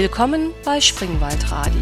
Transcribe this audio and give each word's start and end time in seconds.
Willkommen 0.00 0.52
bei 0.64 0.80
Springwald 0.80 1.52
Radio. 1.52 1.78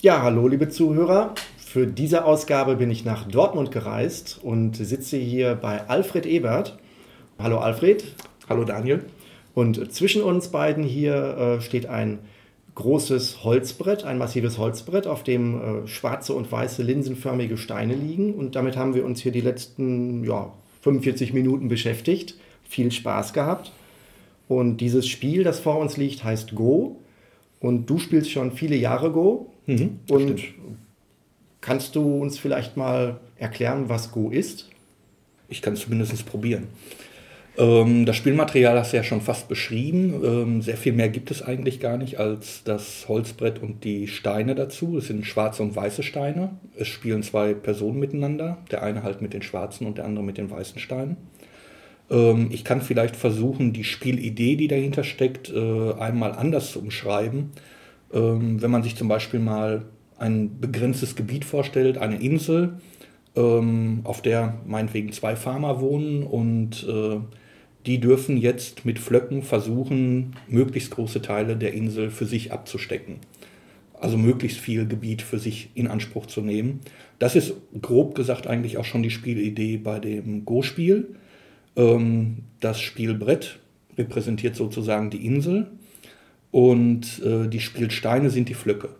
Ja, 0.00 0.22
hallo 0.22 0.48
liebe 0.48 0.68
Zuhörer. 0.68 1.34
Für 1.56 1.86
diese 1.86 2.24
Ausgabe 2.24 2.74
bin 2.74 2.90
ich 2.90 3.04
nach 3.04 3.28
Dortmund 3.28 3.70
gereist 3.70 4.40
und 4.42 4.74
sitze 4.74 5.18
hier 5.18 5.54
bei 5.54 5.86
Alfred 5.86 6.26
Ebert. 6.26 6.80
Hallo 7.38 7.58
Alfred. 7.58 8.02
Hallo 8.48 8.64
Daniel. 8.64 9.04
Und 9.54 9.92
zwischen 9.92 10.20
uns 10.20 10.48
beiden 10.48 10.82
hier 10.82 11.14
äh, 11.14 11.60
steht 11.60 11.86
ein 11.86 12.18
großes 12.74 13.44
Holzbrett, 13.44 14.02
ein 14.02 14.18
massives 14.18 14.58
Holzbrett, 14.58 15.06
auf 15.06 15.22
dem 15.22 15.84
äh, 15.84 15.86
schwarze 15.86 16.34
und 16.34 16.50
weiße 16.50 16.82
linsenförmige 16.82 17.56
Steine 17.56 17.94
liegen. 17.94 18.34
Und 18.34 18.56
damit 18.56 18.76
haben 18.76 18.96
wir 18.96 19.04
uns 19.04 19.20
hier 19.20 19.30
die 19.30 19.42
letzten 19.42 20.24
ja, 20.24 20.52
45 20.80 21.32
Minuten 21.32 21.68
beschäftigt. 21.68 22.34
Viel 22.68 22.90
Spaß 22.90 23.32
gehabt. 23.32 23.70
Und 24.48 24.78
dieses 24.78 25.06
Spiel, 25.06 25.44
das 25.44 25.60
vor 25.60 25.78
uns 25.78 25.96
liegt, 25.96 26.24
heißt 26.24 26.54
Go. 26.54 26.96
Und 27.60 27.86
du 27.86 27.98
spielst 27.98 28.30
schon 28.30 28.52
viele 28.52 28.76
Jahre 28.76 29.10
Go. 29.10 29.52
Mhm, 29.66 30.00
und 30.08 30.40
stimmt. 30.40 30.54
kannst 31.60 31.94
du 31.94 32.22
uns 32.22 32.38
vielleicht 32.38 32.76
mal 32.76 33.20
erklären, 33.36 33.88
was 33.88 34.10
Go 34.12 34.30
ist? 34.30 34.70
Ich 35.48 35.62
kann 35.62 35.74
es 35.74 35.80
zumindest 35.80 36.24
probieren. 36.26 36.68
Ähm, 37.58 38.06
das 38.06 38.16
Spielmaterial 38.16 38.78
hast 38.78 38.92
du 38.92 38.96
ja 38.96 39.02
schon 39.02 39.20
fast 39.20 39.48
beschrieben. 39.48 40.22
Ähm, 40.24 40.62
sehr 40.62 40.76
viel 40.76 40.92
mehr 40.92 41.08
gibt 41.08 41.30
es 41.30 41.42
eigentlich 41.42 41.80
gar 41.80 41.96
nicht 41.96 42.18
als 42.18 42.62
das 42.64 43.06
Holzbrett 43.08 43.60
und 43.60 43.84
die 43.84 44.06
Steine 44.06 44.54
dazu. 44.54 44.96
Es 44.96 45.08
sind 45.08 45.26
schwarze 45.26 45.62
und 45.62 45.74
weiße 45.74 46.02
Steine. 46.02 46.50
Es 46.76 46.88
spielen 46.88 47.22
zwei 47.22 47.54
Personen 47.54 47.98
miteinander. 47.98 48.58
Der 48.70 48.82
eine 48.82 49.02
halt 49.02 49.20
mit 49.20 49.34
den 49.34 49.42
schwarzen 49.42 49.86
und 49.86 49.98
der 49.98 50.04
andere 50.04 50.24
mit 50.24 50.38
den 50.38 50.50
weißen 50.50 50.78
Steinen. 50.78 51.16
Ähm, 52.10 52.48
ich 52.50 52.64
kann 52.64 52.82
vielleicht 52.82 53.16
versuchen, 53.16 53.72
die 53.72 53.84
Spielidee, 53.84 54.56
die 54.56 54.68
dahinter 54.68 55.04
steckt, 55.04 55.50
äh, 55.50 55.92
einmal 55.94 56.32
anders 56.32 56.72
zu 56.72 56.80
umschreiben. 56.80 57.50
Ähm, 58.12 58.60
wenn 58.62 58.70
man 58.70 58.82
sich 58.82 58.96
zum 58.96 59.08
Beispiel 59.08 59.40
mal 59.40 59.84
ein 60.18 60.60
begrenztes 60.60 61.14
Gebiet 61.16 61.44
vorstellt, 61.44 61.98
eine 61.98 62.20
Insel, 62.20 62.80
ähm, 63.36 64.00
auf 64.04 64.22
der 64.22 64.54
meinetwegen 64.66 65.12
zwei 65.12 65.36
Farmer 65.36 65.80
wohnen 65.80 66.22
und 66.22 66.86
äh, 66.88 67.20
die 67.86 68.00
dürfen 68.00 68.36
jetzt 68.36 68.84
mit 68.84 68.98
Flöcken 68.98 69.42
versuchen, 69.42 70.34
möglichst 70.48 70.90
große 70.90 71.22
Teile 71.22 71.56
der 71.56 71.72
Insel 71.72 72.10
für 72.10 72.26
sich 72.26 72.52
abzustecken. 72.52 73.16
Also 74.00 74.16
möglichst 74.16 74.58
viel 74.58 74.86
Gebiet 74.86 75.22
für 75.22 75.38
sich 75.38 75.70
in 75.74 75.88
Anspruch 75.88 76.26
zu 76.26 76.40
nehmen. 76.40 76.80
Das 77.18 77.34
ist 77.34 77.54
grob 77.80 78.14
gesagt 78.14 78.46
eigentlich 78.46 78.78
auch 78.78 78.84
schon 78.84 79.02
die 79.02 79.10
Spielidee 79.10 79.76
bei 79.76 79.98
dem 79.98 80.44
Go-Spiel. 80.44 81.14
Ähm, 81.78 82.38
das 82.60 82.80
Spielbrett 82.80 83.58
repräsentiert 83.96 84.56
sozusagen 84.56 85.10
die 85.10 85.24
Insel 85.24 85.70
und 86.50 87.22
äh, 87.24 87.48
die 87.48 87.60
Spielsteine 87.60 88.30
sind 88.30 88.48
die 88.48 88.54
Flöcke. 88.54 88.90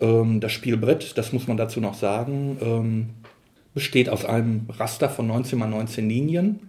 Ähm, 0.00 0.40
das 0.40 0.52
Spielbrett, 0.52 1.16
das 1.16 1.32
muss 1.32 1.46
man 1.46 1.56
dazu 1.56 1.80
noch 1.80 1.94
sagen, 1.94 2.56
ähm, 2.60 3.10
besteht 3.74 4.08
aus 4.08 4.24
einem 4.24 4.66
Raster 4.68 5.08
von 5.08 5.26
19 5.26 5.58
mal 5.58 5.68
19 5.68 6.08
Linien 6.08 6.60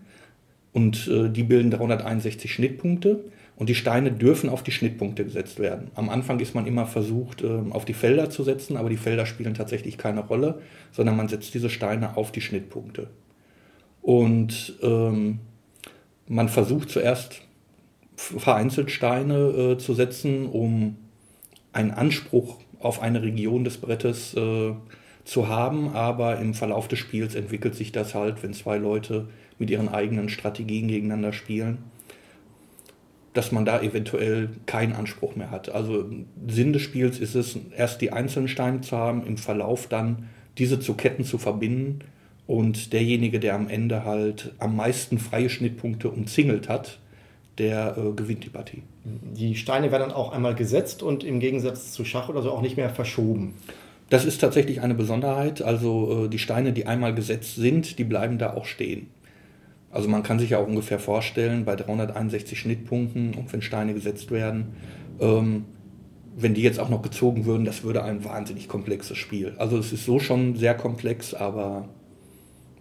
und 0.71 1.07
äh, 1.07 1.29
die 1.29 1.43
bilden 1.43 1.71
361 1.71 2.51
Schnittpunkte 2.51 3.23
und 3.55 3.69
die 3.69 3.75
Steine 3.75 4.11
dürfen 4.11 4.49
auf 4.49 4.63
die 4.63 4.71
Schnittpunkte 4.71 5.23
gesetzt 5.23 5.59
werden. 5.59 5.91
Am 5.95 6.09
Anfang 6.09 6.39
ist 6.39 6.55
man 6.55 6.65
immer 6.65 6.85
versucht, 6.87 7.41
äh, 7.41 7.59
auf 7.69 7.85
die 7.85 7.93
Felder 7.93 8.29
zu 8.29 8.43
setzen, 8.43 8.77
aber 8.77 8.89
die 8.89 8.97
Felder 8.97 9.25
spielen 9.25 9.53
tatsächlich 9.53 9.97
keine 9.97 10.21
Rolle, 10.21 10.59
sondern 10.91 11.15
man 11.15 11.27
setzt 11.27 11.53
diese 11.53 11.69
Steine 11.69 12.17
auf 12.17 12.31
die 12.31 12.41
Schnittpunkte. 12.41 13.07
Und 14.01 14.77
ähm, 14.81 15.39
man 16.27 16.49
versucht 16.49 16.89
zuerst 16.89 17.41
vereinzelt 18.15 18.91
Steine 18.91 19.35
äh, 19.35 19.77
zu 19.77 19.93
setzen, 19.93 20.47
um 20.47 20.97
einen 21.71 21.91
Anspruch 21.91 22.59
auf 22.79 23.01
eine 23.01 23.21
Region 23.21 23.63
des 23.63 23.77
Brettes 23.77 24.33
äh, 24.35 24.73
zu 25.25 25.47
haben, 25.47 25.89
aber 25.93 26.39
im 26.39 26.53
Verlauf 26.53 26.87
des 26.87 26.99
Spiels 26.99 27.35
entwickelt 27.35 27.75
sich 27.75 27.91
das 27.91 28.13
halt, 28.13 28.43
wenn 28.43 28.53
zwei 28.53 28.77
Leute 28.77 29.27
mit 29.57 29.69
ihren 29.69 29.89
eigenen 29.89 30.29
Strategien 30.29 30.87
gegeneinander 30.87 31.33
spielen, 31.33 31.79
dass 33.33 33.51
man 33.51 33.65
da 33.65 33.81
eventuell 33.81 34.49
keinen 34.65 34.93
Anspruch 34.93 35.35
mehr 35.35 35.49
hat. 35.49 35.69
Also 35.69 36.05
Sinn 36.47 36.73
des 36.73 36.81
Spiels 36.81 37.19
ist 37.19 37.35
es, 37.35 37.57
erst 37.75 38.01
die 38.01 38.11
einzelnen 38.11 38.47
Steine 38.47 38.81
zu 38.81 38.97
haben, 38.97 39.25
im 39.25 39.37
Verlauf 39.37 39.87
dann 39.87 40.29
diese 40.57 40.79
zu 40.79 40.93
Ketten 40.93 41.23
zu 41.23 41.37
verbinden 41.37 41.99
und 42.47 42.93
derjenige, 42.93 43.39
der 43.39 43.55
am 43.55 43.67
Ende 43.67 44.05
halt 44.05 44.53
am 44.59 44.75
meisten 44.75 45.17
freie 45.17 45.49
Schnittpunkte 45.49 46.09
umzingelt 46.09 46.67
hat, 46.69 46.99
der 47.57 47.97
äh, 47.97 48.11
gewinnt 48.13 48.43
die 48.43 48.49
Partie. 48.49 48.83
Die 49.03 49.55
Steine 49.55 49.91
werden 49.91 50.09
dann 50.09 50.17
auch 50.17 50.33
einmal 50.33 50.55
gesetzt 50.55 51.03
und 51.03 51.23
im 51.23 51.39
Gegensatz 51.39 51.91
zu 51.91 52.03
Schach 52.03 52.29
oder 52.29 52.41
so 52.41 52.51
auch 52.51 52.61
nicht 52.61 52.77
mehr 52.77 52.89
verschoben. 52.89 53.53
Das 54.09 54.25
ist 54.25 54.39
tatsächlich 54.41 54.81
eine 54.81 54.95
Besonderheit. 54.95 55.61
Also 55.61 56.25
äh, 56.25 56.29
die 56.29 56.39
Steine, 56.39 56.73
die 56.73 56.85
einmal 56.85 57.13
gesetzt 57.13 57.55
sind, 57.55 57.99
die 57.99 58.03
bleiben 58.03 58.37
da 58.37 58.53
auch 58.53 58.65
stehen. 58.65 59.07
Also 59.91 60.09
man 60.09 60.23
kann 60.23 60.39
sich 60.39 60.49
ja 60.49 60.57
auch 60.57 60.67
ungefähr 60.67 60.99
vorstellen, 60.99 61.65
bei 61.65 61.75
361 61.75 62.59
Schnittpunkten 62.59 63.35
und 63.35 63.53
wenn 63.53 63.61
Steine 63.61 63.93
gesetzt 63.93 64.31
werden, 64.31 64.73
ähm, 65.19 65.65
wenn 66.35 66.55
die 66.55 66.63
jetzt 66.63 66.79
auch 66.79 66.89
noch 66.89 67.03
gezogen 67.03 67.45
würden, 67.45 67.63
das 67.63 67.83
würde 67.83 68.03
ein 68.03 68.25
wahnsinnig 68.25 68.67
komplexes 68.67 69.17
Spiel. 69.17 69.53
Also 69.57 69.77
es 69.77 69.93
ist 69.93 70.05
so 70.05 70.19
schon 70.19 70.55
sehr 70.55 70.73
komplex, 70.73 71.35
aber 71.35 71.89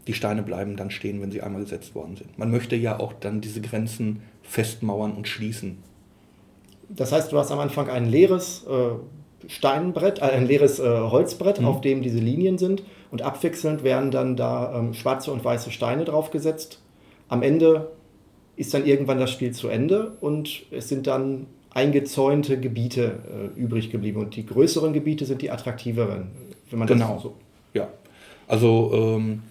die 0.06 0.14
Steine 0.14 0.42
bleiben 0.42 0.76
dann 0.76 0.90
stehen, 0.90 1.20
wenn 1.20 1.30
sie 1.30 1.42
einmal 1.42 1.62
gesetzt 1.62 1.94
worden 1.94 2.16
sind. 2.16 2.38
Man 2.38 2.50
möchte 2.50 2.76
ja 2.76 2.98
auch 2.98 3.12
dann 3.12 3.40
diese 3.40 3.60
Grenzen 3.60 4.22
festmauern 4.42 5.12
und 5.12 5.28
schließen. 5.28 5.78
Das 6.88 7.12
heißt, 7.12 7.32
du 7.32 7.38
hast 7.38 7.50
am 7.50 7.60
Anfang 7.60 7.88
ein 7.88 8.06
leeres 8.08 8.64
äh, 8.66 9.48
Steinbrett, 9.48 10.18
äh, 10.18 10.22
ein 10.22 10.46
leeres 10.46 10.78
äh, 10.78 10.84
Holzbrett, 10.84 11.60
mhm. 11.60 11.66
auf 11.66 11.80
dem 11.80 12.02
diese 12.02 12.18
Linien 12.18 12.58
sind 12.58 12.82
und 13.10 13.22
abwechselnd 13.22 13.84
werden 13.84 14.10
dann 14.10 14.36
da 14.36 14.78
ähm, 14.78 14.94
schwarze 14.94 15.32
und 15.32 15.44
weiße 15.44 15.70
Steine 15.70 16.04
draufgesetzt. 16.04 16.80
Am 17.28 17.42
Ende 17.42 17.92
ist 18.56 18.74
dann 18.74 18.84
irgendwann 18.84 19.18
das 19.18 19.30
Spiel 19.30 19.52
zu 19.52 19.68
Ende 19.68 20.16
und 20.20 20.64
es 20.70 20.88
sind 20.88 21.06
dann 21.06 21.46
eingezäunte 21.70 22.60
Gebiete 22.60 23.50
äh, 23.56 23.58
übrig 23.58 23.90
geblieben 23.90 24.20
und 24.20 24.36
die 24.36 24.44
größeren 24.44 24.92
Gebiete 24.92 25.24
sind 25.24 25.40
die 25.40 25.50
attraktiveren, 25.50 26.28
wenn 26.70 26.78
man 26.78 26.88
genau. 26.88 27.14
das 27.14 27.22
so. 27.22 27.34
Ja, 27.72 27.88
also 28.46 28.90
ähm, 28.92 29.42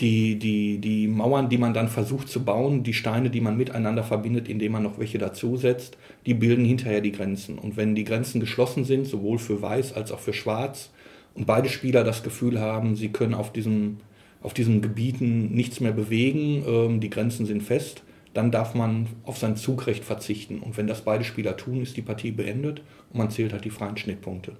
die, 0.00 0.38
die, 0.38 0.78
die 0.78 1.08
Mauern, 1.08 1.48
die 1.48 1.58
man 1.58 1.74
dann 1.74 1.88
versucht 1.88 2.28
zu 2.28 2.44
bauen, 2.44 2.82
die 2.82 2.94
Steine, 2.94 3.30
die 3.30 3.40
man 3.40 3.56
miteinander 3.56 4.02
verbindet, 4.02 4.48
indem 4.48 4.72
man 4.72 4.82
noch 4.82 4.98
welche 4.98 5.18
dazusetzt, 5.18 5.98
die 6.26 6.34
bilden 6.34 6.64
hinterher 6.64 7.00
die 7.00 7.12
Grenzen. 7.12 7.58
Und 7.58 7.76
wenn 7.76 7.94
die 7.94 8.04
Grenzen 8.04 8.40
geschlossen 8.40 8.84
sind, 8.84 9.06
sowohl 9.06 9.38
für 9.38 9.60
Weiß 9.60 9.92
als 9.92 10.12
auch 10.12 10.20
für 10.20 10.32
Schwarz, 10.32 10.90
und 11.34 11.46
beide 11.46 11.68
Spieler 11.68 12.02
das 12.02 12.24
Gefühl 12.24 12.60
haben, 12.60 12.96
sie 12.96 13.10
können 13.10 13.34
auf 13.34 13.52
diesen, 13.52 14.00
auf 14.42 14.54
diesen 14.54 14.82
Gebieten 14.82 15.54
nichts 15.54 15.78
mehr 15.78 15.92
bewegen, 15.92 16.64
ähm, 16.66 17.00
die 17.00 17.10
Grenzen 17.10 17.46
sind 17.46 17.62
fest, 17.62 18.02
dann 18.34 18.50
darf 18.50 18.74
man 18.74 19.06
auf 19.24 19.38
sein 19.38 19.56
Zugrecht 19.56 20.04
verzichten. 20.04 20.58
Und 20.58 20.76
wenn 20.76 20.88
das 20.88 21.02
beide 21.02 21.24
Spieler 21.24 21.56
tun, 21.56 21.80
ist 21.80 21.96
die 21.96 22.02
Partie 22.02 22.32
beendet 22.32 22.82
und 23.12 23.18
man 23.18 23.30
zählt 23.30 23.52
halt 23.52 23.64
die 23.64 23.70
freien 23.70 23.96
Schnittpunkte. 23.96 24.56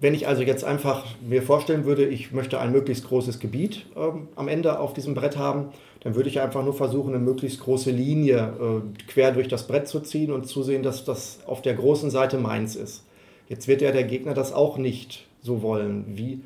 Wenn 0.00 0.14
ich 0.14 0.26
also 0.26 0.42
jetzt 0.42 0.64
einfach 0.64 1.04
mir 1.20 1.42
vorstellen 1.42 1.84
würde, 1.84 2.06
ich 2.06 2.32
möchte 2.32 2.58
ein 2.58 2.72
möglichst 2.72 3.06
großes 3.06 3.38
Gebiet 3.38 3.84
ähm, 3.96 4.28
am 4.34 4.48
Ende 4.48 4.80
auf 4.80 4.94
diesem 4.94 5.14
Brett 5.14 5.36
haben, 5.36 5.68
dann 6.00 6.14
würde 6.14 6.30
ich 6.30 6.40
einfach 6.40 6.64
nur 6.64 6.72
versuchen, 6.72 7.14
eine 7.14 7.22
möglichst 7.22 7.60
große 7.60 7.90
Linie 7.90 8.54
äh, 8.58 9.02
quer 9.10 9.32
durch 9.32 9.48
das 9.48 9.66
Brett 9.66 9.88
zu 9.88 10.00
ziehen 10.00 10.32
und 10.32 10.46
zusehen, 10.46 10.82
dass 10.82 11.04
das 11.04 11.40
auf 11.46 11.60
der 11.60 11.74
großen 11.74 12.10
Seite 12.10 12.38
meins 12.38 12.76
ist. 12.76 13.04
Jetzt 13.50 13.68
wird 13.68 13.82
ja 13.82 13.92
der 13.92 14.04
Gegner 14.04 14.32
das 14.32 14.54
auch 14.54 14.78
nicht 14.78 15.26
so 15.42 15.60
wollen. 15.60 16.06
Wie, 16.14 16.40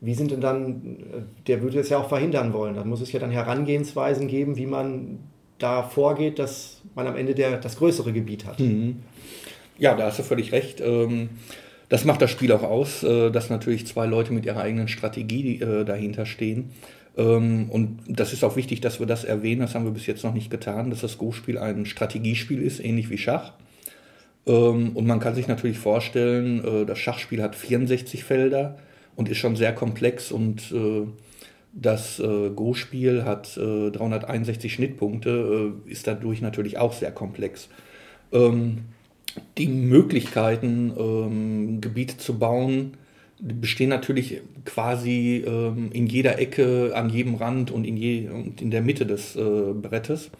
wie 0.00 0.14
sind 0.14 0.30
denn 0.30 0.40
dann, 0.40 0.98
äh, 1.12 1.22
der 1.48 1.62
würde 1.62 1.80
es 1.80 1.88
ja 1.88 1.98
auch 1.98 2.08
verhindern 2.08 2.52
wollen. 2.52 2.76
Dann 2.76 2.88
muss 2.88 3.00
es 3.00 3.10
ja 3.10 3.18
dann 3.18 3.32
Herangehensweisen 3.32 4.28
geben, 4.28 4.56
wie 4.56 4.66
man 4.66 5.18
da 5.58 5.82
vorgeht, 5.82 6.38
dass 6.38 6.80
man 6.94 7.08
am 7.08 7.16
Ende 7.16 7.34
der, 7.34 7.58
das 7.58 7.76
größere 7.76 8.12
Gebiet 8.12 8.46
hat. 8.46 8.60
Mhm. 8.60 9.02
Ja, 9.78 9.96
da 9.96 10.06
hast 10.06 10.20
du 10.20 10.22
völlig 10.22 10.52
recht. 10.52 10.80
Ähm 10.80 11.30
das 11.90 12.04
macht 12.04 12.22
das 12.22 12.30
Spiel 12.30 12.52
auch 12.52 12.62
aus, 12.62 13.02
äh, 13.02 13.30
dass 13.30 13.50
natürlich 13.50 13.86
zwei 13.86 14.06
Leute 14.06 14.32
mit 14.32 14.46
ihrer 14.46 14.60
eigenen 14.62 14.88
Strategie 14.88 15.60
äh, 15.60 15.84
dahinter 15.84 16.24
stehen. 16.24 16.70
Ähm, 17.18 17.66
und 17.68 17.98
das 18.06 18.32
ist 18.32 18.44
auch 18.44 18.56
wichtig, 18.56 18.80
dass 18.80 19.00
wir 19.00 19.06
das 19.06 19.24
erwähnen, 19.24 19.60
das 19.60 19.74
haben 19.74 19.84
wir 19.84 19.90
bis 19.90 20.06
jetzt 20.06 20.22
noch 20.22 20.32
nicht 20.32 20.50
getan, 20.50 20.90
dass 20.90 21.00
das 21.00 21.18
Go-Spiel 21.18 21.58
ein 21.58 21.84
Strategiespiel 21.84 22.62
ist, 22.62 22.82
ähnlich 22.82 23.10
wie 23.10 23.18
Schach. 23.18 23.54
Ähm, 24.46 24.92
und 24.94 25.06
man 25.06 25.18
kann 25.18 25.34
sich 25.34 25.48
natürlich 25.48 25.78
vorstellen, 25.78 26.64
äh, 26.64 26.86
das 26.86 27.00
Schachspiel 27.00 27.42
hat 27.42 27.56
64 27.56 28.22
Felder 28.22 28.78
und 29.16 29.28
ist 29.28 29.38
schon 29.38 29.56
sehr 29.56 29.74
komplex 29.74 30.32
und 30.32 30.72
das 31.72 32.22
Go-Spiel 32.56 33.24
hat 33.24 33.54
361 33.56 34.72
Schnittpunkte, 34.72 35.74
ist 35.84 36.06
dadurch 36.06 36.40
natürlich 36.40 36.78
auch 36.78 36.94
sehr 36.94 37.12
komplex. 37.12 37.68
Ähm, 38.32 38.78
die 39.58 39.68
Möglichkeiten, 39.68 40.92
ähm, 40.98 41.80
Gebiete 41.80 42.18
zu 42.18 42.38
bauen, 42.38 42.96
bestehen 43.38 43.88
natürlich 43.88 44.40
quasi 44.64 45.44
ähm, 45.46 45.90
in 45.92 46.06
jeder 46.06 46.38
Ecke, 46.38 46.92
an 46.94 47.10
jedem 47.10 47.36
Rand 47.36 47.70
und 47.70 47.84
in, 47.84 47.96
je, 47.96 48.28
und 48.28 48.60
in 48.60 48.70
der 48.70 48.82
Mitte 48.82 49.06
des 49.06 49.36
äh, 49.36 49.72
Brettes. 49.74 50.30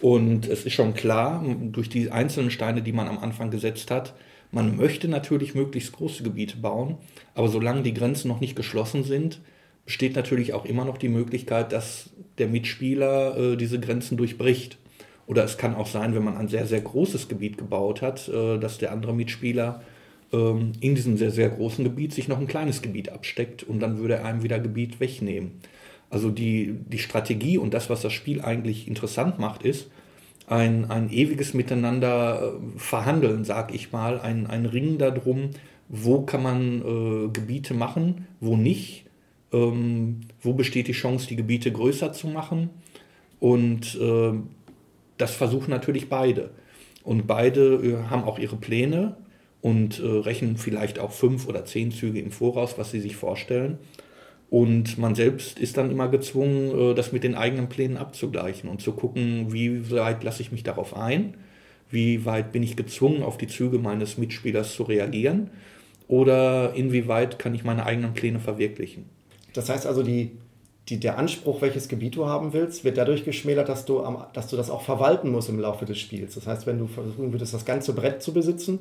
Und 0.00 0.46
es 0.48 0.66
ist 0.66 0.74
schon 0.74 0.94
klar, 0.94 1.44
durch 1.72 1.88
die 1.88 2.10
einzelnen 2.10 2.50
Steine, 2.50 2.82
die 2.82 2.92
man 2.92 3.08
am 3.08 3.18
Anfang 3.18 3.50
gesetzt 3.50 3.90
hat, 3.90 4.14
man 4.50 4.76
möchte 4.76 5.08
natürlich 5.08 5.54
möglichst 5.54 5.92
große 5.92 6.22
Gebiete 6.22 6.58
bauen, 6.58 6.96
aber 7.34 7.48
solange 7.48 7.82
die 7.82 7.94
Grenzen 7.94 8.28
noch 8.28 8.40
nicht 8.40 8.54
geschlossen 8.54 9.02
sind, 9.02 9.40
besteht 9.84 10.14
natürlich 10.14 10.52
auch 10.52 10.64
immer 10.64 10.84
noch 10.84 10.98
die 10.98 11.08
Möglichkeit, 11.08 11.72
dass 11.72 12.10
der 12.38 12.48
Mitspieler 12.48 13.36
äh, 13.36 13.56
diese 13.56 13.80
Grenzen 13.80 14.16
durchbricht. 14.16 14.78
Oder 15.26 15.44
es 15.44 15.56
kann 15.56 15.74
auch 15.74 15.86
sein, 15.86 16.14
wenn 16.14 16.24
man 16.24 16.36
ein 16.36 16.48
sehr, 16.48 16.66
sehr 16.66 16.80
großes 16.80 17.28
Gebiet 17.28 17.58
gebaut 17.58 18.02
hat, 18.02 18.28
äh, 18.28 18.58
dass 18.58 18.78
der 18.78 18.92
andere 18.92 19.14
Mitspieler 19.14 19.82
ähm, 20.32 20.72
in 20.80 20.94
diesem 20.94 21.16
sehr, 21.16 21.30
sehr 21.30 21.48
großen 21.48 21.84
Gebiet 21.84 22.12
sich 22.12 22.28
noch 22.28 22.38
ein 22.38 22.46
kleines 22.46 22.82
Gebiet 22.82 23.10
absteckt 23.10 23.62
und 23.62 23.80
dann 23.80 23.98
würde 23.98 24.14
er 24.14 24.24
einem 24.24 24.42
wieder 24.42 24.58
Gebiet 24.58 25.00
wegnehmen. 25.00 25.52
Also 26.10 26.30
die, 26.30 26.76
die 26.86 26.98
Strategie 26.98 27.58
und 27.58 27.74
das, 27.74 27.90
was 27.90 28.02
das 28.02 28.12
Spiel 28.12 28.40
eigentlich 28.40 28.86
interessant 28.86 29.38
macht, 29.38 29.62
ist 29.62 29.90
ein, 30.46 30.90
ein 30.90 31.10
ewiges 31.10 31.54
Miteinander 31.54 32.54
äh, 32.54 32.78
verhandeln, 32.78 33.44
sag 33.44 33.74
ich 33.74 33.92
mal, 33.92 34.20
ein, 34.20 34.46
ein 34.46 34.66
Ringen 34.66 34.98
darum, 34.98 35.50
wo 35.88 36.22
kann 36.22 36.42
man 36.42 36.80
äh, 36.80 37.28
Gebiete 37.28 37.74
machen, 37.74 38.26
wo 38.40 38.56
nicht, 38.56 39.06
ähm, 39.52 40.20
wo 40.42 40.52
besteht 40.52 40.88
die 40.88 40.92
Chance, 40.92 41.28
die 41.28 41.36
Gebiete 41.36 41.72
größer 41.72 42.12
zu 42.12 42.28
machen. 42.28 42.70
Und 43.40 43.98
äh, 44.00 44.32
das 45.16 45.34
versuchen 45.34 45.70
natürlich 45.70 46.08
beide. 46.08 46.50
Und 47.02 47.26
beide 47.26 47.74
äh, 47.74 48.10
haben 48.10 48.24
auch 48.24 48.38
ihre 48.38 48.56
Pläne 48.56 49.16
und 49.60 50.00
äh, 50.00 50.06
rechnen 50.06 50.56
vielleicht 50.56 50.98
auch 50.98 51.12
fünf 51.12 51.46
oder 51.48 51.64
zehn 51.64 51.90
Züge 51.90 52.20
im 52.20 52.30
Voraus, 52.30 52.78
was 52.78 52.90
sie 52.90 53.00
sich 53.00 53.16
vorstellen. 53.16 53.78
Und 54.50 54.98
man 54.98 55.14
selbst 55.14 55.58
ist 55.58 55.76
dann 55.76 55.90
immer 55.90 56.08
gezwungen, 56.08 56.92
äh, 56.92 56.94
das 56.94 57.12
mit 57.12 57.24
den 57.24 57.34
eigenen 57.34 57.68
Plänen 57.68 57.96
abzugleichen 57.96 58.68
und 58.68 58.80
zu 58.80 58.92
gucken, 58.92 59.52
wie 59.52 59.90
weit 59.90 60.22
lasse 60.24 60.42
ich 60.42 60.52
mich 60.52 60.62
darauf 60.62 60.96
ein, 60.96 61.34
wie 61.90 62.24
weit 62.24 62.52
bin 62.52 62.62
ich 62.62 62.76
gezwungen, 62.76 63.22
auf 63.22 63.38
die 63.38 63.46
Züge 63.46 63.78
meines 63.78 64.18
Mitspielers 64.18 64.74
zu 64.74 64.84
reagieren 64.84 65.50
oder 66.08 66.74
inwieweit 66.74 67.38
kann 67.38 67.54
ich 67.54 67.64
meine 67.64 67.86
eigenen 67.86 68.14
Pläne 68.14 68.40
verwirklichen. 68.40 69.06
Das 69.54 69.68
heißt 69.68 69.86
also, 69.86 70.02
die, 70.02 70.32
die, 70.88 71.00
der 71.00 71.18
Anspruch, 71.18 71.62
welches 71.62 71.88
Gebiet 71.88 72.16
du 72.16 72.26
haben 72.26 72.52
willst, 72.52 72.84
wird 72.84 72.98
dadurch 72.98 73.24
geschmälert, 73.24 73.68
dass 73.68 73.86
du, 73.86 74.02
am, 74.02 74.24
dass 74.34 74.48
du 74.48 74.56
das 74.56 74.68
auch 74.68 74.82
verwalten 74.82 75.30
musst 75.30 75.48
im 75.48 75.58
Laufe 75.58 75.86
des 75.86 75.98
Spiels. 75.98 76.34
Das 76.34 76.46
heißt, 76.46 76.66
wenn 76.66 76.78
du 76.78 76.86
versuchen 76.86 77.32
würdest, 77.32 77.54
das 77.54 77.64
ganze 77.64 77.94
Brett 77.94 78.22
zu 78.22 78.34
besitzen, 78.34 78.80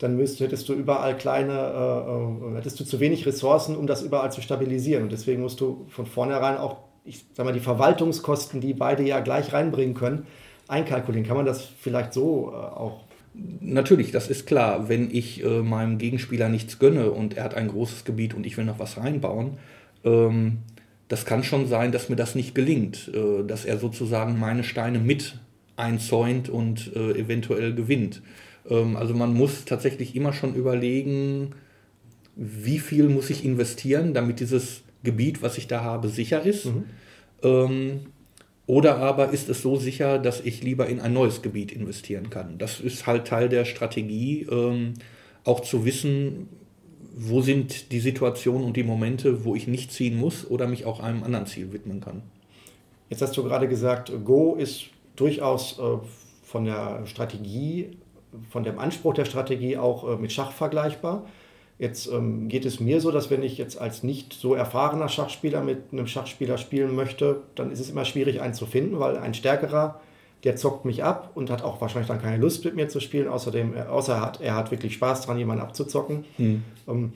dann 0.00 0.16
müsst, 0.16 0.40
hättest 0.40 0.68
du 0.68 0.72
überall 0.72 1.16
kleine, 1.16 1.52
äh, 1.52 2.52
äh, 2.52 2.56
hättest 2.56 2.80
du 2.80 2.84
zu 2.84 2.98
wenig 2.98 3.24
Ressourcen, 3.24 3.76
um 3.76 3.86
das 3.86 4.02
überall 4.02 4.32
zu 4.32 4.42
stabilisieren. 4.42 5.04
Und 5.04 5.12
deswegen 5.12 5.42
musst 5.42 5.60
du 5.60 5.86
von 5.90 6.06
vornherein 6.06 6.56
auch, 6.56 6.78
ich 7.04 7.24
sag 7.34 7.46
mal, 7.46 7.52
die 7.52 7.60
Verwaltungskosten, 7.60 8.60
die 8.60 8.74
beide 8.74 9.04
ja 9.04 9.20
gleich 9.20 9.52
reinbringen 9.52 9.94
können, 9.94 10.26
einkalkulieren. 10.66 11.26
Kann 11.26 11.36
man 11.36 11.46
das 11.46 11.62
vielleicht 11.62 12.12
so 12.12 12.50
äh, 12.52 12.56
auch? 12.56 13.02
Natürlich, 13.60 14.10
das 14.10 14.28
ist 14.28 14.46
klar. 14.46 14.88
Wenn 14.88 15.08
ich 15.12 15.44
äh, 15.44 15.62
meinem 15.62 15.98
Gegenspieler 15.98 16.48
nichts 16.48 16.80
gönne 16.80 17.12
und 17.12 17.36
er 17.36 17.44
hat 17.44 17.54
ein 17.54 17.68
großes 17.68 18.04
Gebiet 18.04 18.34
und 18.34 18.44
ich 18.44 18.56
will 18.56 18.64
noch 18.64 18.80
was 18.80 18.96
reinbauen, 18.96 19.58
ähm, 20.04 20.58
das 21.14 21.26
kann 21.26 21.44
schon 21.44 21.68
sein, 21.68 21.92
dass 21.92 22.08
mir 22.08 22.16
das 22.16 22.34
nicht 22.34 22.56
gelingt, 22.56 23.08
äh, 23.14 23.44
dass 23.46 23.64
er 23.64 23.78
sozusagen 23.78 24.36
meine 24.36 24.64
Steine 24.64 24.98
mit 24.98 25.38
einzäunt 25.76 26.48
und 26.48 26.90
äh, 26.96 27.12
eventuell 27.12 27.72
gewinnt. 27.72 28.20
Ähm, 28.68 28.96
also 28.96 29.14
man 29.14 29.32
muss 29.32 29.64
tatsächlich 29.64 30.16
immer 30.16 30.32
schon 30.32 30.56
überlegen, 30.56 31.54
wie 32.34 32.80
viel 32.80 33.08
muss 33.08 33.30
ich 33.30 33.44
investieren, 33.44 34.12
damit 34.12 34.40
dieses 34.40 34.82
Gebiet, 35.04 35.40
was 35.40 35.56
ich 35.56 35.68
da 35.68 35.84
habe, 35.84 36.08
sicher 36.08 36.42
ist. 36.42 36.64
Mhm. 36.64 36.84
Ähm, 37.44 38.00
oder 38.66 38.96
aber 38.96 39.30
ist 39.30 39.48
es 39.48 39.62
so 39.62 39.76
sicher, 39.76 40.18
dass 40.18 40.40
ich 40.40 40.64
lieber 40.64 40.88
in 40.88 40.98
ein 40.98 41.12
neues 41.12 41.42
Gebiet 41.42 41.70
investieren 41.70 42.28
kann. 42.28 42.58
Das 42.58 42.80
ist 42.80 43.06
halt 43.06 43.28
Teil 43.28 43.48
der 43.48 43.66
Strategie, 43.66 44.48
ähm, 44.50 44.94
auch 45.44 45.60
zu 45.60 45.84
wissen, 45.84 46.48
wo 47.16 47.40
sind 47.40 47.92
die 47.92 48.00
Situationen 48.00 48.66
und 48.66 48.76
die 48.76 48.82
Momente, 48.82 49.44
wo 49.44 49.54
ich 49.54 49.66
nicht 49.68 49.92
ziehen 49.92 50.18
muss 50.18 50.50
oder 50.50 50.66
mich 50.66 50.84
auch 50.84 51.00
einem 51.00 51.22
anderen 51.22 51.46
Ziel 51.46 51.72
widmen 51.72 52.00
kann. 52.00 52.22
Jetzt 53.08 53.22
hast 53.22 53.36
du 53.36 53.44
gerade 53.44 53.68
gesagt, 53.68 54.12
Go 54.24 54.54
ist 54.56 54.86
durchaus 55.14 55.78
äh, 55.78 55.98
von 56.42 56.64
der 56.64 57.06
Strategie 57.06 57.96
von 58.50 58.64
dem 58.64 58.78
Anspruch 58.78 59.14
der 59.14 59.24
Strategie 59.24 59.76
auch 59.76 60.08
äh, 60.08 60.16
mit 60.16 60.32
Schach 60.32 60.52
vergleichbar. 60.52 61.26
Jetzt 61.78 62.06
ähm, 62.06 62.48
geht 62.48 62.64
es 62.64 62.78
mir 62.78 63.00
so, 63.00 63.10
dass 63.10 63.30
wenn 63.30 63.42
ich 63.42 63.58
jetzt 63.58 63.80
als 63.80 64.02
nicht 64.02 64.32
so 64.32 64.54
erfahrener 64.54 65.08
Schachspieler 65.08 65.60
mit 65.62 65.92
einem 65.92 66.06
Schachspieler 66.06 66.56
spielen 66.56 66.94
möchte, 66.94 67.42
dann 67.56 67.72
ist 67.72 67.80
es 67.80 67.90
immer 67.90 68.04
schwierig, 68.04 68.40
einen 68.40 68.54
zu 68.54 68.66
finden, 68.66 69.00
weil 69.00 69.16
ein 69.16 69.34
stärkerer, 69.34 70.00
der 70.44 70.56
zockt 70.56 70.84
mich 70.84 71.02
ab 71.02 71.32
und 71.34 71.50
hat 71.50 71.62
auch 71.62 71.80
wahrscheinlich 71.80 72.08
dann 72.08 72.20
keine 72.20 72.36
Lust 72.36 72.64
mit 72.64 72.76
mir 72.76 72.88
zu 72.88 73.00
spielen, 73.00 73.28
außerdem, 73.28 73.74
äh, 73.74 73.82
außer 73.82 74.14
er 74.14 74.20
hat, 74.20 74.40
er 74.40 74.54
hat 74.54 74.70
wirklich 74.70 74.94
Spaß 74.94 75.22
dran, 75.22 75.38
jemanden 75.38 75.62
abzuzocken. 75.62 76.24
Hm. 76.36 76.62
Ähm, 76.86 77.12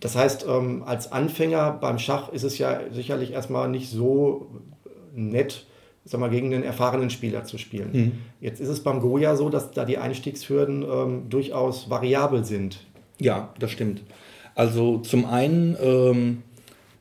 das 0.00 0.16
heißt, 0.16 0.46
ähm, 0.48 0.82
als 0.84 1.12
Anfänger 1.12 1.78
beim 1.80 1.98
Schach 1.98 2.32
ist 2.32 2.42
es 2.42 2.58
ja 2.58 2.80
sicherlich 2.90 3.32
erstmal 3.32 3.68
nicht 3.68 3.88
so 3.88 4.50
nett, 5.14 5.66
sag 6.04 6.18
mal, 6.18 6.30
gegen 6.30 6.52
einen 6.52 6.64
erfahrenen 6.64 7.10
Spieler 7.10 7.44
zu 7.44 7.56
spielen. 7.56 7.90
Mhm. 7.92 8.12
Jetzt 8.40 8.60
ist 8.60 8.68
es 8.68 8.82
beim 8.82 9.00
Go 9.00 9.18
ja 9.18 9.36
so, 9.36 9.48
dass 9.48 9.70
da 9.70 9.84
die 9.84 9.98
Einstiegshürden 9.98 10.82
ähm, 10.82 11.28
durchaus 11.28 11.88
variabel 11.88 12.44
sind. 12.44 12.80
Ja, 13.20 13.54
das 13.60 13.70
stimmt. 13.70 14.02
Also 14.56 14.98
zum 14.98 15.24
einen 15.24 15.76
ähm, 15.80 16.42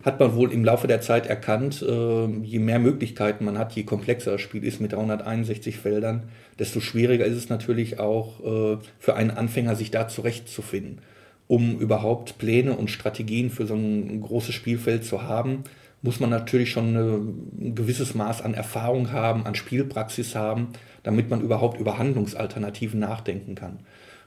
hat 0.03 0.19
man 0.19 0.35
wohl 0.35 0.51
im 0.51 0.65
Laufe 0.65 0.87
der 0.87 1.01
Zeit 1.01 1.27
erkannt, 1.27 1.81
äh, 1.81 2.25
je 2.43 2.59
mehr 2.59 2.79
Möglichkeiten 2.79 3.45
man 3.45 3.57
hat, 3.57 3.73
je 3.73 3.83
komplexer 3.83 4.31
das 4.31 4.41
Spiel 4.41 4.63
ist 4.63 4.81
mit 4.81 4.93
361 4.93 5.77
Feldern, 5.77 6.23
desto 6.59 6.79
schwieriger 6.79 7.25
ist 7.25 7.37
es 7.37 7.49
natürlich 7.49 7.99
auch 7.99 8.39
äh, 8.43 8.77
für 8.99 9.15
einen 9.15 9.31
Anfänger, 9.31 9.75
sich 9.75 9.91
da 9.91 10.07
zurechtzufinden. 10.07 10.99
Um 11.47 11.79
überhaupt 11.79 12.37
Pläne 12.37 12.75
und 12.75 12.89
Strategien 12.89 13.49
für 13.49 13.67
so 13.67 13.75
ein 13.75 14.21
großes 14.21 14.55
Spielfeld 14.55 15.03
zu 15.03 15.23
haben, 15.23 15.63
muss 16.01 16.19
man 16.19 16.29
natürlich 16.29 16.71
schon 16.71 16.95
ein 16.95 17.75
gewisses 17.75 18.15
Maß 18.15 18.41
an 18.41 18.53
Erfahrung 18.53 19.11
haben, 19.11 19.45
an 19.45 19.55
Spielpraxis 19.55 20.35
haben, 20.35 20.69
damit 21.03 21.29
man 21.29 21.41
überhaupt 21.41 21.79
über 21.79 21.97
Handlungsalternativen 21.97 22.99
nachdenken 22.99 23.55
kann. 23.55 23.79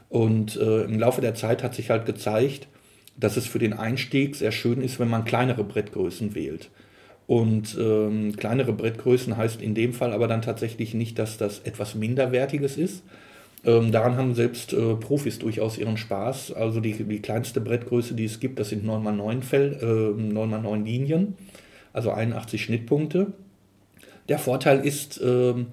Und 0.08 0.56
äh, 0.56 0.82
im 0.82 0.98
Laufe 0.98 1.20
der 1.20 1.34
Zeit 1.34 1.62
hat 1.62 1.74
sich 1.74 1.90
halt 1.90 2.06
gezeigt, 2.06 2.68
dass 3.16 3.36
es 3.36 3.46
für 3.46 3.58
den 3.58 3.72
Einstieg 3.72 4.36
sehr 4.36 4.52
schön 4.52 4.80
ist, 4.80 4.98
wenn 4.98 5.08
man 5.08 5.24
kleinere 5.24 5.64
Brettgrößen 5.64 6.34
wählt. 6.34 6.70
Und 7.26 7.76
ähm, 7.80 8.36
kleinere 8.36 8.72
Brettgrößen 8.72 9.36
heißt 9.36 9.62
in 9.62 9.74
dem 9.74 9.94
Fall 9.94 10.12
aber 10.12 10.28
dann 10.28 10.42
tatsächlich 10.42 10.92
nicht, 10.94 11.18
dass 11.18 11.38
das 11.38 11.60
etwas 11.60 11.94
Minderwertiges 11.94 12.76
ist. 12.76 13.02
Ähm, 13.64 13.92
daran 13.92 14.16
haben 14.16 14.34
selbst 14.34 14.74
äh, 14.74 14.94
Profis 14.94 15.38
durchaus 15.38 15.78
ihren 15.78 15.96
Spaß. 15.96 16.52
Also 16.52 16.80
die, 16.80 16.92
die 16.92 17.20
kleinste 17.20 17.62
Brettgröße, 17.62 18.14
die 18.14 18.26
es 18.26 18.40
gibt, 18.40 18.58
das 18.58 18.68
sind 18.68 18.84
9x9 18.84 19.42
Fell, 19.42 19.78
äh, 19.80 20.34
9x9 20.34 20.84
Linien 20.84 21.34
also 21.94 22.10
81 22.10 22.62
Schnittpunkte. 22.62 23.28
Der 24.28 24.38
Vorteil 24.38 24.84
ist, 24.84 25.18
ähm, 25.24 25.68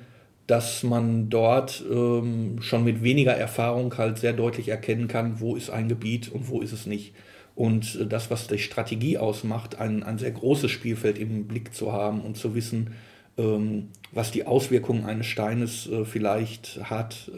dass 0.51 0.83
man 0.83 1.29
dort 1.29 1.81
ähm, 1.89 2.61
schon 2.61 2.83
mit 2.83 3.01
weniger 3.01 3.31
Erfahrung 3.31 3.97
halt 3.97 4.17
sehr 4.17 4.33
deutlich 4.33 4.67
erkennen 4.67 5.07
kann, 5.07 5.39
wo 5.39 5.55
ist 5.55 5.69
ein 5.69 5.87
Gebiet 5.87 6.29
und 6.29 6.49
wo 6.49 6.59
ist 6.59 6.73
es 6.73 6.85
nicht. 6.85 7.13
Und 7.55 7.95
äh, 7.95 8.05
das, 8.05 8.29
was 8.29 8.47
die 8.47 8.57
Strategie 8.57 9.17
ausmacht, 9.17 9.79
ein, 9.79 10.03
ein 10.03 10.17
sehr 10.17 10.31
großes 10.31 10.69
Spielfeld 10.69 11.17
im 11.17 11.47
Blick 11.47 11.73
zu 11.73 11.93
haben 11.93 12.19
und 12.19 12.35
zu 12.35 12.53
wissen, 12.53 12.95
ähm, 13.37 13.87
was 14.11 14.31
die 14.31 14.45
Auswirkungen 14.45 15.05
eines 15.05 15.27
Steines 15.27 15.87
äh, 15.87 16.03
vielleicht 16.03 16.81
hat, 16.89 17.31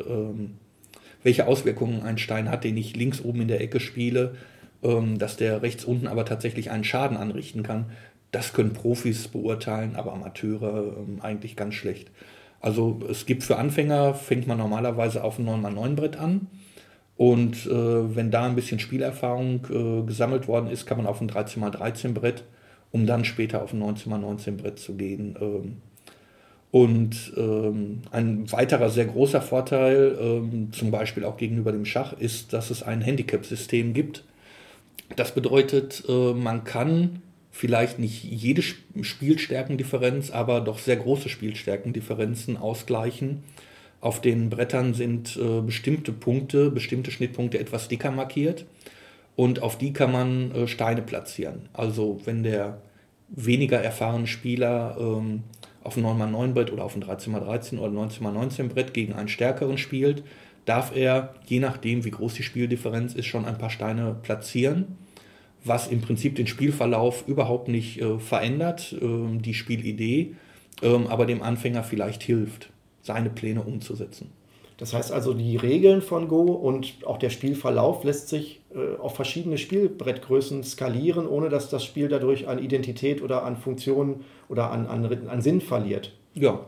welche 1.22 1.46
Auswirkungen 1.46 2.01
ein 2.01 2.17
Stein 2.17 2.50
hat, 2.50 2.63
den 2.63 2.75
ich 2.77 2.96
links 2.96 3.22
oben 3.22 3.41
in 3.41 3.48
der 3.48 3.62
Ecke 3.62 3.79
spiele, 3.79 4.36
dass 4.82 5.38
der 5.38 5.62
rechts 5.62 5.86
unten 5.86 6.08
aber 6.08 6.25
tatsächlich 6.25 6.70
einen 6.70 6.84
Schaden 6.84 7.15
anrichten 7.15 7.63
kann 7.63 7.86
das 8.34 8.51
können 8.51 8.74
Profis 8.74 9.27
beurteilen, 9.27 9.96
aber 9.96 10.12
Amateure 10.12 10.98
ähm, 10.98 11.20
eigentlich 11.22 11.55
ganz 11.55 11.75
schlecht. 11.75 12.12
Also 12.63 13.01
es 13.10 13.25
gibt 13.25 13.43
für 13.43 13.58
Anfänger, 13.58 14.13
fängt 14.13 14.48
man 14.48 14.58
normalerweise 14.58 15.22
auf 15.22 15.38
ein 15.38 15.46
9x9-Brett 15.46 16.17
an. 16.17 16.48
Und 17.17 17.65
äh, 17.65 18.15
wenn 18.15 18.32
da 18.32 18.46
ein 18.46 18.55
bisschen 18.55 18.79
Spielerfahrung 18.79 19.67
äh, 19.70 20.08
gesammelt 20.08 20.48
worden 20.48 20.70
ist, 20.70 20.86
kann 20.86 20.98
man 20.98 21.05
auf 21.05 21.20
ein 21.20 21.29
13x13-Brett, 21.29 22.46
um 22.91 23.05
dann 23.05 23.25
später 23.25 23.62
auf 23.62 23.74
ein 23.74 23.84
19x19-Brett 23.84 24.79
zu 24.79 24.96
gehen. 24.96 25.36
Ähm, 25.41 25.82
und 26.72 27.34
ähm, 27.36 28.01
ein 28.12 28.50
weiterer 28.53 28.89
sehr 28.89 29.05
großer 29.05 29.41
Vorteil, 29.41 30.17
ähm, 30.20 30.72
zum 30.72 30.89
Beispiel 30.89 31.25
auch 31.25 31.36
gegenüber 31.36 31.74
dem 31.74 31.86
Schach, 31.86 32.13
ist, 32.13 32.53
dass 32.53 32.70
es 32.70 32.82
ein 32.82 33.01
Handicap-System 33.01 33.93
gibt. 33.93 34.24
Das 35.17 35.36
bedeutet, 35.36 36.05
äh, 36.08 36.34
man 36.34 36.63
kann 36.63 37.22
vielleicht 37.53 38.00
nicht 38.00 38.24
jede 38.24 38.63
Spielstärkendifferenz, 38.63 40.31
aber 40.31 40.60
doch 40.60 40.79
sehr 40.79 40.98
große 40.98 41.29
Spielstärkendifferenzen 41.29 42.57
ausgleichen. 42.57 43.43
Auf 44.01 44.22
den 44.22 44.50
Brettern 44.50 44.95
sind 44.95 45.38
äh, 45.38 45.62
bestimmte 45.62 46.12
Punkte, 46.12 46.72
bestimmte 46.72 47.12
Schnittpunkte 47.12 47.60
etwas 47.60 47.88
dicker 47.88 48.10
markiert 48.10 48.65
und 49.36 49.62
auf 49.62 49.77
die 49.77 49.93
kann 49.93 50.12
man 50.12 50.51
äh, 50.51 50.67
Steine 50.67 51.03
platzieren. 51.03 51.69
Also 51.74 52.19
wenn 52.25 52.41
der 52.41 52.81
weniger 53.29 53.79
erfahrene 53.79 54.27
Spieler 54.27 54.98
ähm, 55.00 55.43
auf 55.83 55.95
ein 55.95 56.03
9x9 56.03 56.53
Brett 56.53 56.74
oder 56.74 56.83
auf 56.83 56.95
ein 56.95 57.03
13x13 57.03 57.77
oder 57.77 57.93
19x19 58.01 58.67
Brett 58.67 58.95
gegen 58.95 59.13
einen 59.13 59.27
stärkeren 59.29 59.77
spielt, 59.77 60.24
darf 60.65 60.95
er, 60.95 61.36
je 61.45 61.60
nachdem 61.60 62.03
wie 62.03 62.12
groß 62.12 62.33
die 62.33 62.43
Spieldifferenz 62.43 63.13
ist, 63.13 63.27
schon 63.27 63.45
ein 63.45 63.60
paar 63.60 63.69
Steine 63.69 64.15
platzieren, 64.24 64.98
was 65.63 65.88
im 65.88 66.01
Prinzip 66.01 66.36
den 66.36 66.48
Spielverlauf 66.48 67.27
überhaupt 67.27 67.67
nicht 67.67 68.01
äh, 68.01 68.20
verändert, 68.20 68.96
äh, 69.01 69.38
die 69.38 69.53
Spielidee, 69.53 70.36
äh, 70.82 70.88
aber 71.08 71.25
dem 71.25 71.41
Anfänger 71.41 71.84
vielleicht 71.84 72.24
hilft, 72.24 72.70
seine 73.01 73.29
Pläne 73.29 73.62
umzusetzen. 73.62 74.32
Das 74.77 74.93
heißt 74.93 75.12
also, 75.12 75.34
die 75.34 75.55
Regeln 75.55 76.01
von 76.01 76.27
Go 76.27 76.41
und 76.41 77.05
auch 77.05 77.17
der 77.17 77.29
Spielverlauf 77.29 78.03
lässt 78.03 78.29
sich 78.29 78.62
äh, 78.75 79.00
auf 79.00 79.15
verschiedene 79.15 79.58
Spielbrettgrößen 79.58 80.63
skalieren, 80.63 81.27
ohne 81.27 81.50
dass 81.50 81.70
das 81.70 81.86
Spiel 81.86 82.10
dadurch 82.10 82.48
an 82.48 82.60
Identität 82.60 83.22
oder 83.22 83.43
an 83.43 83.55
Funktion 83.55 84.22
oder 84.50 84.72
an, 84.72 84.88
an, 84.88 85.05
an 85.27 85.41
Sinn 85.41 85.62
verliert. 85.62 86.12
Ja, 86.34 86.65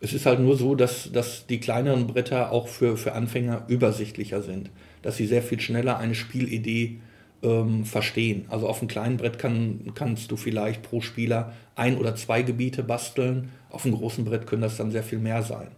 es 0.00 0.12
ist 0.12 0.26
halt 0.26 0.40
nur 0.40 0.56
so, 0.56 0.74
dass, 0.74 1.12
dass 1.12 1.46
die 1.46 1.60
kleineren 1.60 2.06
Bretter 2.06 2.50
auch 2.52 2.68
für, 2.68 2.96
für 2.96 3.12
Anfänger 3.12 3.64
übersichtlicher 3.68 4.42
sind, 4.42 4.70
dass 5.02 5.16
sie 5.16 5.26
sehr 5.26 5.42
viel 5.42 5.60
schneller 5.60 5.98
eine 5.98 6.14
Spielidee 6.14 6.98
ähm, 7.44 7.84
verstehen. 7.84 8.46
Also 8.48 8.68
auf 8.68 8.80
einem 8.80 8.88
kleinen 8.88 9.16
Brett 9.16 9.38
kann, 9.38 9.92
kannst 9.94 10.30
du 10.30 10.36
vielleicht 10.36 10.82
pro 10.82 11.00
Spieler 11.00 11.52
ein 11.76 11.98
oder 11.98 12.16
zwei 12.16 12.42
Gebiete 12.42 12.82
basteln, 12.82 13.50
auf 13.70 13.84
einem 13.84 13.96
großen 13.96 14.24
Brett 14.24 14.46
können 14.46 14.62
das 14.62 14.76
dann 14.76 14.90
sehr 14.90 15.02
viel 15.02 15.18
mehr 15.18 15.42
sein. 15.42 15.68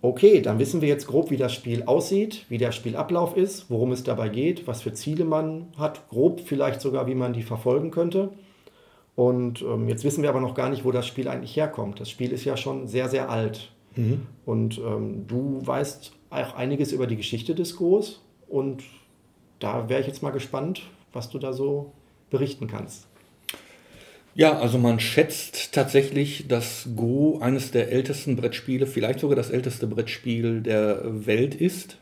Okay, 0.00 0.40
dann 0.40 0.58
wissen 0.58 0.80
wir 0.80 0.88
jetzt 0.88 1.08
grob, 1.08 1.30
wie 1.30 1.36
das 1.36 1.52
Spiel 1.52 1.82
aussieht, 1.82 2.44
wie 2.48 2.58
der 2.58 2.70
Spielablauf 2.70 3.36
ist, 3.36 3.68
worum 3.68 3.90
es 3.90 4.04
dabei 4.04 4.28
geht, 4.28 4.66
was 4.66 4.82
für 4.82 4.92
Ziele 4.92 5.24
man 5.24 5.66
hat, 5.76 6.08
grob 6.08 6.40
vielleicht 6.44 6.80
sogar, 6.80 7.06
wie 7.08 7.16
man 7.16 7.32
die 7.32 7.42
verfolgen 7.42 7.90
könnte. 7.90 8.30
Und 9.16 9.62
ähm, 9.62 9.88
jetzt 9.88 10.04
wissen 10.04 10.22
wir 10.22 10.28
aber 10.28 10.40
noch 10.40 10.54
gar 10.54 10.70
nicht, 10.70 10.84
wo 10.84 10.92
das 10.92 11.06
Spiel 11.06 11.26
eigentlich 11.26 11.56
herkommt. 11.56 11.98
Das 11.98 12.08
Spiel 12.08 12.30
ist 12.30 12.44
ja 12.44 12.56
schon 12.56 12.86
sehr, 12.86 13.08
sehr 13.08 13.28
alt. 13.28 13.72
Mhm. 13.96 14.22
Und 14.46 14.78
ähm, 14.78 15.26
du 15.26 15.60
weißt 15.64 16.12
auch 16.30 16.54
einiges 16.54 16.92
über 16.92 17.08
die 17.08 17.16
Geschichte 17.16 17.56
des 17.56 17.74
Go's. 17.74 18.20
Und 18.48 18.84
da 19.58 19.88
wäre 19.88 20.00
ich 20.00 20.06
jetzt 20.06 20.22
mal 20.22 20.30
gespannt, 20.30 20.82
was 21.12 21.30
du 21.30 21.38
da 21.38 21.52
so 21.52 21.92
berichten 22.30 22.66
kannst. 22.66 23.06
Ja, 24.34 24.58
also 24.58 24.78
man 24.78 25.00
schätzt 25.00 25.72
tatsächlich, 25.72 26.46
dass 26.46 26.88
Go 26.94 27.38
eines 27.40 27.72
der 27.72 27.90
ältesten 27.90 28.36
Brettspiele, 28.36 28.86
vielleicht 28.86 29.18
sogar 29.18 29.34
das 29.34 29.50
älteste 29.50 29.88
Brettspiel 29.88 30.60
der 30.60 31.00
Welt 31.26 31.56
ist. 31.56 31.98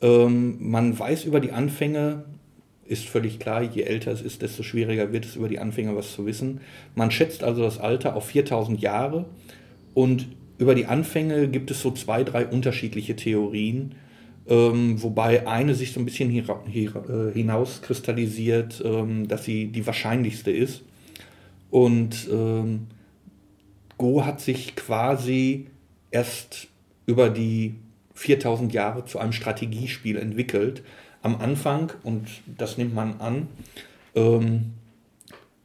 Ähm, 0.00 0.58
man 0.60 0.96
weiß 0.96 1.24
über 1.24 1.40
die 1.40 1.50
Anfänge, 1.50 2.24
ist 2.84 3.08
völlig 3.08 3.40
klar, 3.40 3.62
je 3.62 3.82
älter 3.82 4.12
es 4.12 4.22
ist, 4.22 4.42
desto 4.42 4.62
schwieriger 4.62 5.12
wird 5.12 5.24
es 5.24 5.34
über 5.34 5.48
die 5.48 5.58
Anfänge 5.58 5.96
was 5.96 6.12
zu 6.12 6.24
wissen. 6.24 6.60
Man 6.94 7.10
schätzt 7.10 7.42
also 7.42 7.62
das 7.62 7.78
Alter 7.78 8.14
auf 8.14 8.26
4000 8.26 8.80
Jahre 8.80 9.24
und 9.92 10.28
über 10.58 10.74
die 10.76 10.86
Anfänge 10.86 11.48
gibt 11.48 11.70
es 11.70 11.82
so 11.82 11.90
zwei, 11.90 12.22
drei 12.22 12.46
unterschiedliche 12.46 13.16
Theorien, 13.16 13.96
ähm, 14.48 15.02
wobei 15.02 15.46
eine 15.46 15.74
sich 15.74 15.92
so 15.92 16.00
ein 16.00 16.04
bisschen 16.04 16.30
äh, 16.30 17.32
hinauskristallisiert, 17.32 18.82
ähm, 18.84 19.28
dass 19.28 19.44
sie 19.44 19.68
die 19.68 19.86
wahrscheinlichste 19.86 20.50
ist. 20.50 20.82
Und 21.70 22.28
ähm, 22.30 22.86
Go 23.98 24.24
hat 24.24 24.40
sich 24.40 24.76
quasi 24.76 25.66
erst 26.10 26.68
über 27.06 27.30
die 27.30 27.74
4000 28.14 28.72
Jahre 28.72 29.04
zu 29.04 29.18
einem 29.18 29.32
Strategiespiel 29.32 30.16
entwickelt. 30.16 30.82
Am 31.22 31.36
Anfang, 31.40 31.92
und 32.02 32.28
das 32.46 32.78
nimmt 32.78 32.94
man 32.94 33.20
an, 33.20 33.48
ähm, 34.14 34.74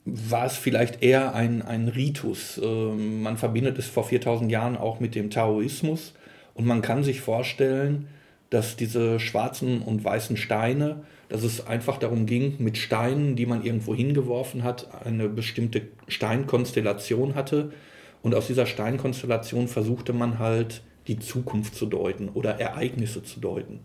war 0.05 0.45
es 0.45 0.55
vielleicht 0.55 1.03
eher 1.03 1.35
ein, 1.35 1.61
ein 1.61 1.87
Ritus. 1.87 2.59
Ähm, 2.63 3.21
man 3.21 3.37
verbindet 3.37 3.77
es 3.77 3.87
vor 3.87 4.03
4000 4.03 4.51
Jahren 4.51 4.75
auch 4.75 4.99
mit 4.99 5.13
dem 5.13 5.29
Taoismus 5.29 6.13
und 6.55 6.65
man 6.65 6.81
kann 6.81 7.03
sich 7.03 7.21
vorstellen, 7.21 8.07
dass 8.51 8.75
diese 8.75 9.19
schwarzen 9.19 9.81
und 9.81 10.03
weißen 10.03 10.37
Steine 10.37 11.01
dass 11.31 11.43
es 11.43 11.65
einfach 11.65 11.97
darum 11.97 12.25
ging, 12.25 12.55
mit 12.59 12.77
Steinen, 12.77 13.37
die 13.37 13.45
man 13.45 13.63
irgendwo 13.63 13.95
hingeworfen 13.95 14.65
hat, 14.65 14.89
eine 15.05 15.29
bestimmte 15.29 15.83
Steinkonstellation 16.09 17.35
hatte. 17.35 17.71
Und 18.21 18.35
aus 18.35 18.47
dieser 18.47 18.65
Steinkonstellation 18.65 19.69
versuchte 19.69 20.11
man 20.11 20.39
halt 20.39 20.83
die 21.07 21.19
Zukunft 21.19 21.73
zu 21.75 21.85
deuten 21.85 22.27
oder 22.27 22.59
Ereignisse 22.59 23.23
zu 23.23 23.39
deuten. 23.39 23.79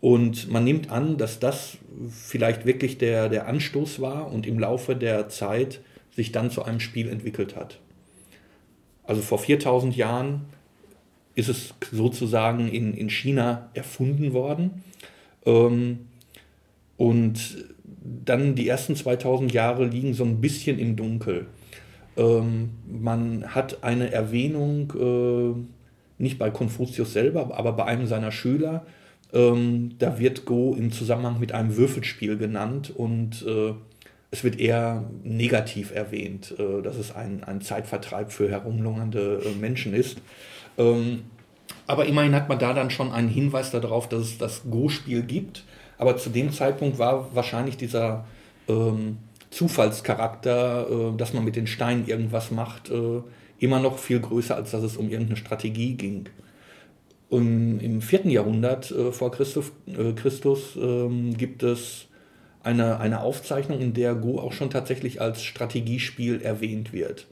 Und 0.00 0.50
man 0.50 0.64
nimmt 0.64 0.90
an, 0.90 1.18
dass 1.18 1.38
das 1.38 1.78
vielleicht 2.10 2.66
wirklich 2.66 2.98
der, 2.98 3.28
der 3.28 3.46
Anstoß 3.46 4.00
war 4.00 4.32
und 4.32 4.44
im 4.44 4.58
Laufe 4.58 4.96
der 4.96 5.28
Zeit 5.28 5.80
sich 6.16 6.32
dann 6.32 6.50
zu 6.50 6.64
einem 6.64 6.80
Spiel 6.80 7.08
entwickelt 7.08 7.54
hat. 7.54 7.78
Also 9.04 9.22
vor 9.22 9.38
4000 9.38 9.94
Jahren 9.94 10.46
ist 11.36 11.48
es 11.48 11.74
sozusagen 11.92 12.68
in, 12.68 12.94
in 12.94 13.08
China 13.08 13.70
erfunden 13.74 14.32
worden. 14.32 14.82
Ähm, 15.44 16.00
und 16.96 17.64
dann 18.24 18.54
die 18.54 18.68
ersten 18.68 18.96
2000 18.96 19.52
Jahre 19.52 19.84
liegen 19.84 20.14
so 20.14 20.24
ein 20.24 20.40
bisschen 20.40 20.78
im 20.78 20.96
Dunkel. 20.96 21.46
Ähm, 22.16 22.70
man 22.90 23.54
hat 23.54 23.84
eine 23.84 24.10
Erwähnung, 24.12 24.92
äh, 24.98 26.22
nicht 26.22 26.38
bei 26.38 26.50
Konfuzius 26.50 27.12
selber, 27.12 27.56
aber 27.56 27.72
bei 27.72 27.84
einem 27.84 28.06
seiner 28.06 28.32
Schüler. 28.32 28.86
Ähm, 29.32 29.96
da 29.98 30.18
wird 30.18 30.46
Go 30.46 30.74
im 30.74 30.90
Zusammenhang 30.90 31.38
mit 31.38 31.52
einem 31.52 31.76
Würfelspiel 31.76 32.38
genannt 32.38 32.92
und 32.96 33.44
äh, 33.46 33.74
es 34.30 34.44
wird 34.44 34.58
eher 34.58 35.04
negativ 35.22 35.94
erwähnt, 35.94 36.54
äh, 36.58 36.82
dass 36.82 36.96
es 36.96 37.14
ein, 37.14 37.44
ein 37.44 37.60
Zeitvertreib 37.60 38.32
für 38.32 38.50
herumlungernde 38.50 39.42
äh, 39.44 39.58
Menschen 39.60 39.92
ist. 39.92 40.18
Ähm, 40.78 41.24
aber 41.86 42.06
immerhin 42.06 42.34
hat 42.34 42.48
man 42.48 42.58
da 42.58 42.72
dann 42.72 42.90
schon 42.90 43.12
einen 43.12 43.28
Hinweis 43.28 43.70
darauf, 43.70 44.08
dass 44.08 44.22
es 44.22 44.38
das 44.38 44.62
Go-Spiel 44.70 45.22
gibt 45.22 45.64
aber 45.98 46.16
zu 46.16 46.30
dem 46.30 46.52
Zeitpunkt 46.52 46.98
war 46.98 47.34
wahrscheinlich 47.34 47.76
dieser 47.76 48.26
ähm, 48.68 49.18
Zufallscharakter, 49.50 50.86
äh, 50.88 51.16
dass 51.16 51.32
man 51.32 51.44
mit 51.44 51.56
den 51.56 51.66
Steinen 51.66 52.06
irgendwas 52.06 52.50
macht, 52.50 52.90
äh, 52.90 53.22
immer 53.58 53.80
noch 53.80 53.98
viel 53.98 54.20
größer, 54.20 54.54
als 54.54 54.72
dass 54.72 54.82
es 54.82 54.96
um 54.96 55.08
irgendeine 55.08 55.36
Strategie 55.36 55.94
ging. 55.94 56.28
Und 57.28 57.80
im 57.80 58.02
vierten 58.02 58.30
Jahrhundert 58.30 58.90
äh, 58.90 59.12
vor 59.12 59.32
Christus, 59.32 59.72
äh, 59.86 60.12
Christus 60.12 60.76
ähm, 60.76 61.36
gibt 61.36 61.62
es 61.62 62.06
eine, 62.62 63.00
eine 63.00 63.20
Aufzeichnung, 63.20 63.80
in 63.80 63.94
der 63.94 64.14
Go 64.14 64.38
auch 64.38 64.52
schon 64.52 64.70
tatsächlich 64.70 65.20
als 65.20 65.42
Strategiespiel 65.42 66.42
erwähnt 66.42 66.92
wird. 66.92 67.26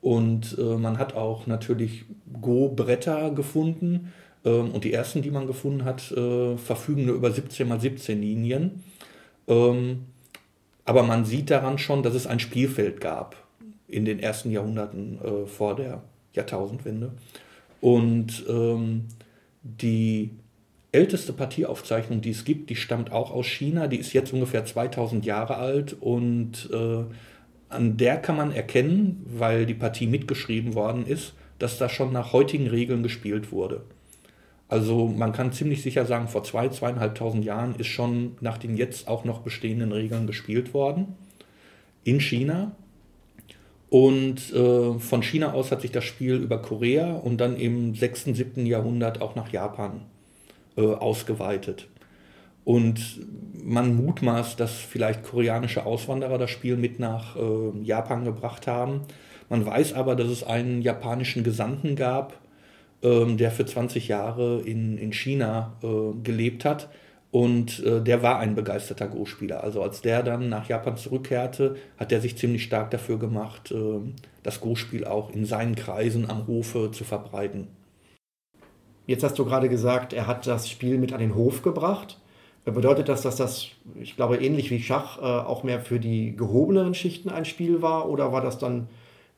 Und 0.00 0.56
äh, 0.58 0.76
man 0.76 0.98
hat 0.98 1.14
auch 1.14 1.46
natürlich 1.46 2.04
Go-Bretter 2.40 3.30
gefunden, 3.32 4.12
ähm, 4.44 4.70
und 4.70 4.84
die 4.84 4.92
ersten, 4.92 5.22
die 5.22 5.30
man 5.30 5.46
gefunden 5.46 5.84
hat, 5.84 6.10
äh, 6.12 6.56
verfügen 6.56 7.06
nur 7.06 7.14
über 7.14 7.30
17 7.30 7.68
mal 7.68 7.80
17 7.80 8.20
Linien. 8.20 8.82
Ähm, 9.48 10.06
aber 10.84 11.02
man 11.02 11.24
sieht 11.24 11.50
daran 11.50 11.78
schon, 11.78 12.02
dass 12.02 12.14
es 12.14 12.26
ein 12.26 12.40
Spielfeld 12.40 13.00
gab 13.00 13.36
in 13.86 14.04
den 14.04 14.18
ersten 14.18 14.50
Jahrhunderten 14.50 15.18
äh, 15.22 15.46
vor 15.46 15.76
der 15.76 16.02
Jahrtausendwende. 16.32 17.12
Und 17.80 18.44
ähm, 18.48 19.06
die 19.62 20.30
älteste 20.92 21.32
Partieaufzeichnung, 21.32 22.20
die 22.20 22.30
es 22.30 22.44
gibt, 22.44 22.70
die 22.70 22.76
stammt 22.76 23.12
auch 23.12 23.30
aus 23.30 23.46
China. 23.46 23.86
Die 23.86 23.98
ist 23.98 24.12
jetzt 24.12 24.32
ungefähr 24.32 24.64
2000 24.64 25.24
Jahre 25.24 25.56
alt 25.56 25.96
und 26.00 26.68
äh, 26.72 27.04
an 27.70 27.96
der 27.96 28.16
kann 28.16 28.36
man 28.36 28.52
erkennen, 28.52 29.24
weil 29.26 29.64
die 29.64 29.74
Partie 29.74 30.06
mitgeschrieben 30.06 30.74
worden 30.74 31.06
ist, 31.06 31.34
dass 31.58 31.78
da 31.78 31.88
schon 31.88 32.12
nach 32.12 32.32
heutigen 32.32 32.66
Regeln 32.66 33.02
gespielt 33.02 33.52
wurde. 33.52 33.82
Also 34.68 35.06
man 35.08 35.32
kann 35.32 35.52
ziemlich 35.52 35.82
sicher 35.82 36.06
sagen, 36.06 36.28
vor 36.28 36.44
zwei, 36.44 36.68
zweieinhalbtausend 36.68 37.44
Jahren 37.44 37.74
ist 37.76 37.88
schon 37.88 38.36
nach 38.40 38.58
den 38.58 38.76
jetzt 38.76 39.08
auch 39.08 39.24
noch 39.24 39.40
bestehenden 39.40 39.92
Regeln 39.92 40.26
gespielt 40.26 40.74
worden 40.74 41.16
in 42.04 42.20
China. 42.20 42.72
Und 43.88 44.52
äh, 44.52 44.98
von 45.00 45.22
China 45.22 45.52
aus 45.52 45.72
hat 45.72 45.80
sich 45.80 45.90
das 45.90 46.04
Spiel 46.04 46.36
über 46.36 46.62
Korea 46.62 47.14
und 47.14 47.38
dann 47.38 47.56
im 47.56 47.96
6., 47.96 48.26
7. 48.26 48.64
Jahrhundert 48.64 49.20
auch 49.20 49.34
nach 49.34 49.52
Japan 49.52 50.02
äh, 50.76 50.82
ausgeweitet. 50.82 51.88
Und 52.70 53.26
man 53.64 53.96
mutmaßt, 53.96 54.60
dass 54.60 54.74
vielleicht 54.74 55.24
koreanische 55.24 55.86
Auswanderer 55.86 56.38
das 56.38 56.50
Spiel 56.50 56.76
mit 56.76 57.00
nach 57.00 57.34
äh, 57.34 57.82
Japan 57.82 58.24
gebracht 58.24 58.68
haben. 58.68 59.00
Man 59.48 59.66
weiß 59.66 59.94
aber, 59.94 60.14
dass 60.14 60.28
es 60.28 60.44
einen 60.44 60.80
japanischen 60.80 61.42
Gesandten 61.42 61.96
gab, 61.96 62.38
ähm, 63.02 63.38
der 63.38 63.50
für 63.50 63.66
20 63.66 64.06
Jahre 64.06 64.60
in, 64.60 64.98
in 64.98 65.12
China 65.12 65.78
äh, 65.82 66.16
gelebt 66.22 66.64
hat. 66.64 66.90
Und 67.32 67.84
äh, 67.84 68.00
der 68.00 68.22
war 68.22 68.38
ein 68.38 68.54
begeisterter 68.54 69.08
Go-Spieler. 69.08 69.64
Also 69.64 69.82
als 69.82 70.00
der 70.00 70.22
dann 70.22 70.48
nach 70.48 70.68
Japan 70.68 70.96
zurückkehrte, 70.96 71.74
hat 71.98 72.12
er 72.12 72.20
sich 72.20 72.38
ziemlich 72.38 72.62
stark 72.62 72.92
dafür 72.92 73.18
gemacht, 73.18 73.72
äh, 73.72 73.98
das 74.44 74.60
Go-Spiel 74.60 75.04
auch 75.04 75.32
in 75.32 75.44
seinen 75.44 75.74
Kreisen 75.74 76.30
am 76.30 76.46
Hofe 76.46 76.92
zu 76.92 77.02
verbreiten. 77.02 77.66
Jetzt 79.08 79.24
hast 79.24 79.40
du 79.40 79.44
gerade 79.44 79.68
gesagt, 79.68 80.12
er 80.12 80.28
hat 80.28 80.46
das 80.46 80.70
Spiel 80.70 80.98
mit 80.98 81.12
an 81.12 81.18
den 81.18 81.34
Hof 81.34 81.62
gebracht. 81.62 82.20
Bedeutet 82.64 83.08
das, 83.08 83.22
dass 83.22 83.36
das, 83.36 83.68
ich 84.00 84.16
glaube, 84.16 84.36
ähnlich 84.36 84.70
wie 84.70 84.80
Schach, 84.80 85.18
äh, 85.18 85.22
auch 85.22 85.62
mehr 85.62 85.80
für 85.80 85.98
die 85.98 86.36
gehobenen 86.36 86.94
Schichten 86.94 87.30
ein 87.30 87.44
Spiel 87.44 87.82
war? 87.82 88.08
Oder 88.08 88.32
war 88.32 88.42
das 88.42 88.58
dann 88.58 88.88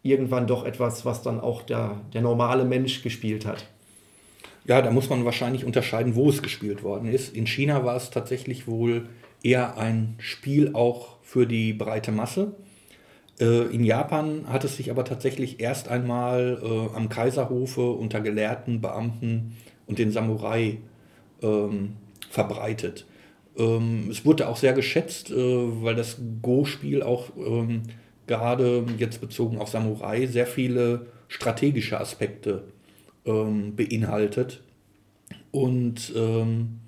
irgendwann 0.03 0.47
doch 0.47 0.65
etwas, 0.65 1.05
was 1.05 1.23
dann 1.23 1.41
auch 1.41 1.63
der, 1.63 2.01
der 2.13 2.23
normale 2.23 2.65
Mensch 2.65 3.03
gespielt 3.03 3.47
hat. 3.47 3.67
Ja, 4.65 4.83
da 4.83 4.91
muss 4.91 5.11
man 5.11 5.25
wahrscheinlich 5.25 5.65
unterscheiden, 5.65 6.15
wo 6.15 6.29
es 6.29 6.43
gespielt 6.43 6.83
worden 6.83 7.09
ist. 7.09 7.35
In 7.35 7.47
China 7.47 7.85
war 7.85 7.97
es 7.97 8.11
tatsächlich 8.11 8.69
wohl 8.69 9.09
eher 9.43 9.77
ein 9.77 10.15
Spiel 10.19 10.75
auch 10.75 11.17
für 11.23 11.47
die 11.47 11.73
breite 11.73 12.13
Masse. 12.13 12.55
Äh, 13.41 13.75
in 13.75 13.85
Japan 13.85 14.45
hat 14.49 14.65
es 14.65 14.77
sich 14.77 14.91
aber 14.91 15.05
tatsächlich 15.05 15.61
erst 15.61 15.89
einmal 15.89 16.61
äh, 16.63 16.97
am 16.97 17.09
Kaiserhofe 17.09 17.91
unter 17.91 18.21
Gelehrten, 18.21 18.81
Beamten 18.81 19.57
und 19.87 19.99
den 19.99 20.13
Samurai 20.13 20.79
ähm, 21.43 21.97
verbreitet. 22.31 23.07
Ähm, 23.57 24.09
es 24.11 24.25
wurde 24.25 24.49
auch 24.49 24.57
sehr 24.57 24.73
geschätzt, 24.73 25.31
äh, 25.31 25.35
weil 25.37 25.95
das 25.95 26.19
Go-Spiel 26.41 27.03
auch 27.03 27.31
ähm, 27.37 27.83
gerade 28.27 28.85
jetzt 28.99 29.21
bezogen 29.21 29.59
auf 29.59 29.69
Samurai 29.69 30.27
sehr 30.27 30.47
viele 30.47 31.07
strategische 31.29 32.01
Aspekte 32.01 32.65
ähm, 33.25 33.75
beinhaltet. 33.77 34.63
Und 35.51 36.13
ähm, 36.17 36.81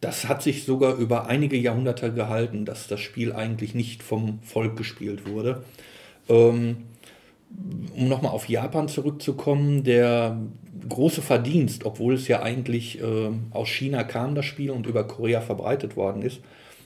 das 0.00 0.28
hat 0.28 0.42
sich 0.42 0.64
sogar 0.64 0.96
über 0.96 1.26
einige 1.26 1.56
Jahrhunderte 1.56 2.12
gehalten, 2.12 2.64
dass 2.64 2.86
das 2.86 3.00
Spiel 3.00 3.32
eigentlich 3.32 3.74
nicht 3.74 4.02
vom 4.02 4.40
Volk 4.42 4.76
gespielt 4.76 5.28
wurde. 5.28 5.64
Ähm, 6.28 6.84
um 7.96 8.08
nochmal 8.08 8.32
auf 8.32 8.48
Japan 8.48 8.88
zurückzukommen, 8.88 9.82
der 9.82 10.38
große 10.88 11.22
Verdienst, 11.22 11.84
obwohl 11.84 12.14
es 12.14 12.28
ja 12.28 12.42
eigentlich 12.42 13.00
äh, 13.00 13.30
aus 13.50 13.68
China 13.68 14.04
kam, 14.04 14.34
das 14.34 14.44
Spiel 14.44 14.70
und 14.70 14.86
über 14.86 15.04
Korea 15.04 15.40
verbreitet 15.40 15.96
worden 15.96 16.22
ist, 16.22 16.40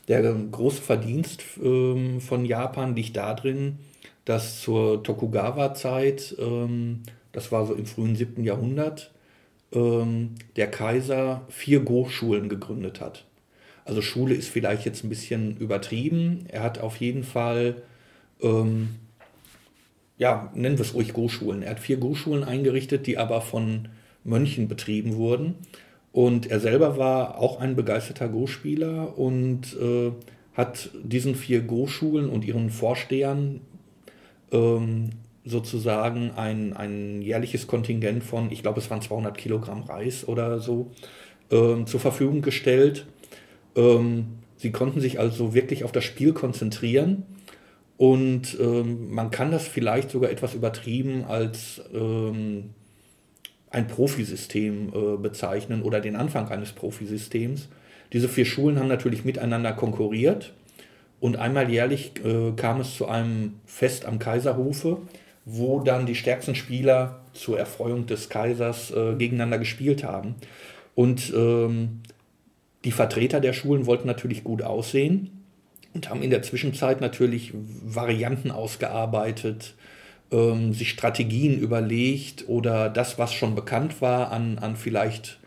der 0.09 0.23
große 0.35 0.83
Verdienst 0.83 1.43
äh, 1.63 2.21
von 2.21 2.45
Japan 2.45 2.97
liegt 2.97 3.17
darin, 3.17 3.79
dass 4.25 4.61
zur 4.61 5.03
Tokugawa-Zeit, 5.03 6.37
ähm, 6.39 7.03
das 7.33 7.53
war 7.53 7.67
so 7.67 7.75
im 7.75 7.87
frühen 7.87 8.17
7. 8.17 8.45
Jahrhundert, 8.45 9.11
ähm, 9.73 10.35
der 10.57 10.71
Kaiser 10.71 11.43
vier 11.49 11.81
Go-Schulen 11.81 12.49
gegründet 12.49 13.01
hat. 13.01 13.25
Also 13.85 14.03
Schule 14.03 14.35
ist 14.35 14.49
vielleicht 14.49 14.85
jetzt 14.85 15.03
ein 15.03 15.09
bisschen 15.09 15.57
übertrieben. 15.57 16.47
Er 16.49 16.63
hat 16.63 16.79
auf 16.79 16.97
jeden 16.97 17.25
Fall, 17.25 17.83
ähm, 18.41 18.97
ja, 20.23 20.53
nennen 20.55 20.79
wir 20.79 20.85
es 20.85 20.95
ruhig 20.95 21.13
Go-Schulen. 21.15 21.63
Er 21.63 21.73
hat 21.73 21.81
vier 21.81 21.97
Go-Schulen 21.97 22.45
eingerichtet, 22.45 23.09
die 23.09 23.19
aber 23.19 23.41
von 23.41 23.89
Mönchen 24.23 24.69
betrieben 24.69 25.17
wurden. 25.17 25.57
Und 26.13 26.49
er 26.49 26.61
selber 26.61 26.97
war 26.97 27.39
auch 27.39 27.59
ein 27.59 27.75
begeisterter 27.75 28.29
Go-Spieler 28.29 29.19
und 29.19 29.77
äh, 29.81 30.13
hat 30.55 30.91
diesen 31.03 31.35
vier 31.35 31.63
Go-Schulen 31.63 32.31
und 32.31 32.45
ihren 32.45 32.71
Vorstehern 32.71 33.63
ähm, 34.53 35.11
sozusagen 35.45 36.31
ein, 36.37 36.73
ein 36.73 37.21
jährliches 37.21 37.67
Kontingent 37.67 38.23
von, 38.23 38.53
ich 38.53 38.63
glaube, 38.63 38.79
es 38.79 38.91
waren 38.91 39.03
200 39.03 39.37
Kilogramm 39.37 39.83
Reis 39.83 40.29
oder 40.29 40.61
so, 40.61 40.93
ähm, 41.51 41.89
zur 41.89 41.99
Verfügung 41.99 42.43
gestellt. 42.43 43.07
Ähm, 43.75 44.27
sie 44.57 44.71
konnten 44.71 45.01
sich 45.01 45.19
also 45.19 45.53
wirklich 45.53 45.83
auf 45.83 45.91
das 45.91 46.05
Spiel 46.05 46.33
konzentrieren 46.33 47.25
und 48.03 48.59
ähm, 48.59 49.15
man 49.15 49.31
kann 49.31 49.53
das 49.53 49.69
vielleicht 49.69 50.11
sogar 50.11 50.29
etwas 50.29 50.55
übertrieben 50.55 51.23
als 51.29 51.81
ähm, 51.95 52.71
ein 53.71 53.87
Profisystem 53.87 54.89
äh, 54.89 55.17
bezeichnen 55.19 55.83
oder 55.83 56.01
den 56.01 56.17
Anfang 56.17 56.49
eines 56.49 56.73
Profisystems. 56.73 57.69
Diese 58.13 58.29
vier 58.29 58.45
Schulen 58.45 58.81
haben 58.81 58.89
natürlich 58.89 59.25
miteinander 59.25 59.73
konkurriert 59.73 60.53
und 61.21 61.37
einmal 61.37 61.71
jährlich 61.71 62.15
äh, 62.25 62.51
kam 62.57 62.81
es 62.81 62.97
zu 62.97 63.07
einem 63.07 63.61
Fest 63.67 64.05
am 64.05 64.19
Kaiserhofe, 64.19 64.99
wo 65.45 65.79
dann 65.79 66.05
die 66.05 66.17
stärksten 66.17 66.57
Spieler 66.57 67.21
zur 67.35 67.57
Erfreuung 67.57 68.07
des 68.07 68.29
Kaisers 68.29 68.91
äh, 68.91 69.15
gegeneinander 69.15 69.59
gespielt 69.59 70.03
haben. 70.03 70.35
Und 70.97 71.33
ähm, 71.37 72.01
die 72.85 72.91
Vertreter 72.91 73.39
der 73.39 73.53
Schulen 73.53 73.87
wollten 73.87 74.09
natürlich 74.09 74.43
gut 74.43 74.63
aussehen 74.63 75.42
und 75.95 76.09
haben 76.09 76.23
in 76.23 76.31
der 76.31 76.43
Zwischenzeit 76.43 77.01
natürlich 77.01 77.53
Varianten 77.55 78.51
ausgearbeitet, 78.51 79.75
ähm, 80.31 80.73
sich 80.73 80.91
Strategien 80.91 81.59
überlegt 81.59 82.49
oder 82.49 82.89
das, 82.89 83.19
was 83.19 83.33
schon 83.33 83.55
bekannt 83.55 84.01
war, 84.01 84.33
an, 84.33 84.59
an 84.59 84.77
vielleicht 84.77 85.39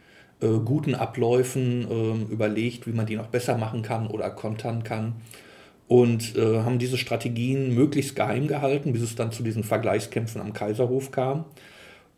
äh, 0.41 0.47
guten 0.47 0.95
Abläufen 0.95 1.87
äh, 1.89 2.33
überlegt, 2.33 2.87
wie 2.87 2.93
man 2.93 3.05
die 3.05 3.15
noch 3.15 3.27
besser 3.27 3.57
machen 3.57 3.81
kann 3.81 4.07
oder 4.07 4.29
kontern 4.29 4.83
kann 4.83 5.15
und 5.87 6.35
äh, 6.35 6.59
haben 6.59 6.79
diese 6.79 6.97
Strategien 6.97 7.73
möglichst 7.75 8.15
geheim 8.15 8.47
gehalten, 8.47 8.93
bis 8.93 9.01
es 9.01 9.15
dann 9.15 9.31
zu 9.31 9.43
diesen 9.43 9.63
Vergleichskämpfen 9.63 10.41
am 10.41 10.53
Kaiserhof 10.53 11.11
kam 11.11 11.45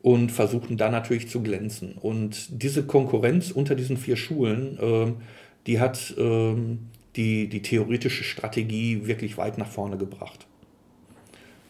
und 0.02 0.32
versuchten 0.32 0.78
da 0.78 0.90
natürlich 0.90 1.30
zu 1.30 1.42
glänzen. 1.42 1.94
Und 1.94 2.62
diese 2.62 2.86
Konkurrenz 2.86 3.52
unter 3.52 3.76
diesen 3.76 3.98
vier 3.98 4.16
Schulen, 4.16 4.78
äh, 4.80 5.14
die 5.66 5.80
hat 5.80 6.14
äh, 6.18 6.56
die, 7.18 7.50
die 7.50 7.62
theoretische 7.62 8.24
Strategie 8.24 9.08
wirklich 9.08 9.38
weit 9.38 9.58
nach 9.58 9.68
vorne 9.68 9.98
gebracht. 9.98 10.48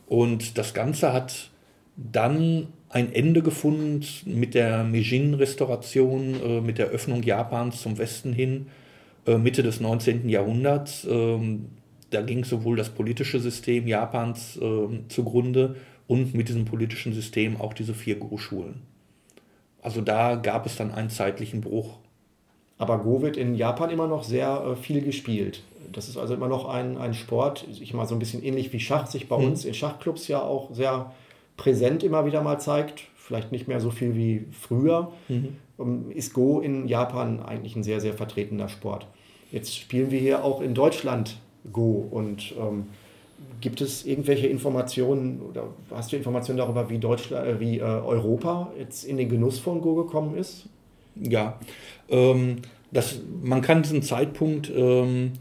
Und 0.08 0.58
das 0.58 0.74
Ganze 0.74 1.14
hat 1.14 1.50
dann 1.96 2.68
ein 2.90 3.12
Ende 3.14 3.42
gefunden 3.42 4.06
mit 4.26 4.54
der 4.54 4.84
Meijin-Restauration, 4.84 6.42
äh, 6.42 6.62
mit 6.62 6.78
der 6.78 6.88
Öffnung 6.88 7.24
Japans 7.24 7.82
zum 7.82 7.98
Westen 7.98 8.34
hin, 8.34 8.68
äh, 9.26 9.38
Mitte 9.38 9.64
des 9.64 9.82
19. 9.82 10.30
Jahrhunderts. 10.30 11.06
Ähm, 11.10 11.70
da 12.12 12.22
ging 12.22 12.46
sowohl 12.46 12.78
das 12.78 12.90
politische 12.90 13.40
System 13.40 13.88
Japans 13.88 14.58
äh, 14.58 14.88
zugrunde 15.10 15.76
und 16.08 16.34
mit 16.34 16.48
diesem 16.48 16.64
politischen 16.64 17.14
System 17.14 17.60
auch 17.60 17.74
diese 17.74 17.94
vier 17.94 18.16
Go-Schulen. 18.16 18.82
Also 19.82 20.02
da 20.02 20.36
gab 20.36 20.66
es 20.66 20.78
dann 20.78 20.92
einen 20.94 21.10
zeitlichen 21.10 21.62
Bruch. 21.62 21.98
Aber 22.78 23.00
Go 23.00 23.22
wird 23.22 23.38
in 23.38 23.56
Japan 23.56 23.90
immer 23.90 24.08
noch 24.08 24.24
sehr 24.24 24.64
äh, 24.64 24.76
viel 24.76 25.02
gespielt. 25.02 25.64
Das 25.92 26.10
ist 26.10 26.18
also 26.18 26.34
immer 26.34 26.48
noch 26.48 26.68
ein, 26.68 26.98
ein 26.98 27.14
Sport, 27.14 27.66
ich 27.70 27.94
mal 27.94 28.06
so 28.06 28.14
ein 28.16 28.20
bisschen 28.20 28.44
ähnlich 28.44 28.74
wie 28.74 28.80
Schach 28.80 29.08
sich 29.08 29.28
bei 29.30 29.38
hm. 29.38 29.46
uns 29.46 29.66
in 29.66 29.74
Schachclubs 29.74 30.28
ja 30.28 30.42
auch 30.42 30.74
sehr 30.74 31.12
präsent 31.56 32.04
immer 32.04 32.26
wieder 32.26 32.42
mal 32.42 32.60
zeigt. 32.60 33.04
Vielleicht 33.16 33.52
nicht 33.52 33.68
mehr 33.68 33.82
so 33.82 33.90
viel 33.90 34.16
wie 34.16 34.46
früher. 34.52 35.12
Mhm. 35.28 35.58
Ähm, 35.80 36.12
ist 36.12 36.34
Go 36.34 36.60
in 36.62 36.88
Japan 36.88 37.42
eigentlich 37.42 37.76
ein 37.76 37.84
sehr, 37.84 38.00
sehr 38.00 38.14
vertretener 38.14 38.70
Sport. 38.70 39.08
Jetzt 39.52 39.76
spielen 39.76 40.12
wir 40.12 40.20
hier 40.20 40.46
auch 40.46 40.62
in 40.62 40.74
Deutschland 40.74 41.38
Go. 41.74 42.08
Und 42.10 42.54
ähm, 42.58 42.86
gibt 43.60 43.82
es 43.82 44.06
irgendwelche 44.06 44.48
Informationen 44.48 45.42
oder 45.42 45.66
hast 45.92 46.12
du 46.12 46.16
Informationen 46.16 46.58
darüber, 46.58 46.90
wie 46.90 47.00
Deutschland, 47.00 47.48
äh, 47.48 47.60
wie 47.60 47.80
äh, 47.80 47.84
Europa 47.84 48.72
jetzt 48.78 49.04
in 49.04 49.18
den 49.18 49.30
Genuss 49.30 49.60
von 49.60 49.82
Go 49.82 49.96
gekommen 49.96 50.38
ist? 50.38 50.68
Ja, 51.22 51.60
ähm, 52.10 52.58
das, 52.92 53.20
man 53.44 53.62
kann 53.62 53.84
diesen 53.84 54.02
Zeitpunkt 54.02 54.72
ähm, 54.74 55.34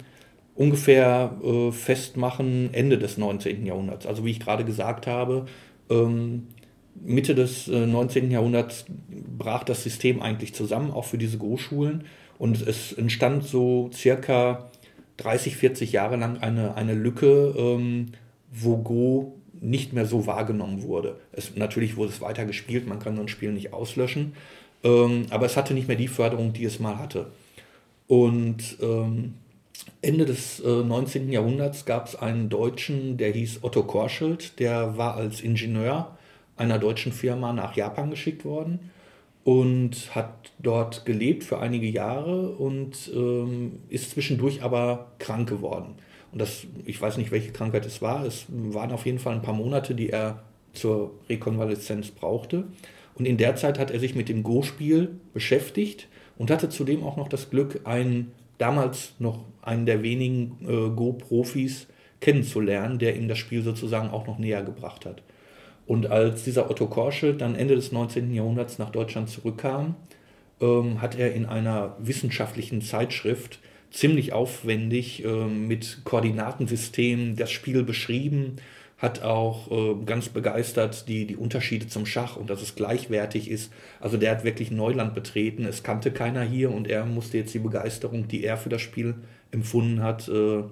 ungefähr 0.55 1.37
äh, 1.45 1.71
festmachen, 1.71 2.71
Ende 2.73 2.99
des 2.99 3.19
19. 3.19 3.67
Jahrhunderts. 3.67 4.07
Also 4.07 4.25
wie 4.25 4.31
ich 4.31 4.41
gerade 4.41 4.65
gesagt 4.65 5.07
habe, 5.07 5.47
ähm, 5.91 6.49
Mitte 6.95 7.35
des 7.35 7.69
äh, 7.69 7.87
19. 7.87 8.31
Jahrhunderts 8.31 8.87
brach 9.39 9.65
das 9.65 9.83
System 9.83 10.23
eigentlich 10.23 10.55
zusammen, 10.55 10.91
auch 10.91 11.05
für 11.05 11.19
diese 11.19 11.39
Go-Schulen. 11.39 12.05
Und 12.39 12.67
es 12.67 12.93
entstand 12.93 13.45
so 13.45 13.91
circa 13.93 14.71
30, 15.19 15.57
40 15.57 15.93
Jahre 15.93 16.17
lang 16.17 16.39
eine, 16.39 16.75
eine 16.75 16.95
Lücke, 16.95 17.55
ähm, 17.57 18.13
wo 18.51 18.79
Go 18.79 19.37
nicht 19.61 19.93
mehr 19.93 20.07
so 20.07 20.27
wahrgenommen 20.27 20.83
wurde. 20.83 21.19
Es, 21.33 21.57
natürlich 21.57 21.97
wurde 21.97 22.13
es 22.13 22.21
weiter 22.21 22.45
gespielt, 22.45 22.87
man 22.87 22.99
kann 22.99 23.17
so 23.17 23.23
ein 23.23 23.29
Spiel 23.29 23.53
nicht 23.53 23.73
auslöschen, 23.73 24.35
ähm, 24.83 25.27
aber 25.31 25.47
es 25.47 25.57
hatte 25.57 25.75
nicht 25.75 25.89
mehr 25.89 25.97
die 25.97 26.09
Förderung, 26.09 26.53
die 26.53 26.65
es 26.65 26.81
mal 26.81 26.99
hatte. 26.99 27.27
Und 28.07 28.77
ähm, 28.81 29.35
Ende 30.03 30.25
des 30.25 30.61
äh, 30.61 30.69
19. 30.69 31.31
Jahrhunderts 31.31 31.85
gab 31.85 32.07
es 32.07 32.17
einen 32.17 32.49
Deutschen, 32.49 33.17
der 33.17 33.33
hieß 33.33 33.63
Otto 33.63 33.83
Korschild, 33.83 34.59
der 34.59 34.97
war 34.97 35.17
als 35.17 35.41
Ingenieur 35.41 36.17
einer 36.57 36.79
deutschen 36.79 37.13
Firma 37.13 37.53
nach 37.53 37.77
Japan 37.77 38.11
geschickt 38.11 38.45
worden 38.45 38.91
und 39.45 40.15
hat 40.15 40.53
dort 40.59 41.05
gelebt 41.05 41.45
für 41.45 41.61
einige 41.61 41.87
Jahre 41.87 42.51
und 42.51 43.11
ähm, 43.15 43.81
ist 43.89 44.11
zwischendurch 44.11 44.63
aber 44.63 45.13
krank 45.19 45.49
geworden. 45.49 45.95
Und 46.33 46.41
das, 46.41 46.67
ich 46.85 47.01
weiß 47.01 47.17
nicht, 47.17 47.31
welche 47.31 47.53
Krankheit 47.53 47.87
es 47.87 48.03
war. 48.03 48.25
Es 48.25 48.47
waren 48.49 48.93
auf 48.93 49.07
jeden 49.07 49.19
Fall 49.19 49.35
ein 49.35 49.43
paar 49.43 49.55
Monate, 49.55 49.95
die 49.95 50.11
er 50.11 50.43
zur 50.73 51.13
Rekonvaleszenz 51.29 52.11
brauchte. 52.11 52.65
Und 53.17 53.27
in 53.27 53.37
der 53.37 53.57
Zeit 53.57 53.79
hat 53.79 53.91
er 53.91 53.99
sich 53.99 54.15
mit 54.15 54.29
dem 54.29 54.43
Go-Spiel 54.43 55.11
beschäftigt 55.33 56.09
und 56.39 56.51
hatte 56.51 56.69
zudem 56.69 57.03
auch 57.03 57.17
noch 57.17 57.29
das 57.29 57.51
Glück, 57.51 57.81
einen 57.85 58.33
damals 58.59 59.15
noch 59.19 59.45
einen 59.63 59.87
der 59.87 60.03
wenigen 60.03 60.59
äh, 60.63 60.95
Go-Profis 60.95 61.89
kennenzulernen, 62.21 62.99
der 62.99 63.17
ihm 63.17 63.29
das 63.29 63.39
Spiel 63.39 63.63
sozusagen 63.63 64.11
auch 64.11 64.27
noch 64.27 64.39
näher 64.39 64.63
gebracht 64.63 65.07
hat. 65.07 65.23
Und 65.87 66.09
als 66.09 66.45
dieser 66.45 66.71
Otto 66.71 66.87
Korsche 66.87 67.35
dann 67.35 67.55
Ende 67.55 67.75
des 67.75 67.93
19. 67.93 68.35
Jahrhunderts 68.35 68.79
nach 68.79 68.91
Deutschland 68.91 69.29
zurückkam, 69.29 69.95
ähm, 70.61 71.01
hat 71.01 71.19
er 71.19 71.35
in 71.35 71.47
einer 71.47 71.97
wissenschaftlichen 71.99 72.83
Zeitschrift 72.83 73.61
ziemlich 73.91 74.33
aufwendig 74.33 75.25
ähm, 75.25 75.69
mit 75.69 76.01
Koordinatensystemen 76.05 77.37
das 77.37 77.51
Spiel 77.51 77.83
beschrieben, 77.83 78.57
hat 78.99 79.23
auch 79.23 79.71
äh, 79.71 79.95
ganz 80.07 80.31
begeistert 80.31 81.07
die, 81.09 81.27
die 81.27 81.37
Unterschiede 81.37 81.87
zum 81.87 82.07
Schach 82.07 82.37
und 82.37 82.49
dass 82.49 82.63
es 82.63 82.75
gleichwertig 82.75 83.51
ist. 83.51 83.71
Also 84.01 84.17
der 84.17 84.31
hat 84.31 84.45
wirklich 84.45 84.71
Neuland 84.71 85.15
betreten. 85.15 85.67
Es 85.67 85.83
kannte 85.83 86.11
keiner 86.11 86.43
hier 86.43 86.71
und 86.71 86.89
er 86.89 87.05
musste 87.05 87.37
jetzt 87.37 87.53
die 87.53 87.59
Begeisterung, 87.59 88.27
die 88.27 88.45
er 88.45 88.57
für 88.57 88.71
das 88.71 88.81
Spiel 88.81 89.15
empfunden 89.51 90.03
hat, 90.03 90.29
äh, 90.29 90.63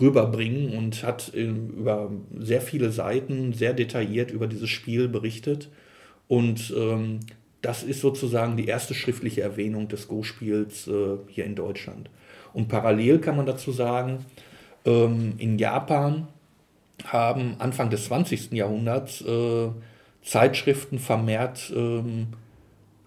rüberbringen 0.00 0.76
und 0.76 1.02
hat 1.02 1.34
äh, 1.34 1.42
über 1.42 2.12
sehr 2.38 2.60
viele 2.60 2.92
Seiten 2.92 3.52
sehr 3.52 3.74
detailliert 3.74 4.30
über 4.30 4.46
dieses 4.46 4.70
Spiel 4.70 5.08
berichtet. 5.08 5.70
Und 6.28 6.72
ähm, 6.76 7.18
das 7.62 7.82
ist 7.82 8.00
sozusagen 8.00 8.56
die 8.56 8.66
erste 8.66 8.94
schriftliche 8.94 9.42
Erwähnung 9.42 9.88
des 9.88 10.06
Go-Spiels 10.06 10.86
äh, 10.86 11.16
hier 11.26 11.44
in 11.44 11.56
Deutschland. 11.56 12.08
Und 12.52 12.68
parallel 12.68 13.18
kann 13.18 13.36
man 13.36 13.46
dazu 13.46 13.72
sagen, 13.72 14.24
ähm, 14.84 15.34
in 15.38 15.58
Japan 15.58 16.28
haben 17.06 17.56
Anfang 17.58 17.90
des 17.90 18.06
20. 18.06 18.52
Jahrhunderts 18.52 19.22
äh, 19.22 19.68
Zeitschriften 20.22 20.98
vermehrt 20.98 21.72
ähm, 21.74 22.28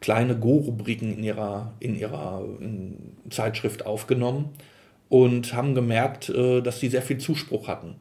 kleine 0.02 0.38
Go-Rubriken 0.38 1.18
in 1.18 1.24
ihrer, 1.24 1.74
in 1.80 1.96
ihrer 1.96 2.44
in 2.60 2.98
Zeitschrift 3.30 3.86
aufgenommen 3.86 4.50
und 5.10 5.54
haben 5.54 5.76
gemerkt, 5.76 6.30
äh, 6.30 6.62
dass 6.62 6.80
sie 6.80 6.90
sehr 6.90 7.02
viel 7.02 7.20
Zuspruch 7.20 7.68
hatten. 7.68 7.96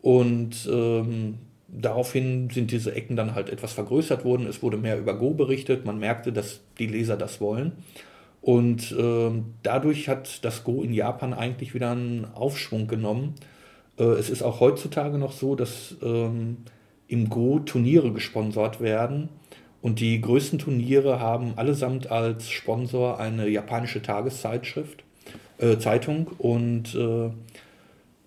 Und 0.00 0.68
ähm, 0.70 1.38
daraufhin 1.68 2.50
sind 2.50 2.72
diese 2.72 2.94
Ecken 2.94 3.16
dann 3.16 3.34
halt 3.34 3.50
etwas 3.50 3.72
vergrößert 3.72 4.24
worden. 4.24 4.46
Es 4.46 4.62
wurde 4.62 4.76
mehr 4.76 4.98
über 4.98 5.16
Go 5.16 5.30
berichtet. 5.30 5.86
Man 5.86 5.98
merkte, 5.98 6.32
dass 6.32 6.60
die 6.78 6.88
Leser 6.88 7.16
das 7.16 7.40
wollen. 7.40 7.72
Und 8.40 8.90
äh, 8.90 9.30
dadurch 9.62 10.08
hat 10.08 10.44
das 10.44 10.64
Go 10.64 10.82
in 10.82 10.92
Japan 10.92 11.32
eigentlich 11.32 11.74
wieder 11.74 11.92
einen 11.92 12.24
Aufschwung 12.34 12.88
genommen. 12.88 13.36
Äh, 14.02 14.18
es 14.18 14.30
ist 14.30 14.42
auch 14.42 14.60
heutzutage 14.60 15.18
noch 15.18 15.32
so, 15.32 15.54
dass 15.54 15.96
ähm, 16.02 16.58
im 17.06 17.28
Go 17.28 17.60
Turniere 17.60 18.12
gesponsert 18.12 18.80
werden. 18.80 19.28
Und 19.80 20.00
die 20.00 20.20
größten 20.20 20.58
Turniere 20.58 21.20
haben 21.20 21.54
allesamt 21.56 22.10
als 22.10 22.50
Sponsor 22.50 23.18
eine 23.18 23.48
japanische 23.48 24.00
Tageszeitschrift, 24.00 25.04
äh, 25.58 25.78
Zeitung. 25.78 26.28
Und 26.38 26.94
äh, 26.94 27.30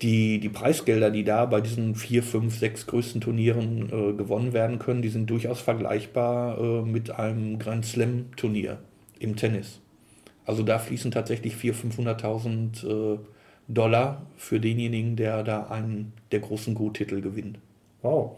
die, 0.02 0.38
die 0.38 0.48
Preisgelder, 0.50 1.10
die 1.10 1.24
da 1.24 1.46
bei 1.46 1.62
diesen 1.62 1.94
vier, 1.94 2.22
fünf, 2.22 2.58
sechs 2.58 2.86
größten 2.86 3.22
Turnieren 3.22 3.86
äh, 3.86 4.12
gewonnen 4.12 4.52
werden 4.52 4.78
können, 4.78 5.00
die 5.00 5.08
sind 5.08 5.30
durchaus 5.30 5.60
vergleichbar 5.60 6.58
äh, 6.58 6.82
mit 6.82 7.10
einem 7.10 7.58
Grand 7.58 7.86
Slam-Turnier 7.86 8.78
im 9.18 9.36
Tennis. 9.36 9.80
Also 10.44 10.62
da 10.62 10.78
fließen 10.78 11.10
tatsächlich 11.10 11.54
400.000, 11.54 11.96
500.000 11.96 13.14
äh, 13.14 13.18
Dollar 13.68 14.22
für 14.36 14.60
denjenigen, 14.60 15.16
der 15.16 15.42
da 15.42 15.64
einen 15.64 16.12
der 16.32 16.40
großen 16.40 16.74
Go-Titel 16.74 17.20
gewinnt. 17.20 17.58
Wow. 18.02 18.36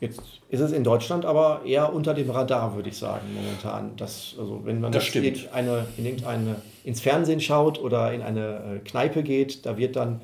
Jetzt 0.00 0.20
ist 0.50 0.60
es 0.60 0.72
in 0.72 0.84
Deutschland 0.84 1.24
aber 1.24 1.62
eher 1.64 1.92
unter 1.92 2.12
dem 2.12 2.30
Radar, 2.30 2.76
würde 2.76 2.90
ich 2.90 2.98
sagen, 2.98 3.26
momentan. 3.34 3.92
Das, 3.96 4.34
also 4.38 4.60
wenn 4.64 4.80
man 4.80 4.92
das 4.92 5.14
in 5.14 5.34
eine, 5.52 5.86
in 5.96 6.04
irgendeine, 6.04 6.56
ins 6.84 7.00
Fernsehen 7.00 7.40
schaut 7.40 7.80
oder 7.80 8.12
in 8.12 8.20
eine 8.20 8.76
äh, 8.76 8.78
Kneipe 8.80 9.22
geht, 9.22 9.64
da 9.64 9.78
wird 9.78 9.96
dann, 9.96 10.20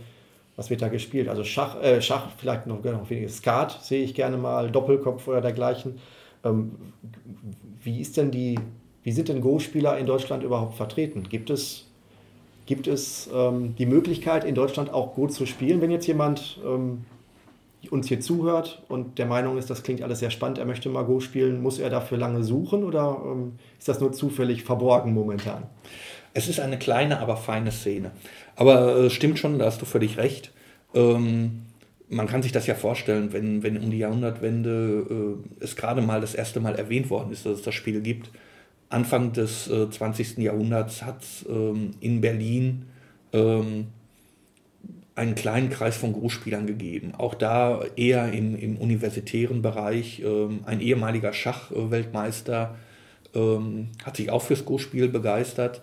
was 0.56 0.68
wird 0.68 0.82
da 0.82 0.88
gespielt? 0.88 1.28
Also 1.28 1.42
Schach, 1.42 1.82
äh, 1.82 2.02
Schach 2.02 2.28
vielleicht 2.36 2.66
noch, 2.66 2.84
noch 2.84 3.08
weniger. 3.08 3.30
Skat 3.30 3.78
sehe 3.82 4.04
ich 4.04 4.14
gerne 4.14 4.36
mal, 4.36 4.70
Doppelkopf 4.70 5.26
oder 5.26 5.40
dergleichen. 5.40 5.98
Ähm, 6.44 6.72
wie 7.82 8.00
ist 8.00 8.18
denn 8.18 8.30
die, 8.30 8.58
wie 9.02 9.12
sind 9.12 9.30
denn 9.30 9.40
Go-Spieler 9.40 9.96
in 9.96 10.04
Deutschland 10.04 10.42
überhaupt 10.42 10.74
vertreten? 10.74 11.22
Gibt 11.30 11.48
es 11.48 11.86
Gibt 12.66 12.86
es 12.86 13.28
ähm, 13.34 13.74
die 13.76 13.86
Möglichkeit, 13.86 14.44
in 14.44 14.54
Deutschland 14.54 14.92
auch 14.92 15.14
gut 15.14 15.32
zu 15.32 15.46
spielen, 15.46 15.80
wenn 15.80 15.90
jetzt 15.90 16.06
jemand 16.06 16.60
ähm, 16.64 17.04
uns 17.90 18.08
hier 18.08 18.20
zuhört 18.20 18.82
und 18.88 19.18
der 19.18 19.26
Meinung 19.26 19.58
ist, 19.58 19.68
das 19.68 19.82
klingt 19.82 20.02
alles 20.02 20.20
sehr 20.20 20.30
spannend, 20.30 20.58
er 20.58 20.64
möchte 20.64 20.88
mal 20.88 21.04
Go 21.04 21.20
spielen, 21.20 21.60
muss 21.60 21.78
er 21.78 21.90
dafür 21.90 22.18
lange 22.18 22.44
suchen 22.44 22.84
oder 22.84 23.20
ähm, 23.24 23.54
ist 23.78 23.88
das 23.88 24.00
nur 24.00 24.12
zufällig 24.12 24.62
verborgen 24.62 25.12
momentan? 25.12 25.64
Es 26.34 26.48
ist 26.48 26.60
eine 26.60 26.78
kleine, 26.78 27.20
aber 27.20 27.36
feine 27.36 27.72
Szene. 27.72 28.12
Aber 28.56 28.96
äh, 28.96 29.10
stimmt 29.10 29.38
schon, 29.38 29.58
da 29.58 29.66
hast 29.66 29.82
du 29.82 29.86
völlig 29.86 30.16
recht. 30.16 30.52
Ähm, 30.94 31.62
man 32.08 32.26
kann 32.26 32.42
sich 32.42 32.52
das 32.52 32.66
ja 32.66 32.74
vorstellen, 32.74 33.32
wenn, 33.32 33.62
wenn 33.62 33.76
um 33.76 33.90
die 33.90 33.98
Jahrhundertwende 33.98 35.40
äh, 35.60 35.64
es 35.64 35.76
gerade 35.76 36.00
mal 36.00 36.20
das 36.20 36.34
erste 36.34 36.60
Mal 36.60 36.76
erwähnt 36.76 37.10
worden 37.10 37.32
ist, 37.32 37.44
dass 37.44 37.58
es 37.58 37.62
das 37.62 37.74
Spiel 37.74 38.00
gibt 38.00 38.30
Anfang 38.92 39.32
des 39.32 39.68
äh, 39.68 39.88
20. 39.88 40.38
Jahrhunderts 40.38 41.02
hat 41.02 41.22
es 41.22 41.46
ähm, 41.48 41.92
in 42.00 42.20
Berlin 42.20 42.86
ähm, 43.32 43.88
einen 45.14 45.34
kleinen 45.34 45.70
Kreis 45.70 45.96
von 45.96 46.12
Großspielern 46.12 46.66
gegeben. 46.66 47.12
Auch 47.16 47.34
da 47.34 47.82
eher 47.96 48.32
im, 48.32 48.56
im 48.56 48.76
universitären 48.76 49.62
Bereich. 49.62 50.22
Ähm, 50.24 50.60
ein 50.64 50.80
ehemaliger 50.80 51.32
Schachweltmeister 51.32 52.76
ähm, 53.34 53.88
hat 54.04 54.16
sich 54.16 54.30
auch 54.30 54.42
fürs 54.42 54.64
Großspiel 54.64 55.08
begeistert. 55.08 55.82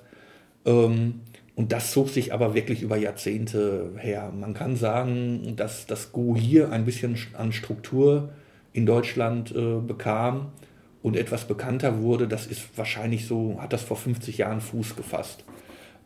Ähm, 0.65 1.22
und 1.56 1.72
das 1.72 1.91
zog 1.91 2.10
sich 2.10 2.34
aber 2.34 2.54
wirklich 2.54 2.82
über 2.82 2.95
Jahrzehnte 2.95 3.91
her. 3.98 4.32
Man 4.34 4.54
kann 4.54 4.76
sagen, 4.76 5.56
dass 5.58 5.86
das 5.86 6.12
Go 6.12 6.36
hier 6.36 6.72
ein 6.72 6.86
bisschen 6.86 7.17
an 7.34 7.52
Struktur 7.52 8.30
in 8.72 8.86
Deutschland 8.86 9.52
äh, 9.52 9.80
bekam 9.86 10.54
und 11.02 11.16
etwas 11.16 11.48
bekannter 11.48 12.02
wurde, 12.02 12.28
das 12.28 12.48
ist 12.48 12.78
wahrscheinlich 12.78 13.26
so, 13.26 13.58
hat 13.62 13.74
das 13.74 13.84
vor 13.84 13.98
50 13.98 14.38
Jahren 14.38 14.62
Fuß 14.62 14.96
gefasst. 14.96 15.44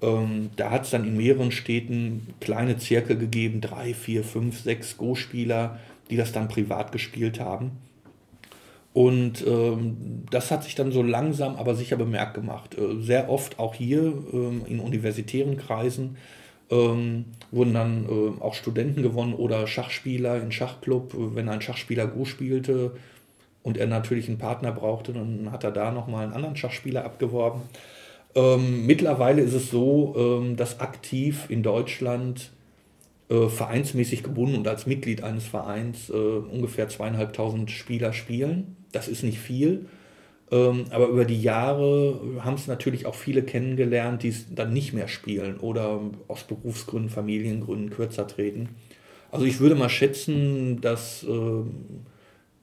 Ähm, 0.01 0.51
da 0.55 0.69
hat 0.69 0.83
es 0.83 0.91
dann 0.91 1.05
in 1.05 1.17
mehreren 1.17 1.51
Städten 1.51 2.27
kleine 2.39 2.77
Zirkel 2.77 3.17
gegeben, 3.17 3.61
drei, 3.61 3.93
vier, 3.93 4.23
fünf, 4.23 4.59
sechs 4.59 4.97
Go-Spieler, 4.97 5.79
die 6.09 6.17
das 6.17 6.31
dann 6.31 6.47
privat 6.47 6.91
gespielt 6.91 7.39
haben. 7.39 7.71
Und 8.93 9.43
ähm, 9.47 10.25
das 10.29 10.51
hat 10.51 10.63
sich 10.63 10.75
dann 10.75 10.91
so 10.91 11.01
langsam, 11.01 11.55
aber 11.55 11.73
sicher 11.73 11.95
bemerkt 11.95 12.35
gemacht. 12.35 12.77
Äh, 12.77 13.01
sehr 13.01 13.29
oft 13.29 13.57
auch 13.57 13.73
hier 13.73 14.13
ähm, 14.31 14.61
in 14.67 14.79
universitären 14.79 15.57
Kreisen 15.57 16.17
ähm, 16.69 17.25
wurden 17.51 17.73
dann 17.73 18.05
äh, 18.05 18.41
auch 18.41 18.53
Studenten 18.53 19.01
gewonnen 19.01 19.33
oder 19.33 19.65
Schachspieler 19.65 20.41
in 20.41 20.51
Schachclub. 20.51 21.13
Wenn 21.17 21.49
ein 21.49 21.61
Schachspieler 21.61 22.07
Go 22.07 22.25
spielte, 22.25 22.91
und 23.63 23.77
er 23.77 23.87
natürlich 23.87 24.27
einen 24.27 24.37
Partner 24.37 24.71
brauchte, 24.71 25.13
dann 25.13 25.51
hat 25.51 25.63
er 25.63 25.71
da 25.71 25.91
nochmal 25.91 26.25
einen 26.25 26.33
anderen 26.33 26.55
Schachspieler 26.55 27.05
abgeworben. 27.05 27.61
Ähm, 28.35 28.85
mittlerweile 28.85 29.41
ist 29.41 29.53
es 29.53 29.69
so, 29.69 30.15
ähm, 30.17 30.55
dass 30.55 30.79
aktiv 30.79 31.45
in 31.49 31.63
Deutschland 31.63 32.51
äh, 33.29 33.47
vereinsmäßig 33.47 34.23
gebunden 34.23 34.55
und 34.55 34.67
als 34.67 34.85
Mitglied 34.85 35.23
eines 35.23 35.45
Vereins 35.45 36.09
äh, 36.09 36.13
ungefähr 36.13 36.89
zweieinhalbtausend 36.89 37.71
Spieler 37.71 38.13
spielen. 38.13 38.75
Das 38.91 39.07
ist 39.07 39.23
nicht 39.23 39.39
viel. 39.39 39.85
Ähm, 40.51 40.85
aber 40.89 41.07
über 41.07 41.25
die 41.25 41.41
Jahre 41.41 42.19
haben 42.41 42.55
es 42.55 42.67
natürlich 42.67 43.05
auch 43.05 43.15
viele 43.15 43.43
kennengelernt, 43.43 44.23
die 44.23 44.29
es 44.29 44.53
dann 44.53 44.73
nicht 44.73 44.93
mehr 44.93 45.07
spielen 45.07 45.57
oder 45.57 46.01
aus 46.27 46.43
Berufsgründen, 46.43 47.09
Familiengründen 47.09 47.89
kürzer 47.89 48.27
treten. 48.27 48.69
Also 49.31 49.45
ich 49.45 49.59
würde 49.59 49.75
mal 49.75 49.89
schätzen, 49.89 50.81
dass 50.81 51.23
äh, 51.23 51.63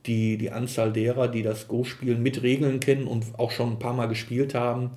die, 0.06 0.38
die 0.38 0.50
Anzahl 0.50 0.92
derer, 0.92 1.28
die 1.28 1.42
das 1.42 1.68
Go-Spielen 1.68 2.22
mit 2.22 2.42
Regeln 2.42 2.80
kennen 2.80 3.06
und 3.06 3.24
auch 3.38 3.50
schon 3.50 3.72
ein 3.72 3.78
paar 3.78 3.92
Mal 3.92 4.06
gespielt 4.06 4.54
haben, 4.54 4.90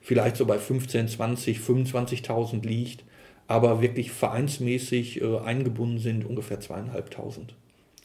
vielleicht 0.00 0.36
so 0.36 0.46
bei 0.46 0.58
15, 0.58 1.08
20, 1.08 1.58
25.000 1.58 2.66
liegt, 2.66 3.04
aber 3.46 3.80
wirklich 3.82 4.12
vereinsmäßig 4.12 5.22
äh, 5.22 5.38
eingebunden 5.38 5.98
sind 5.98 6.24
ungefähr 6.24 6.60
zweieinhalbtausend. 6.60 7.54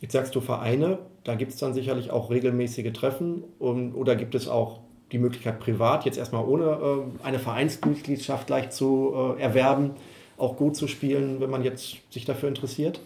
Jetzt 0.02 0.14
sagst 0.14 0.36
du 0.36 0.42
Vereine, 0.42 1.00
da 1.24 1.36
gibt 1.36 1.54
es 1.54 1.58
dann 1.58 1.74
sicherlich 1.74 2.12
auch 2.12 2.30
regelmäßige 2.30 2.92
Treffen 2.94 3.44
und, 3.60 3.94
oder 3.94 4.16
gibt 4.16 4.36
es 4.36 4.48
auch 4.48 4.80
die 5.12 5.18
Möglichkeit 5.18 5.60
privat, 5.60 6.06
jetzt 6.06 6.18
erstmal 6.18 6.46
ohne 6.46 6.64
äh, 6.66 7.26
eine 7.26 7.40
Vereinsmitgliedschaft 7.40 8.48
gleich 8.48 8.72
zu 8.72 9.14
äh, 9.38 9.42
erwerben, 9.42 9.92
auch 10.38 10.58
gut 10.58 10.76
zu 10.76 10.88
spielen, 10.88 11.40
wenn 11.40 11.50
man 11.50 11.64
jetzt 11.64 11.98
sich 12.10 12.26
dafür 12.26 12.50
interessiert? 12.50 13.00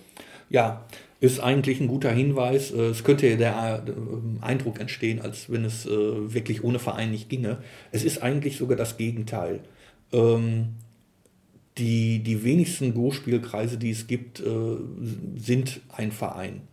Ja, 0.49 0.85
ist 1.21 1.39
eigentlich 1.39 1.81
ein 1.81 1.87
guter 1.87 2.11
Hinweis. 2.11 2.71
Äh, 2.71 2.87
es 2.87 3.03
könnte 3.03 3.27
ja 3.27 3.35
der 3.35 3.83
äh, 3.85 4.43
Eindruck 4.43 4.79
entstehen, 4.79 5.21
als 5.21 5.51
wenn 5.51 5.65
es 5.65 5.85
äh, 5.85 5.89
wirklich 5.89 6.63
ohne 6.63 6.79
Verein 6.79 7.11
nicht 7.11 7.29
ginge. 7.29 7.57
Es 7.91 8.03
ist 8.03 8.23
eigentlich 8.23 8.57
sogar 8.57 8.77
das 8.77 8.97
Gegenteil. 8.97 9.59
Ähm, 10.13 10.75
die, 11.77 12.19
die 12.19 12.43
wenigsten 12.43 12.93
Go-Spielkreise, 12.93 13.77
die 13.77 13.91
es 13.91 14.05
gibt, 14.07 14.43
sind 15.37 15.79
ein 15.95 16.11
Verein. 16.11 16.63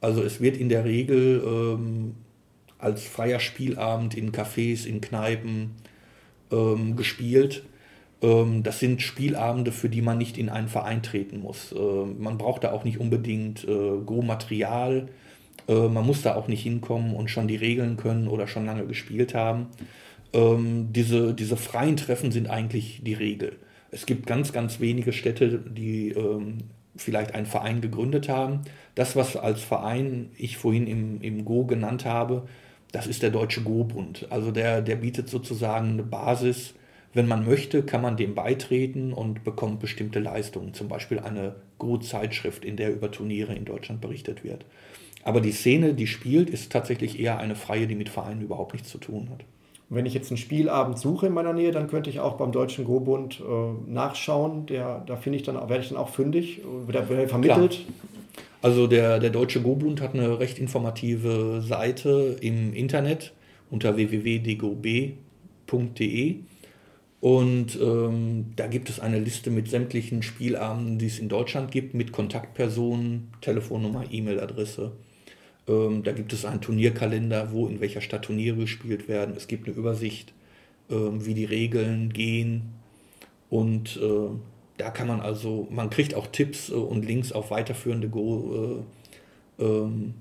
Also 0.00 0.22
es 0.22 0.40
wird 0.40 0.56
in 0.56 0.70
der 0.70 0.86
Regel 0.86 1.42
ähm, 1.44 2.14
als 2.78 3.04
freier 3.04 3.40
Spielabend 3.40 4.16
in 4.16 4.32
Cafés, 4.32 4.86
in 4.86 5.02
Kneipen 5.02 5.72
ähm, 6.50 6.96
gespielt 6.96 7.64
das 8.62 8.78
sind 8.78 9.02
Spielabende, 9.02 9.72
für 9.72 9.88
die 9.88 10.02
man 10.02 10.18
nicht 10.18 10.38
in 10.38 10.48
einen 10.48 10.68
Verein 10.68 11.02
treten 11.02 11.40
muss. 11.40 11.74
Ähm, 11.76 12.16
man 12.18 12.38
braucht 12.38 12.64
da 12.64 12.72
auch 12.72 12.84
nicht 12.84 12.98
unbedingt 12.98 13.64
äh, 13.64 13.98
Go-Material. 14.04 15.08
Äh, 15.68 15.88
man 15.88 16.06
muss 16.06 16.22
da 16.22 16.34
auch 16.34 16.48
nicht 16.48 16.62
hinkommen 16.62 17.14
und 17.14 17.30
schon 17.30 17.48
die 17.48 17.56
Regeln 17.56 17.96
können 17.96 18.28
oder 18.28 18.46
schon 18.46 18.66
lange 18.66 18.86
gespielt 18.86 19.34
haben. 19.34 19.66
Ähm, 20.32 20.88
diese, 20.92 21.34
diese 21.34 21.56
freien 21.56 21.96
Treffen 21.96 22.32
sind 22.32 22.48
eigentlich 22.48 23.00
die 23.02 23.14
Regel. 23.14 23.56
Es 23.90 24.06
gibt 24.06 24.26
ganz, 24.26 24.52
ganz 24.52 24.80
wenige 24.80 25.12
Städte, 25.12 25.58
die 25.58 26.12
vielleicht 26.96 27.34
einen 27.34 27.46
Verein 27.46 27.80
gegründet 27.80 28.28
haben. 28.28 28.62
Das, 28.94 29.14
was 29.14 29.36
als 29.36 29.62
Verein 29.62 30.30
ich 30.36 30.56
vorhin 30.56 30.86
im, 30.86 31.20
im 31.20 31.44
Go 31.44 31.64
genannt 31.64 32.04
habe, 32.04 32.46
das 32.92 33.06
ist 33.06 33.22
der 33.22 33.30
Deutsche 33.30 33.62
Go-Bund. 33.62 34.26
Also 34.30 34.52
der, 34.52 34.82
der 34.82 34.96
bietet 34.96 35.28
sozusagen 35.28 35.90
eine 35.90 36.02
Basis. 36.02 36.74
Wenn 37.14 37.28
man 37.28 37.46
möchte, 37.46 37.84
kann 37.84 38.02
man 38.02 38.16
dem 38.16 38.34
beitreten 38.34 39.12
und 39.12 39.44
bekommt 39.44 39.78
bestimmte 39.78 40.18
Leistungen, 40.18 40.74
zum 40.74 40.88
Beispiel 40.88 41.20
eine 41.20 41.54
Go-Zeitschrift, 41.78 42.64
in 42.64 42.76
der 42.76 42.92
über 42.92 43.12
Turniere 43.12 43.54
in 43.54 43.64
Deutschland 43.64 44.00
berichtet 44.00 44.42
wird. 44.42 44.64
Aber 45.22 45.40
die 45.40 45.52
Szene, 45.52 45.94
die 45.94 46.08
spielt, 46.08 46.50
ist 46.50 46.72
tatsächlich 46.72 47.20
eher 47.20 47.38
eine 47.38 47.54
freie, 47.54 47.86
die 47.86 47.94
mit 47.94 48.08
Vereinen 48.08 48.42
überhaupt 48.42 48.72
nichts 48.74 48.88
zu 48.90 48.98
tun 48.98 49.30
hat. 49.30 49.44
Wenn 49.88 50.06
ich 50.06 50.14
jetzt 50.14 50.30
einen 50.30 50.38
Spielabend 50.38 50.98
suche 50.98 51.28
in 51.28 51.32
meiner 51.32 51.52
Nähe, 51.52 51.70
dann 51.70 51.86
könnte 51.86 52.10
ich 52.10 52.18
auch 52.18 52.34
beim 52.34 52.50
Deutschen 52.50 52.84
Go-Bund 52.84 53.40
äh, 53.40 53.90
nachschauen. 53.90 54.66
Der, 54.66 55.04
da 55.06 55.14
finde 55.16 55.36
ich 55.36 55.44
dann, 55.44 55.54
werde 55.54 55.80
ich 55.80 55.90
dann 55.90 55.98
auch 55.98 56.08
fündig, 56.08 56.62
wird 56.86 56.96
er 56.96 57.28
vermittelt. 57.28 57.70
Klar. 57.72 57.86
Also 58.60 58.88
der, 58.88 59.20
der 59.20 59.30
Deutsche 59.30 59.60
Go-Bund 59.62 60.00
hat 60.00 60.14
eine 60.14 60.40
recht 60.40 60.58
informative 60.58 61.62
Seite 61.62 62.36
im 62.40 62.72
Internet 62.72 63.32
unter 63.70 63.94
www.dgob.de 63.96 65.14
und 67.24 67.80
ähm, 67.80 68.52
da 68.54 68.66
gibt 68.66 68.90
es 68.90 69.00
eine 69.00 69.18
Liste 69.18 69.50
mit 69.50 69.70
sämtlichen 69.70 70.22
Spielabenden, 70.22 70.98
die 70.98 71.06
es 71.06 71.18
in 71.18 71.30
Deutschland 71.30 71.70
gibt, 71.70 71.94
mit 71.94 72.12
Kontaktpersonen, 72.12 73.32
Telefonnummer, 73.40 74.04
E-Mail-Adresse. 74.10 74.92
Ähm, 75.66 76.02
da 76.02 76.12
gibt 76.12 76.34
es 76.34 76.44
einen 76.44 76.60
Turnierkalender, 76.60 77.50
wo 77.50 77.66
in 77.66 77.80
welcher 77.80 78.02
Stadt 78.02 78.26
Turniere 78.26 78.58
gespielt 78.58 79.08
werden. 79.08 79.36
Es 79.38 79.46
gibt 79.46 79.66
eine 79.66 79.74
Übersicht, 79.74 80.34
ähm, 80.90 81.24
wie 81.24 81.32
die 81.32 81.46
Regeln 81.46 82.12
gehen. 82.12 82.74
Und 83.48 83.96
äh, 83.96 84.28
da 84.76 84.90
kann 84.90 85.08
man 85.08 85.22
also, 85.22 85.66
man 85.70 85.88
kriegt 85.88 86.14
auch 86.14 86.26
Tipps 86.26 86.68
äh, 86.68 86.74
und 86.74 87.06
Links 87.06 87.32
auf 87.32 87.50
weiterführende 87.50 88.10
Go. 88.10 88.84
Äh, 89.58 89.64
ähm, 89.64 90.12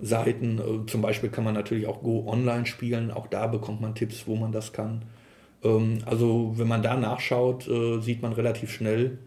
Seiten. 0.00 0.58
Äh, 0.58 0.86
zum 0.90 1.02
Beispiel 1.02 1.30
kann 1.30 1.44
man 1.44 1.54
natürlich 1.54 1.86
auch 1.86 2.02
Go 2.02 2.24
online 2.26 2.66
spielen. 2.66 3.12
Auch 3.12 3.28
da 3.28 3.46
bekommt 3.46 3.80
man 3.80 3.94
Tipps, 3.94 4.26
wo 4.26 4.34
man 4.34 4.50
das 4.50 4.72
kann. 4.72 5.04
Ähm, 5.64 5.98
also 6.04 6.52
wenn 6.56 6.68
man 6.68 6.82
da 6.82 6.96
nachschaut, 6.96 7.68
äh, 7.68 8.00
sieht 8.00 8.22
man 8.22 8.32
relativ 8.32 8.72
schnell, 8.72 9.18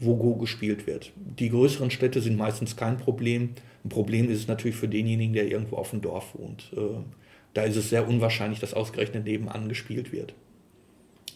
wo 0.00 0.16
Go 0.16 0.34
gespielt 0.34 0.86
wird. 0.86 1.12
Die 1.16 1.50
größeren 1.50 1.90
Städte 1.90 2.20
sind 2.20 2.36
meistens 2.36 2.76
kein 2.76 2.98
Problem. 2.98 3.50
Ein 3.84 3.88
Problem 3.88 4.28
ist 4.28 4.38
es 4.40 4.48
natürlich 4.48 4.76
für 4.76 4.88
denjenigen, 4.88 5.32
der 5.32 5.48
irgendwo 5.48 5.76
auf 5.76 5.90
dem 5.90 6.00
Dorf 6.00 6.34
wohnt. 6.34 6.72
Äh, 6.76 6.80
da 7.54 7.62
ist 7.62 7.76
es 7.76 7.90
sehr 7.90 8.08
unwahrscheinlich, 8.08 8.60
dass 8.60 8.74
ausgerechnet 8.74 9.24
nebenan 9.24 9.68
gespielt 9.68 10.12
wird. 10.12 10.34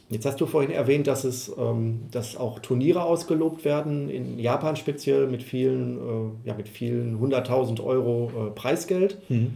Jetzt 0.09 0.25
hast 0.25 0.41
du 0.41 0.47
vorhin 0.47 0.71
erwähnt, 0.71 1.09
dass 1.09 1.25
es 1.25 1.53
ähm, 1.59 2.03
dass 2.12 2.37
auch 2.37 2.61
Turniere 2.61 3.03
ausgelobt 3.03 3.65
werden, 3.65 4.09
in 4.09 4.39
Japan 4.39 4.77
speziell 4.77 5.27
mit 5.27 5.43
vielen, 5.43 5.99
äh, 5.99 6.49
ja, 6.49 6.55
mit 6.55 6.69
vielen 6.69 7.19
100.000 7.19 7.83
Euro 7.83 8.53
Preisgeld. 8.55 9.19
Mhm. 9.29 9.55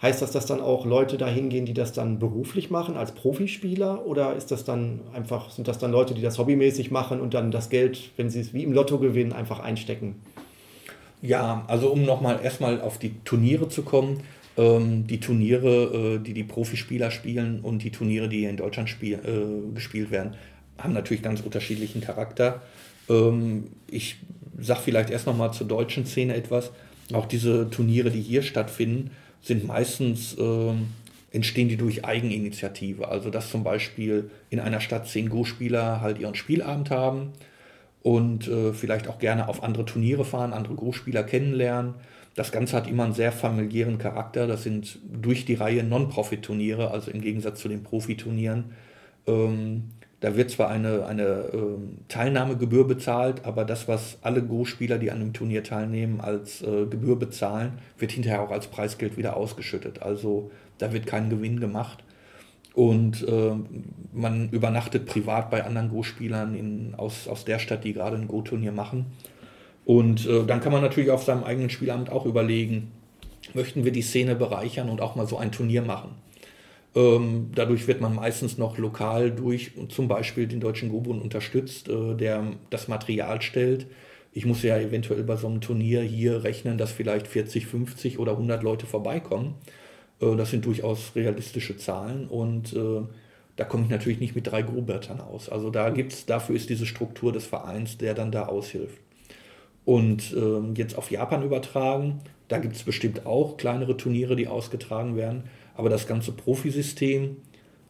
Heißt 0.00 0.22
das, 0.22 0.30
dass 0.30 0.46
dann 0.46 0.60
auch 0.60 0.86
Leute 0.86 1.18
da 1.18 1.26
hingehen, 1.26 1.66
die 1.66 1.74
das 1.74 1.92
dann 1.92 2.18
beruflich 2.18 2.70
machen 2.70 2.96
als 2.96 3.12
Profispieler? 3.12 4.06
Oder 4.06 4.36
ist 4.36 4.50
das 4.50 4.64
dann 4.64 5.00
einfach, 5.12 5.50
sind 5.50 5.66
das 5.66 5.78
dann 5.78 5.90
Leute, 5.90 6.14
die 6.14 6.22
das 6.22 6.38
hobbymäßig 6.38 6.90
machen 6.90 7.20
und 7.20 7.34
dann 7.34 7.50
das 7.50 7.68
Geld, 7.68 8.10
wenn 8.16 8.30
sie 8.30 8.40
es 8.40 8.54
wie 8.54 8.62
im 8.62 8.72
Lotto 8.72 8.98
gewinnen, 8.98 9.32
einfach 9.32 9.58
einstecken? 9.58 10.16
Ja, 11.20 11.64
also 11.66 11.88
um 11.88 12.04
nochmal 12.04 12.40
erstmal 12.42 12.80
auf 12.80 12.98
die 12.98 13.14
Turniere 13.24 13.68
zu 13.68 13.82
kommen 13.82 14.22
ähm, 14.58 15.06
die 15.06 15.20
Turniere, 15.20 16.16
äh, 16.16 16.18
die 16.18 16.34
die 16.34 16.42
Profispieler 16.42 17.10
spielen 17.10 17.60
und 17.60 17.84
die 17.84 17.92
Turniere, 17.92 18.28
die 18.28 18.44
in 18.44 18.56
Deutschland 18.56 18.90
spiel, 18.90 19.14
äh, 19.14 19.72
gespielt 19.74 20.10
werden, 20.10 20.34
haben 20.76 20.92
natürlich 20.92 21.22
ganz 21.22 21.40
unterschiedlichen 21.40 22.00
Charakter. 22.00 22.60
Ähm, 23.08 23.68
ich 23.88 24.16
sage 24.58 24.80
vielleicht 24.84 25.10
erst 25.10 25.26
nochmal 25.26 25.52
zur 25.52 25.68
deutschen 25.68 26.04
Szene 26.04 26.34
etwas. 26.34 26.72
Auch 27.12 27.26
diese 27.26 27.70
Turniere, 27.70 28.10
die 28.10 28.20
hier 28.20 28.42
stattfinden, 28.42 29.12
sind 29.48 29.66
meistens 29.66 30.36
äh, 30.38 30.72
entstehen 31.32 31.68
die 31.68 31.76
durch 31.76 32.04
Eigeninitiative. 32.04 33.08
Also 33.08 33.30
dass 33.30 33.50
zum 33.50 33.64
Beispiel 33.64 34.30
in 34.50 34.60
einer 34.60 34.80
Stadt 34.80 35.08
zehn 35.08 35.28
Go-Spieler 35.28 36.00
halt 36.00 36.20
ihren 36.20 36.36
Spielabend 36.36 36.90
haben 36.90 37.32
und 38.02 38.46
äh, 38.46 38.72
vielleicht 38.72 39.08
auch 39.08 39.18
gerne 39.18 39.48
auf 39.48 39.64
andere 39.64 39.84
Turniere 39.84 40.24
fahren, 40.24 40.52
andere 40.52 40.74
Go-Spieler 40.74 41.24
kennenlernen 41.24 41.94
das 42.38 42.52
Ganze 42.52 42.76
hat 42.76 42.86
immer 42.86 43.02
einen 43.02 43.14
sehr 43.14 43.32
familiären 43.32 43.98
Charakter. 43.98 44.46
Das 44.46 44.62
sind 44.62 45.00
durch 45.10 45.44
die 45.44 45.54
Reihe 45.54 45.82
Non-Profit-Turniere, 45.82 46.92
also 46.92 47.10
im 47.10 47.20
Gegensatz 47.20 47.60
zu 47.60 47.68
den 47.68 47.82
Profiturnieren. 47.82 48.76
Ähm, 49.26 49.90
da 50.20 50.36
wird 50.36 50.50
zwar 50.50 50.68
eine, 50.68 51.06
eine 51.06 51.50
ähm, 51.52 51.98
Teilnahmegebühr 52.08 52.86
bezahlt, 52.86 53.44
aber 53.44 53.64
das, 53.64 53.86
was 53.86 54.18
alle 54.22 54.42
Go-Spieler, 54.42 54.98
die 54.98 55.12
an 55.12 55.20
dem 55.20 55.32
Turnier 55.32 55.62
teilnehmen, 55.62 56.20
als 56.20 56.60
äh, 56.62 56.86
Gebühr 56.86 57.16
bezahlen, 57.16 57.78
wird 57.98 58.12
hinterher 58.12 58.42
auch 58.42 58.50
als 58.50 58.66
Preisgeld 58.66 59.16
wieder 59.16 59.36
ausgeschüttet. 59.36 60.02
Also 60.02 60.50
da 60.78 60.92
wird 60.92 61.06
kein 61.06 61.30
Gewinn 61.30 61.60
gemacht. 61.60 62.02
Und 62.74 63.26
äh, 63.26 63.52
man 64.12 64.50
übernachtet 64.50 65.06
privat 65.06 65.50
bei 65.50 65.64
anderen 65.64 65.88
Go-Spielern 65.88 66.94
aus, 66.96 67.28
aus 67.28 67.44
der 67.44 67.58
Stadt, 67.58 67.84
die 67.84 67.92
gerade 67.92 68.16
ein 68.16 68.28
Go-Turnier 68.28 68.72
machen. 68.72 69.06
Und 69.84 70.26
äh, 70.26 70.44
dann 70.44 70.60
kann 70.60 70.72
man 70.72 70.82
natürlich 70.82 71.10
auf 71.10 71.24
seinem 71.24 71.44
eigenen 71.44 71.70
Spielamt 71.70 72.10
auch 72.10 72.26
überlegen, 72.26 72.90
möchten 73.54 73.84
wir 73.84 73.92
die 73.92 74.02
Szene 74.02 74.34
bereichern 74.34 74.88
und 74.88 75.00
auch 75.00 75.16
mal 75.16 75.26
so 75.26 75.38
ein 75.38 75.52
Turnier 75.52 75.82
machen. 75.82 76.10
Ähm, 76.94 77.50
dadurch 77.54 77.86
wird 77.86 78.00
man 78.00 78.14
meistens 78.14 78.58
noch 78.58 78.78
lokal 78.78 79.30
durch 79.30 79.72
zum 79.88 80.08
Beispiel 80.08 80.46
den 80.46 80.60
Deutschen 80.60 80.88
Gobun 80.88 81.20
unterstützt, 81.20 81.88
äh, 81.88 82.14
der 82.14 82.44
das 82.70 82.88
Material 82.88 83.42
stellt. 83.42 83.86
Ich 84.32 84.46
muss 84.46 84.62
ja 84.62 84.78
eventuell 84.78 85.22
bei 85.24 85.36
so 85.36 85.46
einem 85.48 85.60
Turnier 85.60 86.02
hier 86.02 86.44
rechnen, 86.44 86.78
dass 86.78 86.92
vielleicht 86.92 87.26
40, 87.26 87.66
50 87.66 88.18
oder 88.18 88.32
100 88.32 88.62
Leute 88.62 88.86
vorbeikommen. 88.86 89.54
Äh, 90.20 90.36
das 90.36 90.50
sind 90.50 90.64
durchaus 90.64 91.12
realistische 91.14 91.76
Zahlen 91.76 92.26
und 92.28 92.72
äh, 92.72 93.02
da 93.56 93.64
komme 93.64 93.84
ich 93.84 93.90
natürlich 93.90 94.20
nicht 94.20 94.36
mit 94.36 94.46
drei 94.46 94.62
Grubärtern 94.62 95.20
aus. 95.20 95.48
Also 95.48 95.70
da 95.70 95.90
gibt's, 95.90 96.26
dafür 96.26 96.54
ist 96.54 96.70
diese 96.70 96.86
Struktur 96.86 97.32
des 97.32 97.44
Vereins, 97.46 97.98
der 97.98 98.14
dann 98.14 98.30
da 98.32 98.46
aushilft. 98.46 98.98
Und 99.84 100.32
äh, 100.32 100.60
jetzt 100.74 100.96
auf 100.96 101.10
Japan 101.10 101.42
übertragen, 101.42 102.20
da 102.48 102.58
gibt 102.58 102.76
es 102.76 102.82
bestimmt 102.84 103.26
auch 103.26 103.56
kleinere 103.56 103.96
Turniere, 103.96 104.36
die 104.36 104.46
ausgetragen 104.46 105.16
werden. 105.16 105.44
Aber 105.78 105.88
das 105.88 106.08
ganze 106.08 106.32
Profisystem 106.32 107.36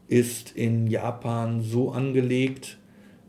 ist 0.09 0.53
in 0.55 0.88
Japan 0.88 1.62
so 1.62 1.90
angelegt, 1.90 2.77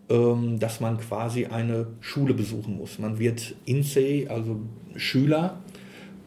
ähm, 0.09 0.59
dass 0.59 0.81
man 0.81 0.97
quasi 0.97 1.45
eine 1.45 1.87
Schule 2.01 2.33
besuchen 2.33 2.77
muss. 2.77 2.99
Man 2.99 3.19
wird 3.19 3.55
Insei, 3.63 4.27
also 4.29 4.59
Schüler, 4.97 5.61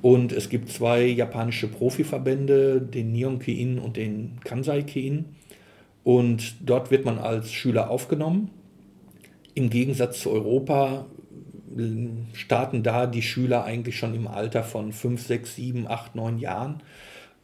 und 0.00 0.32
es 0.32 0.48
gibt 0.48 0.70
zwei 0.70 1.04
japanische 1.04 1.68
Profiverbände, 1.68 2.80
den 2.80 3.12
Nihon 3.12 3.38
Kein 3.38 3.78
und 3.78 3.98
den 3.98 4.40
Kansai 4.42 4.82
Kein. 4.82 5.26
Und 6.02 6.56
dort 6.64 6.90
wird 6.90 7.04
man 7.04 7.18
als 7.18 7.52
Schüler 7.52 7.90
aufgenommen. 7.90 8.50
Im 9.54 9.68
Gegensatz 9.68 10.22
zu 10.22 10.30
Europa 10.30 11.04
starten 12.32 12.82
da 12.82 13.06
die 13.06 13.22
Schüler 13.22 13.64
eigentlich 13.64 13.98
schon 13.98 14.14
im 14.14 14.26
Alter 14.26 14.62
von 14.62 14.90
5, 14.92 15.22
6, 15.22 15.54
7, 15.56 15.86
8, 15.86 16.14
9 16.14 16.38
Jahren. 16.38 16.82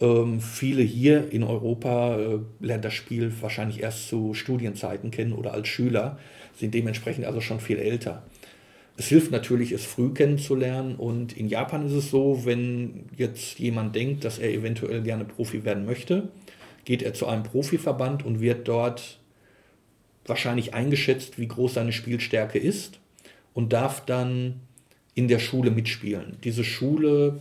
Ähm, 0.01 0.41
viele 0.41 0.83
hier 0.83 1.33
in 1.33 1.43
Europa 1.43 2.19
äh, 2.19 2.39
lernen 2.61 2.83
das 2.83 2.95
Spiel 2.95 3.33
wahrscheinlich 3.41 3.83
erst 3.83 4.09
zu 4.09 4.35
Studienzeiten 4.35 5.11
kennen 5.11 5.33
oder 5.33 5.53
als 5.53 5.69
Schüler, 5.69 6.19
sind 6.57 6.75
dementsprechend 6.75 7.25
also 7.25 7.41
schon 7.41 7.61
viel 7.61 7.79
älter. 7.79 8.23
Es 8.97 9.07
hilft 9.07 9.31
natürlich, 9.31 9.73
es 9.73 9.85
früh 9.85 10.13
kennenzulernen 10.13 10.97
und 10.97 11.37
in 11.37 11.49
Japan 11.49 11.87
ist 11.87 11.93
es 11.93 12.11
so, 12.11 12.45
wenn 12.45 13.07
jetzt 13.17 13.59
jemand 13.59 13.95
denkt, 13.95 14.25
dass 14.25 14.39
er 14.39 14.53
eventuell 14.53 15.03
gerne 15.03 15.25
Profi 15.25 15.65
werden 15.65 15.85
möchte, 15.85 16.29
geht 16.85 17.03
er 17.03 17.15
zu 17.15 17.27
einem 17.27 17.43
Profiverband 17.43 18.25
und 18.25 18.41
wird 18.41 18.67
dort 18.67 19.21
wahrscheinlich 20.27 20.75
eingeschätzt, 20.75 21.39
wie 21.39 21.49
groß 21.49 21.75
seine 21.75 21.93
Spielstärke 21.93 22.59
ist 22.59 22.99
und 23.55 23.73
darf 23.73 24.05
dann 24.05 24.61
in 25.15 25.29
der 25.29 25.39
Schule 25.39 25.71
mitspielen. 25.71 26.37
Diese 26.45 26.65
Schule, 26.65 27.41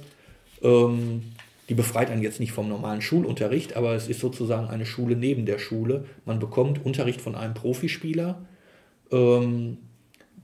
ähm, 0.64 1.24
die 1.70 1.74
befreit 1.74 2.10
einen 2.10 2.22
jetzt 2.22 2.40
nicht 2.40 2.52
vom 2.52 2.70
normalen 2.70 3.02
Schulunterricht, 3.02 3.76
aber 3.76 3.94
es 3.94 4.08
ist 4.08 4.20
sozusagen 4.20 4.68
eine 4.68 4.86
Schule 4.86 5.16
neben 5.16 5.46
der 5.46 5.60
Schule. 5.60 6.06
Man 6.26 6.40
bekommt 6.40 6.86
Unterricht 6.86 7.22
von 7.22 7.36
einem 7.36 7.54
Profispieler, 7.54 8.46
ähm, 9.12 9.78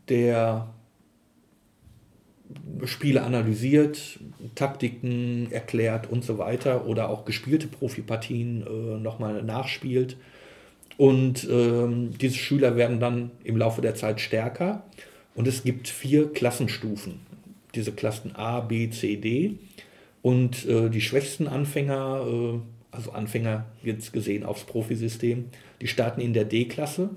der 0.10 0.74
Spiele 2.84 3.24
analysiert, 3.24 4.20
Taktiken 4.56 5.52
erklärt 5.52 6.10
und 6.12 6.24
so 6.24 6.38
weiter 6.38 6.86
oder 6.86 7.10
auch 7.10 7.26
gespielte 7.26 7.68
Profipartien 7.68 8.66
äh, 8.68 9.00
nochmal 9.00 9.44
nachspielt. 9.44 10.18
Und 10.98 11.48
ähm, 11.50 12.12
diese 12.20 12.36
Schüler 12.36 12.76
werden 12.76 13.00
dann 13.00 13.32
im 13.44 13.58
Laufe 13.58 13.82
der 13.82 13.96
Zeit 13.96 14.22
stärker 14.22 14.84
und 15.36 15.48
es 15.48 15.64
gibt 15.64 15.88
vier 15.88 16.32
Klassenstufen. 16.32 17.20
Diese 17.74 17.92
Klassen 17.92 18.36
A, 18.36 18.60
B, 18.60 18.90
C, 18.90 19.16
D. 19.18 19.56
Und 20.24 20.66
äh, 20.66 20.90
die 20.90 21.02
schwächsten 21.02 21.48
Anfänger, 21.48 22.26
äh, 22.26 22.60
also 22.92 23.12
Anfänger 23.12 23.66
jetzt 23.84 24.14
gesehen 24.14 24.46
aufs 24.46 24.64
Profisystem, 24.64 25.50
die 25.82 25.88
starten 25.88 26.22
in 26.22 26.34
der 26.34 26.46
D-Klasse. 26.46 27.10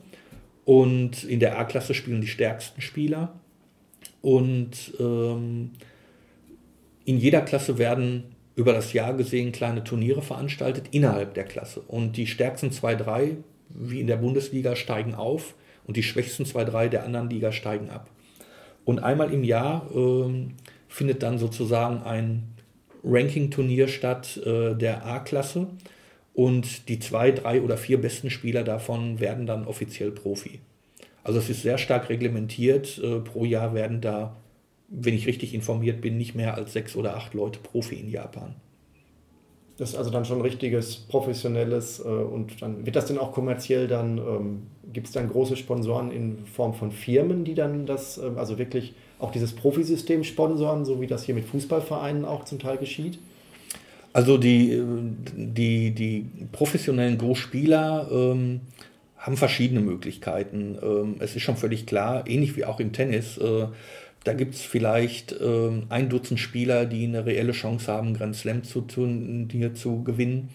Und 0.65 1.23
in 1.23 1.39
der 1.39 1.57
A-Klasse 1.59 1.95
spielen 1.95 2.21
die 2.21 2.27
stärksten 2.27 2.81
Spieler. 2.81 3.39
Und 4.23 4.93
ähm, 4.99 5.71
in 7.05 7.19
jeder 7.19 7.43
Klasse 7.43 7.79
werden 7.79 8.35
über 8.57 8.73
das 8.73 8.93
Jahr 8.93 9.15
gesehen 9.15 9.53
kleine 9.53 9.85
Turniere 9.85 10.23
veranstaltet 10.23 10.89
innerhalb 10.91 11.35
der 11.35 11.45
Klasse. 11.45 11.83
Und 11.83 12.17
die 12.17 12.27
stärksten 12.27 12.73
zwei, 12.73 12.97
drei, 12.97 13.37
wie 13.69 14.01
in 14.01 14.09
der 14.09 14.17
Bundesliga, 14.17 14.75
steigen 14.75 15.15
auf 15.15 15.55
und 15.87 15.97
die 15.97 16.03
schwächsten 16.03 16.45
zwei, 16.45 16.65
drei 16.65 16.89
der 16.89 17.05
anderen 17.05 17.31
Liga 17.31 17.53
steigen 17.53 17.89
ab. 17.89 18.11
Und 18.85 18.99
einmal 18.99 19.33
im 19.33 19.45
Jahr 19.45 19.89
äh, 19.95 20.49
findet 20.89 21.23
dann 21.23 21.39
sozusagen 21.39 22.03
ein 22.03 22.56
Ranking-Turnier 23.07 23.89
statt 23.89 24.41
äh, 24.45 24.75
der 24.75 25.07
A-Klasse 25.07 25.69
und 26.35 26.89
die 26.89 26.99
zwei, 26.99 27.31
drei 27.31 27.63
oder 27.63 27.77
vier 27.77 28.01
besten 28.01 28.31
Spieler 28.31 28.65
davon 28.65 29.21
werden 29.21 29.47
dann 29.47 29.67
offiziell 29.67 30.11
Profi. 30.11 30.61
Also 31.25 31.39
es 31.39 31.49
ist 31.49 31.63
sehr 31.63 31.79
stark 31.79 32.09
reglementiert. 32.09 32.99
Äh, 32.99 33.21
pro 33.21 33.45
Jahr 33.45 33.75
werden 33.75 34.01
da, 34.01 34.37
wenn 34.89 35.15
ich 35.15 35.27
richtig 35.27 35.55
informiert 35.55 36.01
bin, 36.01 36.19
nicht 36.19 36.35
mehr 36.35 36.55
als 36.55 36.73
sechs 36.73 36.95
oder 36.95 37.17
acht 37.17 37.35
Leute 37.35 37.59
Profi 37.59 37.97
in 37.97 38.09
Japan. 38.09 38.55
Das 39.77 39.91
ist 39.91 39.97
also 39.97 40.11
dann 40.11 40.25
schon 40.25 40.41
richtiges 40.41 40.97
professionelles 40.97 42.01
äh, 42.01 42.09
und 42.09 42.63
dann 42.63 42.87
wird 42.87 42.97
das 42.97 43.07
denn 43.07 43.19
auch 43.19 43.33
kommerziell 43.33 43.89
dann, 43.89 44.19
ähm, 44.19 44.63
gibt 44.93 45.09
es 45.09 45.13
dann 45.13 45.29
große 45.29 45.57
Sponsoren 45.57 46.11
in 46.11 46.47
Form 46.47 46.75
von 46.75 46.93
Firmen, 46.93 47.45
die 47.45 47.55
dann 47.55 47.87
das, 47.87 48.19
äh, 48.19 48.31
also 48.37 48.59
wirklich 48.59 48.95
auch 49.19 49.31
dieses 49.31 49.55
Profisystem 49.55 50.25
sponsoren, 50.25 50.85
so 50.85 51.01
wie 51.01 51.07
das 51.07 51.25
hier 51.25 51.35
mit 51.35 51.47
Fußballvereinen 51.47 52.25
auch 52.25 52.45
zum 52.45 52.59
Teil 52.59 52.77
geschieht? 52.77 53.19
Also 54.13 54.39
die, 54.39 54.83
die, 55.37 55.91
die 55.91 56.27
professionellen 56.53 57.19
Go-Spieler 57.19 58.09
ähm, 58.11 58.61
haben 59.19 59.37
verschiedene 59.37 59.81
Möglichkeiten. 59.81 60.79
Ähm, 60.83 61.17
es 61.19 61.37
ist 61.37 61.43
schon 61.43 61.57
völlig 61.57 61.87
klar, 61.87 62.25
ähnlich 62.27 62.57
wie 62.57 62.65
auch 62.65 62.81
im 62.81 62.93
Tennis, 62.93 63.37
äh, 63.39 63.67
da 64.27 64.33
gibt 64.33 64.57
es 64.57 64.63
vielleicht 64.63 65.33
äh, 65.33 65.71
ein 65.89 66.09
Dutzend 66.09 66.41
Spieler, 66.41 66.85
die 66.85 67.05
eine 67.05 67.27
reelle 67.27 67.53
Chance 67.53 67.93
haben, 67.93 68.13
Grand 68.13 68.35
Slam 68.35 68.65
zu, 68.65 68.81
Turnier 68.81 69.75
zu 69.75 70.03
gewinnen. 70.03 70.49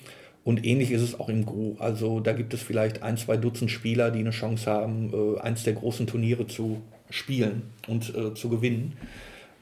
Und 0.43 0.65
ähnlich 0.65 0.91
ist 0.91 1.01
es 1.01 1.17
auch 1.17 1.29
im 1.29 1.45
Gro. 1.45 1.77
Also 1.79 2.19
da 2.19 2.33
gibt 2.33 2.53
es 2.53 2.61
vielleicht 2.61 3.01
ein, 3.01 3.15
zwei 3.15 3.37
Dutzend 3.37 3.71
Spieler, 3.71 4.11
die 4.11 4.19
eine 4.19 4.31
Chance 4.31 4.69
haben, 4.69 5.13
äh, 5.13 5.39
eins 5.39 5.63
der 5.63 5.73
großen 5.73 6.05
Turniere 6.05 6.47
zu 6.47 6.81
spielen 7.11 7.63
und 7.87 8.15
äh, 8.15 8.33
zu 8.33 8.49
gewinnen. 8.49 8.97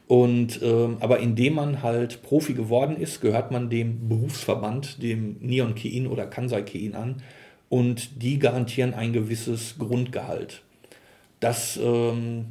Und 0.07 0.62
ähm, 0.63 0.97
aber 1.01 1.19
indem 1.19 1.53
man 1.53 1.83
halt 1.83 2.23
Profi 2.23 2.53
geworden 2.53 2.97
ist, 2.97 3.21
gehört 3.21 3.51
man 3.51 3.69
dem 3.69 4.09
Berufsverband, 4.09 5.03
dem 5.03 5.38
Neon 5.39 5.75
Kein 5.75 6.07
oder 6.07 6.25
Kansai 6.25 6.63
Kein 6.63 6.95
an 6.95 7.21
und 7.69 8.23
die 8.23 8.39
garantieren 8.39 8.95
ein 8.95 9.13
gewisses 9.13 9.75
Grundgehalt. 9.77 10.63
Das 11.39 11.79
ähm, 11.81 12.45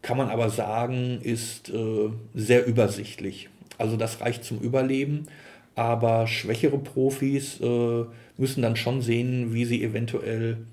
kann 0.00 0.16
man 0.16 0.30
aber 0.30 0.48
sagen, 0.48 1.20
ist 1.22 1.68
äh, 1.68 2.08
sehr 2.34 2.66
übersichtlich. 2.66 3.50
Also 3.78 3.96
das 3.96 4.20
reicht 4.20 4.44
zum 4.44 4.58
Überleben, 4.60 5.26
aber 5.74 6.26
schwächere 6.26 6.78
Profis 6.78 7.60
äh, 7.60 8.04
müssen 8.36 8.62
dann 8.62 8.76
schon 8.76 9.02
sehen, 9.02 9.52
wie 9.54 9.64
sie 9.64 9.82
eventuell 9.82 10.66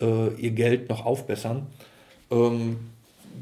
äh, 0.00 0.28
ihr 0.34 0.50
Geld 0.50 0.88
noch 0.88 1.04
aufbessern. 1.04 1.66
Ähm, 2.30 2.76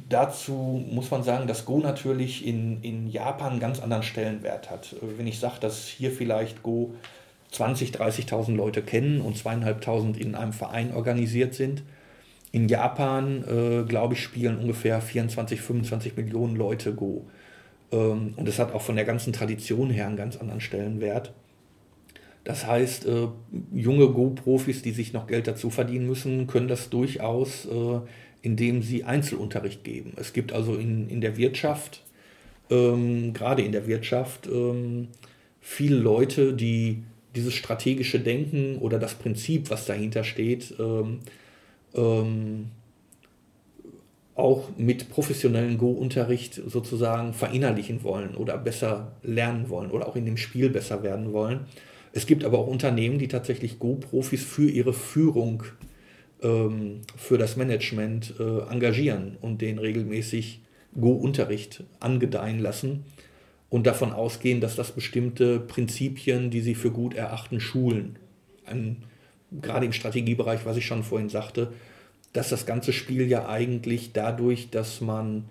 dazu 0.09 0.85
muss 0.91 1.11
man 1.11 1.23
sagen, 1.23 1.47
dass 1.47 1.65
Go 1.65 1.79
natürlich 1.79 2.47
in, 2.47 2.83
in 2.83 3.09
Japan 3.09 3.53
einen 3.53 3.61
ganz 3.61 3.81
anderen 3.81 4.03
Stellenwert 4.03 4.71
hat. 4.71 4.95
Äh, 4.95 5.19
wenn 5.19 5.27
ich 5.27 5.39
sage, 5.39 5.61
dass 5.61 5.87
hier 5.87 6.11
vielleicht 6.11 6.63
Go 6.63 6.95
20.000, 7.53 7.97
30.000 7.97 8.55
Leute 8.55 8.83
kennen 8.83 9.21
und 9.21 9.37
zweieinhalbtausend 9.37 10.17
in 10.17 10.35
einem 10.35 10.53
Verein 10.53 10.95
organisiert 10.95 11.55
sind, 11.55 11.83
in 12.53 12.69
Japan, 12.69 13.45
äh, 13.45 13.85
glaube 13.85 14.15
ich, 14.15 14.23
spielen 14.23 14.59
ungefähr 14.59 15.01
24, 15.01 15.61
25 15.61 16.17
Millionen 16.17 16.57
Leute 16.57 16.95
Go. 16.95 17.27
Ähm, 17.93 18.35
und 18.37 18.49
es 18.49 18.59
hat 18.59 18.75
auch 18.75 18.83
von 18.83 18.97
der 18.97 19.05
ganzen 19.05 19.33
Tradition 19.33 19.91
her 19.91 20.07
einen 20.07 20.17
ganz 20.17 20.37
anderen 20.37 20.61
Stellenwert. 20.61 21.33
Das 22.45 22.67
heißt, 22.67 23.07
äh, 23.07 23.29
junge 23.73 24.09
Go-Profis, 24.09 24.83
die 24.83 24.93
sich 24.93 25.13
noch 25.13 25.27
Geld 25.27 25.47
dazu 25.47 25.71
verdienen 25.71 26.07
müssen, 26.07 26.47
können 26.47 26.69
das 26.69 26.89
durchaus, 26.91 27.67
äh, 27.67 28.01
indem 28.43 28.83
sie 28.83 29.05
Einzelunterricht 29.05 29.85
geben. 29.85 30.13
Es 30.17 30.33
gibt 30.33 30.53
also 30.53 30.75
in, 30.75 31.09
in 31.09 31.21
der 31.21 31.37
Wirtschaft, 31.37 32.03
ähm, 32.71 33.33
gerade 33.33 33.63
in 33.63 33.73
der 33.73 33.87
Wirtschaft, 33.87 34.47
ähm, 34.47 35.09
viele 35.61 35.97
Leute, 35.97 36.53
die 36.55 37.03
dieses 37.35 37.55
strategische 37.55 38.21
Denken 38.21 38.79
oder 38.79 38.99
das 38.99 39.15
Prinzip, 39.15 39.71
was 39.71 39.87
dahinter 39.87 40.25
steht, 40.25 40.75
ähm, 40.79 41.21
ähm, 41.95 42.67
auch 44.35 44.71
mit 44.79 45.11
professionellen 45.11 45.77
Go-Unterricht 45.77 46.55
sozusagen 46.67 47.35
verinnerlichen 47.35 48.03
wollen 48.03 48.35
oder 48.35 48.57
besser 48.57 49.13
lernen 49.23 49.69
wollen 49.69 49.91
oder 49.91 50.09
auch 50.09 50.17
in 50.17 50.25
dem 50.25 50.39
Spiel 50.39 50.71
besser 50.71 51.03
werden 51.03 51.33
wollen. 51.33 51.67
Es 52.13 52.27
gibt 52.27 52.45
aber 52.45 52.59
auch 52.59 52.67
Unternehmen, 52.67 53.19
die 53.19 53.29
tatsächlich 53.29 53.79
Go-Profis 53.79 54.43
für 54.43 54.69
ihre 54.69 54.93
Führung, 54.93 55.65
ähm, 56.43 57.03
für 57.17 57.39
das 57.39 57.57
Management 57.57 58.35
äh, 58.39 58.71
engagieren 58.71 59.37
und 59.41 59.61
den 59.61 59.79
regelmäßig 59.79 60.61
Go-Unterricht 60.99 61.85
angedeihen 62.01 62.59
lassen 62.59 63.05
und 63.69 63.87
davon 63.87 64.13
ausgehen, 64.13 64.61
dass 64.61 64.77
das 64.77 64.93
bestimmte 64.93 65.61
Prinzipien, 65.61 66.51
die 66.51 66.61
sie 66.61 66.75
für 66.75 66.91
gut 66.91 67.15
erachten, 67.15 67.61
schulen. 67.61 68.17
Ein 68.67 69.05
gerade 69.53 69.87
im 69.87 69.93
Strategiebereich, 69.93 70.65
was 70.65 70.77
ich 70.77 70.87
schon 70.87 71.03
vorhin 71.03 71.29
sagte, 71.29 71.73
dass 72.33 72.49
das 72.49 72.67
ganze 72.67 72.93
Spiel 72.93 73.29
ja 73.29 73.49
eigentlich 73.49 74.13
dadurch, 74.13 74.71
dass 74.71 75.01
man 75.01 75.45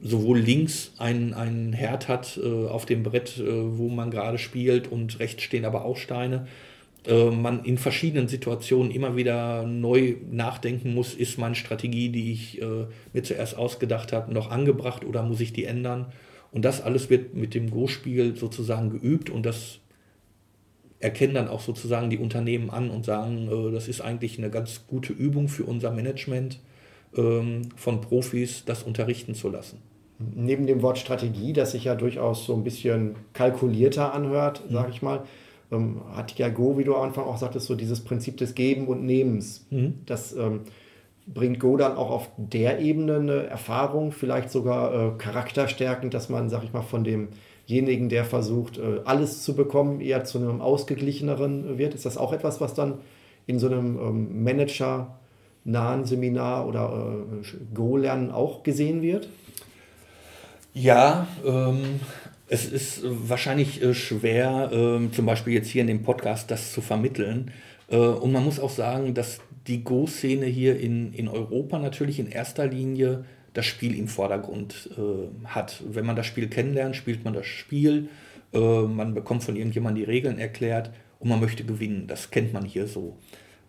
sowohl 0.00 0.38
links 0.38 0.92
einen, 0.98 1.34
einen 1.34 1.72
Herd 1.72 2.08
hat 2.08 2.38
äh, 2.42 2.66
auf 2.66 2.86
dem 2.86 3.02
Brett, 3.02 3.38
äh, 3.38 3.78
wo 3.78 3.88
man 3.88 4.10
gerade 4.10 4.38
spielt, 4.38 4.90
und 4.90 5.18
rechts 5.20 5.42
stehen 5.42 5.64
aber 5.64 5.84
auch 5.84 5.96
Steine, 5.96 6.46
äh, 7.06 7.30
man 7.30 7.64
in 7.64 7.78
verschiedenen 7.78 8.28
Situationen 8.28 8.90
immer 8.92 9.16
wieder 9.16 9.64
neu 9.66 10.16
nachdenken 10.30 10.94
muss, 10.94 11.14
ist 11.14 11.38
meine 11.38 11.54
Strategie, 11.54 12.10
die 12.10 12.32
ich 12.32 12.62
äh, 12.62 12.86
mir 13.12 13.22
zuerst 13.22 13.56
ausgedacht 13.56 14.12
habe, 14.12 14.32
noch 14.32 14.50
angebracht 14.50 15.04
oder 15.04 15.22
muss 15.22 15.40
ich 15.40 15.52
die 15.52 15.64
ändern? 15.64 16.06
Und 16.52 16.64
das 16.64 16.80
alles 16.80 17.10
wird 17.10 17.34
mit 17.34 17.54
dem 17.54 17.70
Go-Spiel 17.70 18.36
sozusagen 18.36 18.90
geübt 18.90 19.30
und 19.30 19.46
das 19.46 19.80
erkennen 21.00 21.34
dann 21.34 21.48
auch 21.48 21.60
sozusagen 21.60 22.10
die 22.10 22.18
Unternehmen 22.18 22.70
an 22.70 22.90
und 22.90 23.04
sagen, 23.04 23.48
äh, 23.50 23.72
das 23.72 23.88
ist 23.88 24.00
eigentlich 24.00 24.38
eine 24.38 24.50
ganz 24.50 24.86
gute 24.86 25.12
Übung 25.12 25.48
für 25.48 25.64
unser 25.64 25.90
Management 25.90 26.60
ähm, 27.16 27.62
von 27.74 28.00
Profis, 28.00 28.64
das 28.64 28.84
unterrichten 28.84 29.34
zu 29.34 29.48
lassen. 29.48 29.78
Neben 30.36 30.68
dem 30.68 30.82
Wort 30.82 30.98
Strategie, 30.98 31.52
das 31.52 31.72
sich 31.72 31.84
ja 31.84 31.96
durchaus 31.96 32.46
so 32.46 32.54
ein 32.54 32.62
bisschen 32.62 33.16
kalkulierter 33.32 34.14
anhört, 34.14 34.62
mhm. 34.68 34.74
sage 34.74 34.90
ich 34.92 35.02
mal, 35.02 35.24
ähm, 35.72 36.02
hat 36.14 36.38
ja 36.38 36.48
Go, 36.48 36.78
wie 36.78 36.84
du 36.84 36.94
am 36.94 37.02
Anfang 37.02 37.24
auch 37.24 37.38
sagtest, 37.38 37.66
so 37.66 37.74
dieses 37.74 38.04
Prinzip 38.04 38.36
des 38.36 38.54
Geben 38.54 38.86
und 38.86 39.04
Nehmens. 39.04 39.66
Mhm. 39.70 40.00
Das 40.06 40.32
ähm, 40.34 40.60
bringt 41.26 41.58
Go 41.58 41.76
dann 41.76 41.96
auch 41.96 42.10
auf 42.10 42.30
der 42.36 42.80
Ebene 42.80 43.16
eine 43.16 43.46
Erfahrung, 43.46 44.12
vielleicht 44.12 44.50
sogar 44.50 44.94
äh, 44.94 45.18
charakterstärkend, 45.18 46.14
dass 46.14 46.28
man, 46.28 46.50
sag 46.50 46.62
ich 46.64 46.72
mal, 46.72 46.82
von 46.82 47.04
dem 47.04 47.28
demjenigen, 47.68 48.08
der 48.08 48.24
versucht, 48.24 48.78
äh, 48.78 49.00
alles 49.04 49.42
zu 49.42 49.54
bekommen, 49.54 50.00
eher 50.00 50.24
zu 50.24 50.38
einem 50.38 50.60
ausgeglicheneren 50.60 51.78
wird? 51.78 51.94
Ist 51.94 52.06
das 52.06 52.18
auch 52.18 52.32
etwas, 52.32 52.60
was 52.60 52.74
dann 52.74 52.98
in 53.46 53.58
so 53.58 53.66
einem 53.66 53.98
ähm, 53.98 54.44
Manager-nahen 54.44 56.04
Seminar 56.04 56.66
oder 56.66 57.24
äh, 57.42 57.74
Go-Lernen 57.74 58.30
auch 58.30 58.62
gesehen 58.62 59.02
wird? 59.02 59.28
Ja, 60.74 61.26
ähm, 61.44 62.00
es 62.52 62.66
ist 62.66 63.00
wahrscheinlich 63.02 63.82
äh, 63.82 63.94
schwer, 63.94 64.70
äh, 64.70 65.10
zum 65.10 65.24
Beispiel 65.24 65.54
jetzt 65.54 65.70
hier 65.70 65.80
in 65.80 65.86
dem 65.86 66.02
Podcast 66.02 66.50
das 66.50 66.70
zu 66.72 66.82
vermitteln. 66.82 67.50
Äh, 67.88 67.96
und 67.96 68.30
man 68.30 68.44
muss 68.44 68.60
auch 68.60 68.70
sagen, 68.70 69.14
dass 69.14 69.40
die 69.66 69.82
Go-Szene 69.82 70.44
hier 70.44 70.78
in, 70.78 71.14
in 71.14 71.28
Europa 71.28 71.78
natürlich 71.78 72.18
in 72.18 72.26
erster 72.26 72.66
Linie 72.66 73.24
das 73.54 73.64
Spiel 73.64 73.98
im 73.98 74.06
Vordergrund 74.06 74.90
äh, 74.98 75.46
hat. 75.46 75.82
Wenn 75.88 76.04
man 76.04 76.14
das 76.14 76.26
Spiel 76.26 76.48
kennenlernt, 76.48 76.94
spielt 76.94 77.24
man 77.24 77.32
das 77.32 77.46
Spiel, 77.46 78.10
äh, 78.52 78.58
man 78.58 79.14
bekommt 79.14 79.44
von 79.44 79.56
irgendjemandem 79.56 80.04
die 80.04 80.10
Regeln 80.10 80.38
erklärt 80.38 80.90
und 81.20 81.30
man 81.30 81.40
möchte 81.40 81.64
gewinnen. 81.64 82.06
Das 82.06 82.30
kennt 82.30 82.52
man 82.52 82.66
hier 82.66 82.86
so. 82.86 83.16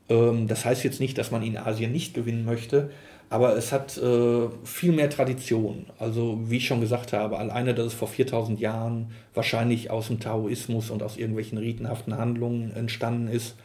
Ähm, 0.10 0.48
das 0.48 0.66
heißt 0.66 0.84
jetzt 0.84 1.00
nicht, 1.00 1.18
dass 1.18 1.32
man 1.32 1.42
in 1.42 1.56
Asien 1.56 1.94
nicht 1.94 2.14
gewinnen 2.14 2.44
möchte, 2.44 2.92
aber 3.34 3.58
es 3.58 3.72
hat 3.72 3.98
äh, 3.98 4.48
viel 4.64 4.92
mehr 4.92 5.10
Tradition. 5.10 5.88
Also 5.98 6.40
wie 6.46 6.58
ich 6.58 6.68
schon 6.68 6.82
gesagt 6.82 7.14
habe, 7.14 7.40
alleine, 7.40 7.74
dass 7.74 7.88
es 7.88 7.94
vor 7.96 8.08
4000 8.08 8.60
Jahren 8.60 9.08
wahrscheinlich 9.34 9.90
aus 9.90 10.06
dem 10.06 10.20
Taoismus 10.20 10.92
und 10.92 11.02
aus 11.02 11.18
irgendwelchen 11.18 11.58
ritenhaften 11.58 12.16
Handlungen 12.16 12.72
entstanden 12.76 13.28
ist, 13.28 13.56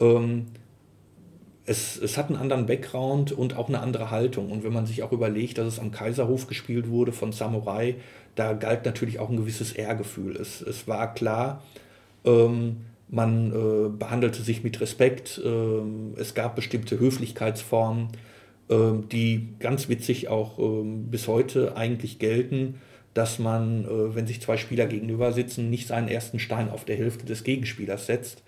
ähm, 0.00 0.46
es, 1.66 2.00
es 2.00 2.16
hat 2.16 2.28
einen 2.28 2.38
anderen 2.38 2.64
Background 2.64 3.30
und 3.32 3.58
auch 3.58 3.68
eine 3.68 3.80
andere 3.80 4.10
Haltung. 4.10 4.50
Und 4.50 4.64
wenn 4.64 4.72
man 4.72 4.86
sich 4.86 5.02
auch 5.02 5.12
überlegt, 5.12 5.58
dass 5.58 5.66
es 5.66 5.78
am 5.78 5.90
Kaiserhof 5.90 6.46
gespielt 6.46 6.88
wurde 6.88 7.12
von 7.12 7.32
Samurai, 7.32 7.96
da 8.36 8.54
galt 8.54 8.86
natürlich 8.86 9.18
auch 9.18 9.28
ein 9.28 9.36
gewisses 9.36 9.72
Ehrgefühl. 9.72 10.34
Es, 10.34 10.62
es 10.62 10.88
war 10.88 11.12
klar, 11.12 11.62
ähm, 12.24 12.86
man 13.10 13.52
äh, 13.52 13.90
behandelte 13.90 14.40
sich 14.40 14.64
mit 14.64 14.80
Respekt, 14.80 15.42
ähm, 15.44 16.14
es 16.16 16.32
gab 16.32 16.56
bestimmte 16.56 16.98
Höflichkeitsformen. 16.98 18.08
Ähm, 18.70 19.08
die 19.08 19.48
ganz 19.58 19.88
witzig 19.88 20.28
auch 20.28 20.58
ähm, 20.58 21.10
bis 21.10 21.28
heute 21.28 21.76
eigentlich 21.76 22.18
gelten, 22.18 22.80
dass 23.14 23.38
man, 23.38 23.84
äh, 23.84 24.14
wenn 24.14 24.26
sich 24.26 24.40
zwei 24.40 24.56
Spieler 24.56 24.86
gegenüber 24.86 25.32
sitzen, 25.32 25.70
nicht 25.70 25.88
seinen 25.88 26.08
ersten 26.08 26.38
Stein 26.38 26.70
auf 26.70 26.84
der 26.84 26.96
Hälfte 26.96 27.26
des 27.26 27.42
Gegenspielers 27.42 28.06
setzt, 28.06 28.42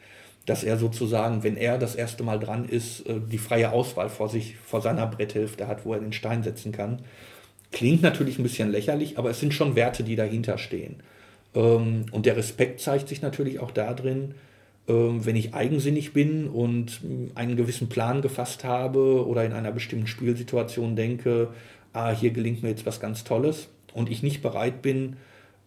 dass 0.47 0.65
er 0.65 0.77
sozusagen, 0.77 1.43
wenn 1.43 1.57
er 1.57 1.79
das 1.79 1.95
erste 1.95 2.23
Mal 2.23 2.39
dran 2.39 2.65
ist, 2.69 3.07
äh, 3.09 3.21
die 3.31 3.39
freie 3.39 3.73
Auswahl 3.73 4.09
vor 4.09 4.29
sich, 4.29 4.57
vor 4.65 4.81
seiner 4.81 5.07
Bretthälfte 5.07 5.67
hat, 5.67 5.85
wo 5.85 5.93
er 5.93 6.01
den 6.01 6.13
Stein 6.13 6.43
setzen 6.43 6.73
kann. 6.73 7.03
Klingt 7.73 8.03
natürlich 8.03 8.39
ein 8.39 8.43
bisschen 8.45 8.71
lächerlich, 8.71 9.19
aber 9.19 9.31
es 9.31 9.41
sind 9.41 9.55
schon 9.55 9.77
Werte, 9.77 10.05
die 10.05 10.17
dahinter 10.17 10.59
stehen. 10.59 10.97
Ähm, 11.55 12.07
und 12.13 12.27
der 12.27 12.37
Respekt 12.37 12.81
zeigt 12.81 13.09
sich 13.09 13.23
natürlich 13.23 13.61
auch 13.61 13.73
darin, 13.73 14.35
wenn 14.87 15.37
ich 15.37 15.55
eigensinnig 15.55 16.13
bin 16.13 16.49
und 16.49 17.01
einen 17.37 17.57
gewissen 17.57 17.89
Plan 17.89 18.21
gefasst 18.21 18.65
habe 18.65 19.27
oder 19.27 19.45
in 19.45 19.53
einer 19.53 19.71
bestimmten 19.71 20.09
Spielsituation 20.09 20.97
denke, 20.97 21.51
ah, 21.93 22.11
hier 22.11 22.31
gelingt 22.31 22.63
mir 22.63 22.71
jetzt 22.71 22.85
was 22.85 22.99
ganz 22.99 23.23
Tolles 23.23 23.69
und 23.95 24.11
ich 24.11 24.23
nicht 24.23 24.43
bereit 24.43 24.83
bin, 24.83 25.17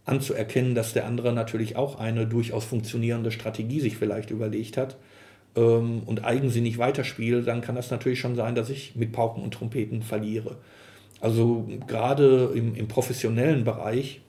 anzuerkennen, 0.06 0.76
dass 0.76 0.94
der 0.94 1.06
andere 1.06 1.34
natürlich 1.34 1.76
auch 1.76 2.00
eine 2.00 2.28
durchaus 2.28 2.66
funktionierende 2.66 3.32
Strategie 3.32 3.80
sich 3.80 3.98
vielleicht 3.98 4.30
überlegt 4.30 4.78
hat 4.78 4.98
ähm, 5.56 6.04
und 6.06 6.24
eigensinnig 6.24 6.78
weiterspiele, 6.78 7.42
dann 7.42 7.62
kann 7.62 7.76
das 7.76 7.92
natürlich 7.92 8.20
schon 8.20 8.36
sein, 8.36 8.56
dass 8.56 8.70
ich 8.70 8.96
mit 8.96 9.12
Pauken 9.12 9.44
und 9.44 9.54
Trompeten 9.54 10.04
verliere. 10.04 10.58
Also 11.22 11.68
gerade 11.88 12.52
im, 12.54 12.76
im 12.76 12.88
professionellen 12.88 13.64
Bereich 13.64 14.22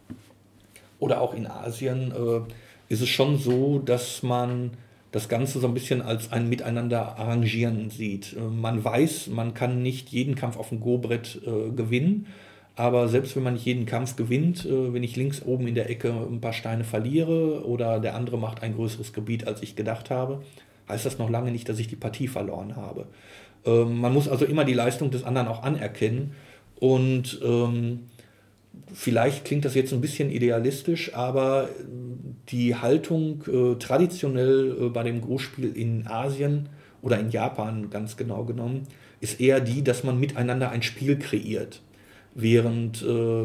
oder 0.98 1.20
auch 1.20 1.34
in 1.34 1.46
Asien 1.46 2.12
äh, 2.12 2.40
ist 2.88 3.02
es 3.02 3.08
schon 3.08 3.38
so, 3.38 3.78
dass 3.78 4.22
man 4.22 4.72
das 5.12 5.28
Ganze 5.28 5.60
so 5.60 5.66
ein 5.66 5.74
bisschen 5.74 6.02
als 6.02 6.30
ein 6.32 6.48
Miteinander 6.48 7.18
arrangieren 7.18 7.90
sieht. 7.90 8.34
Äh, 8.36 8.40
man 8.40 8.84
weiß, 8.84 9.28
man 9.28 9.54
kann 9.54 9.82
nicht 9.82 10.10
jeden 10.10 10.34
Kampf 10.34 10.56
auf 10.56 10.68
dem 10.68 10.80
Go-Brett 10.80 11.40
äh, 11.46 11.70
gewinnen, 11.70 12.26
aber 12.74 13.08
selbst 13.08 13.34
wenn 13.34 13.42
man 13.42 13.54
nicht 13.54 13.64
jeden 13.64 13.86
Kampf 13.86 14.16
gewinnt, 14.16 14.66
äh, 14.66 14.92
wenn 14.92 15.02
ich 15.02 15.16
links 15.16 15.42
oben 15.42 15.66
in 15.66 15.74
der 15.74 15.88
Ecke 15.88 16.12
ein 16.12 16.40
paar 16.40 16.52
Steine 16.52 16.84
verliere 16.84 17.64
oder 17.64 18.00
der 18.00 18.14
andere 18.14 18.36
macht 18.36 18.62
ein 18.62 18.74
größeres 18.74 19.12
Gebiet, 19.14 19.46
als 19.46 19.62
ich 19.62 19.76
gedacht 19.76 20.10
habe, 20.10 20.42
heißt 20.88 21.06
das 21.06 21.18
noch 21.18 21.30
lange 21.30 21.50
nicht, 21.50 21.68
dass 21.68 21.78
ich 21.78 21.88
die 21.88 21.96
Partie 21.96 22.28
verloren 22.28 22.76
habe. 22.76 23.06
Ähm, 23.64 23.98
man 23.98 24.12
muss 24.12 24.28
also 24.28 24.44
immer 24.44 24.64
die 24.64 24.74
Leistung 24.74 25.10
des 25.10 25.24
anderen 25.24 25.48
auch 25.48 25.62
anerkennen 25.62 26.32
und 26.78 27.40
ähm, 27.42 28.00
vielleicht 28.92 29.46
klingt 29.46 29.64
das 29.64 29.74
jetzt 29.74 29.94
ein 29.94 30.02
bisschen 30.02 30.30
idealistisch, 30.30 31.14
aber 31.14 31.70
die 32.48 32.76
Haltung 32.76 33.42
äh, 33.46 33.74
traditionell 33.76 34.76
äh, 34.80 34.88
bei 34.88 35.02
dem 35.02 35.20
Großspiel 35.20 35.76
in 35.76 36.06
Asien 36.06 36.68
oder 37.02 37.18
in 37.18 37.30
Japan 37.30 37.90
ganz 37.90 38.16
genau 38.16 38.44
genommen 38.44 38.84
ist 39.20 39.40
eher 39.40 39.60
die, 39.60 39.82
dass 39.82 40.04
man 40.04 40.20
miteinander 40.20 40.70
ein 40.70 40.82
Spiel 40.82 41.18
kreiert 41.18 41.80
während 42.34 43.02
äh, 43.02 43.44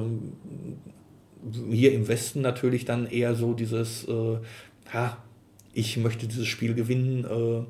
hier 1.71 1.93
im 1.93 2.07
Westen 2.07 2.41
natürlich 2.41 2.85
dann 2.85 3.07
eher 3.07 3.35
so 3.35 3.53
dieses, 3.53 4.07
äh, 4.07 4.37
ha, 4.93 5.17
ich 5.73 5.97
möchte 5.97 6.27
dieses 6.27 6.47
Spiel 6.47 6.73
gewinnen, 6.73 7.23
äh, 7.25 7.63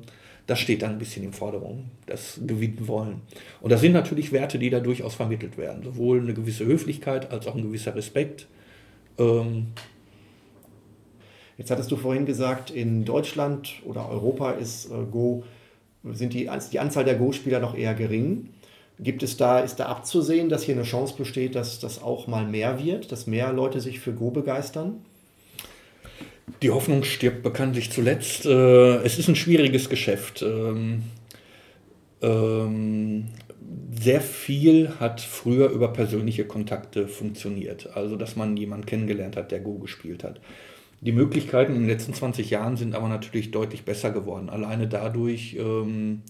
das 0.46 0.58
steht 0.58 0.82
dann 0.82 0.92
ein 0.92 0.98
bisschen 0.98 1.24
im 1.24 1.32
Vordergrund, 1.32 1.84
das 2.06 2.40
gewinnen 2.44 2.88
wollen. 2.88 3.20
Und 3.60 3.70
das 3.70 3.80
sind 3.80 3.92
natürlich 3.92 4.32
Werte, 4.32 4.58
die 4.58 4.70
da 4.70 4.80
durchaus 4.80 5.14
vermittelt 5.14 5.56
werden, 5.56 5.84
sowohl 5.84 6.20
eine 6.20 6.34
gewisse 6.34 6.66
Höflichkeit 6.66 7.30
als 7.30 7.46
auch 7.46 7.54
ein 7.54 7.62
gewisser 7.62 7.94
Respekt. 7.94 8.48
Ähm, 9.18 9.68
Jetzt 11.58 11.70
hattest 11.70 11.90
du 11.90 11.96
vorhin 11.96 12.26
gesagt, 12.26 12.70
in 12.70 13.04
Deutschland 13.04 13.74
oder 13.84 14.08
Europa 14.08 14.52
ist 14.52 14.86
äh, 14.86 15.04
Go, 15.10 15.44
sind 16.12 16.34
die, 16.34 16.50
die 16.72 16.78
Anzahl 16.78 17.04
der 17.04 17.14
Go-Spieler 17.14 17.60
noch 17.60 17.76
eher 17.76 17.94
gering. 17.94 18.48
Gibt 18.98 19.22
es 19.22 19.36
da, 19.36 19.60
ist 19.60 19.76
da 19.76 19.86
abzusehen, 19.86 20.48
dass 20.48 20.62
hier 20.62 20.74
eine 20.74 20.84
Chance 20.84 21.14
besteht, 21.16 21.54
dass 21.54 21.80
das 21.80 22.02
auch 22.02 22.26
mal 22.26 22.46
mehr 22.46 22.82
wird, 22.82 23.10
dass 23.10 23.26
mehr 23.26 23.52
Leute 23.52 23.80
sich 23.80 24.00
für 24.00 24.12
Go 24.12 24.30
begeistern? 24.30 25.04
Die 26.60 26.70
Hoffnung 26.70 27.02
stirbt 27.02 27.42
bekanntlich 27.42 27.90
zuletzt. 27.90 28.46
Äh, 28.46 28.96
es 28.98 29.18
ist 29.18 29.28
ein 29.28 29.36
schwieriges 29.36 29.88
Geschäft. 29.88 30.42
Ähm, 30.42 31.02
ähm, 32.20 33.28
sehr 34.00 34.20
viel 34.20 34.90
hat 35.00 35.20
früher 35.20 35.70
über 35.70 35.92
persönliche 35.92 36.44
Kontakte 36.44 37.08
funktioniert. 37.08 37.96
Also, 37.96 38.16
dass 38.16 38.36
man 38.36 38.56
jemanden 38.56 38.86
kennengelernt 38.86 39.36
hat, 39.36 39.50
der 39.50 39.60
Go 39.60 39.78
gespielt 39.78 40.24
hat. 40.24 40.40
Die 41.02 41.12
Möglichkeiten 41.12 41.74
in 41.74 41.80
den 41.80 41.88
letzten 41.88 42.14
20 42.14 42.48
Jahren 42.48 42.76
sind 42.76 42.94
aber 42.94 43.08
natürlich 43.08 43.50
deutlich 43.50 43.84
besser 43.84 44.12
geworden. 44.12 44.48
Alleine 44.48 44.86
dadurch, 44.86 45.56
ähm, 45.58 46.22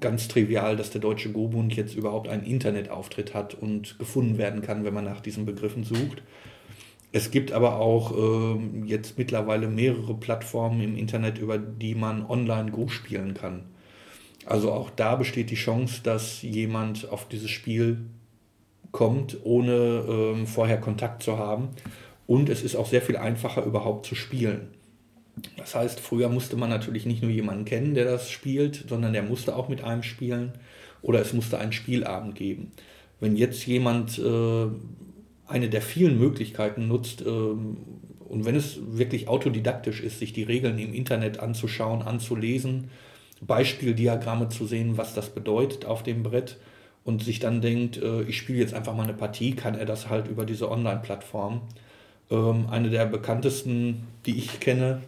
ganz 0.00 0.26
trivial, 0.26 0.76
dass 0.76 0.90
der 0.90 1.00
Deutsche 1.00 1.30
Go-Bund 1.30 1.74
jetzt 1.76 1.94
überhaupt 1.94 2.28
einen 2.28 2.42
Internetauftritt 2.42 3.34
hat 3.34 3.54
und 3.54 3.96
gefunden 4.00 4.36
werden 4.36 4.62
kann, 4.62 4.84
wenn 4.84 4.94
man 4.94 5.04
nach 5.04 5.20
diesen 5.20 5.46
Begriffen 5.46 5.84
sucht. 5.84 6.22
Es 7.12 7.30
gibt 7.30 7.52
aber 7.52 7.78
auch 7.78 8.12
äh, 8.16 8.58
jetzt 8.84 9.16
mittlerweile 9.16 9.68
mehrere 9.68 10.14
Plattformen 10.14 10.80
im 10.82 10.96
Internet, 10.96 11.38
über 11.38 11.56
die 11.56 11.94
man 11.94 12.26
online 12.26 12.72
Go 12.72 12.88
spielen 12.88 13.34
kann. 13.34 13.62
Also 14.44 14.72
auch 14.72 14.90
da 14.90 15.14
besteht 15.14 15.50
die 15.50 15.54
Chance, 15.54 16.00
dass 16.02 16.42
jemand 16.42 17.08
auf 17.10 17.28
dieses 17.28 17.50
Spiel 17.50 17.98
kommt, 18.90 19.38
ohne 19.44 19.72
äh, 19.72 20.46
vorher 20.46 20.80
Kontakt 20.80 21.22
zu 21.22 21.38
haben. 21.38 21.68
Und 22.28 22.50
es 22.50 22.62
ist 22.62 22.76
auch 22.76 22.86
sehr 22.86 23.00
viel 23.00 23.16
einfacher 23.16 23.64
überhaupt 23.64 24.04
zu 24.04 24.14
spielen. 24.14 24.68
Das 25.56 25.74
heißt, 25.74 25.98
früher 25.98 26.28
musste 26.28 26.56
man 26.56 26.68
natürlich 26.68 27.06
nicht 27.06 27.22
nur 27.22 27.30
jemanden 27.30 27.64
kennen, 27.64 27.94
der 27.94 28.04
das 28.04 28.30
spielt, 28.30 28.84
sondern 28.86 29.14
der 29.14 29.22
musste 29.22 29.56
auch 29.56 29.70
mit 29.70 29.82
einem 29.82 30.02
spielen 30.02 30.52
oder 31.00 31.22
es 31.22 31.32
musste 31.32 31.58
einen 31.58 31.72
Spielabend 31.72 32.34
geben. 32.34 32.72
Wenn 33.18 33.34
jetzt 33.34 33.66
jemand 33.66 34.18
äh, 34.18 34.66
eine 35.46 35.70
der 35.70 35.80
vielen 35.80 36.18
Möglichkeiten 36.18 36.86
nutzt 36.86 37.22
äh, 37.22 37.24
und 37.24 38.44
wenn 38.44 38.56
es 38.56 38.78
wirklich 38.86 39.26
autodidaktisch 39.26 40.02
ist, 40.02 40.18
sich 40.18 40.34
die 40.34 40.42
Regeln 40.42 40.78
im 40.78 40.92
Internet 40.92 41.40
anzuschauen, 41.40 42.02
anzulesen, 42.02 42.90
Beispieldiagramme 43.40 44.50
zu 44.50 44.66
sehen, 44.66 44.98
was 44.98 45.14
das 45.14 45.30
bedeutet 45.30 45.86
auf 45.86 46.02
dem 46.02 46.24
Brett 46.24 46.58
und 47.04 47.24
sich 47.24 47.38
dann 47.38 47.62
denkt, 47.62 47.96
äh, 47.96 48.20
ich 48.24 48.36
spiele 48.36 48.58
jetzt 48.58 48.74
einfach 48.74 48.94
mal 48.94 49.04
eine 49.04 49.14
Partie, 49.14 49.56
kann 49.56 49.76
er 49.76 49.86
das 49.86 50.10
halt 50.10 50.28
über 50.28 50.44
diese 50.44 50.70
Online-Plattform. 50.70 51.62
Ähm, 52.30 52.66
eine 52.70 52.90
der 52.90 53.06
bekanntesten, 53.06 54.06
die 54.26 54.36
ich 54.36 54.60
kenne, 54.60 55.02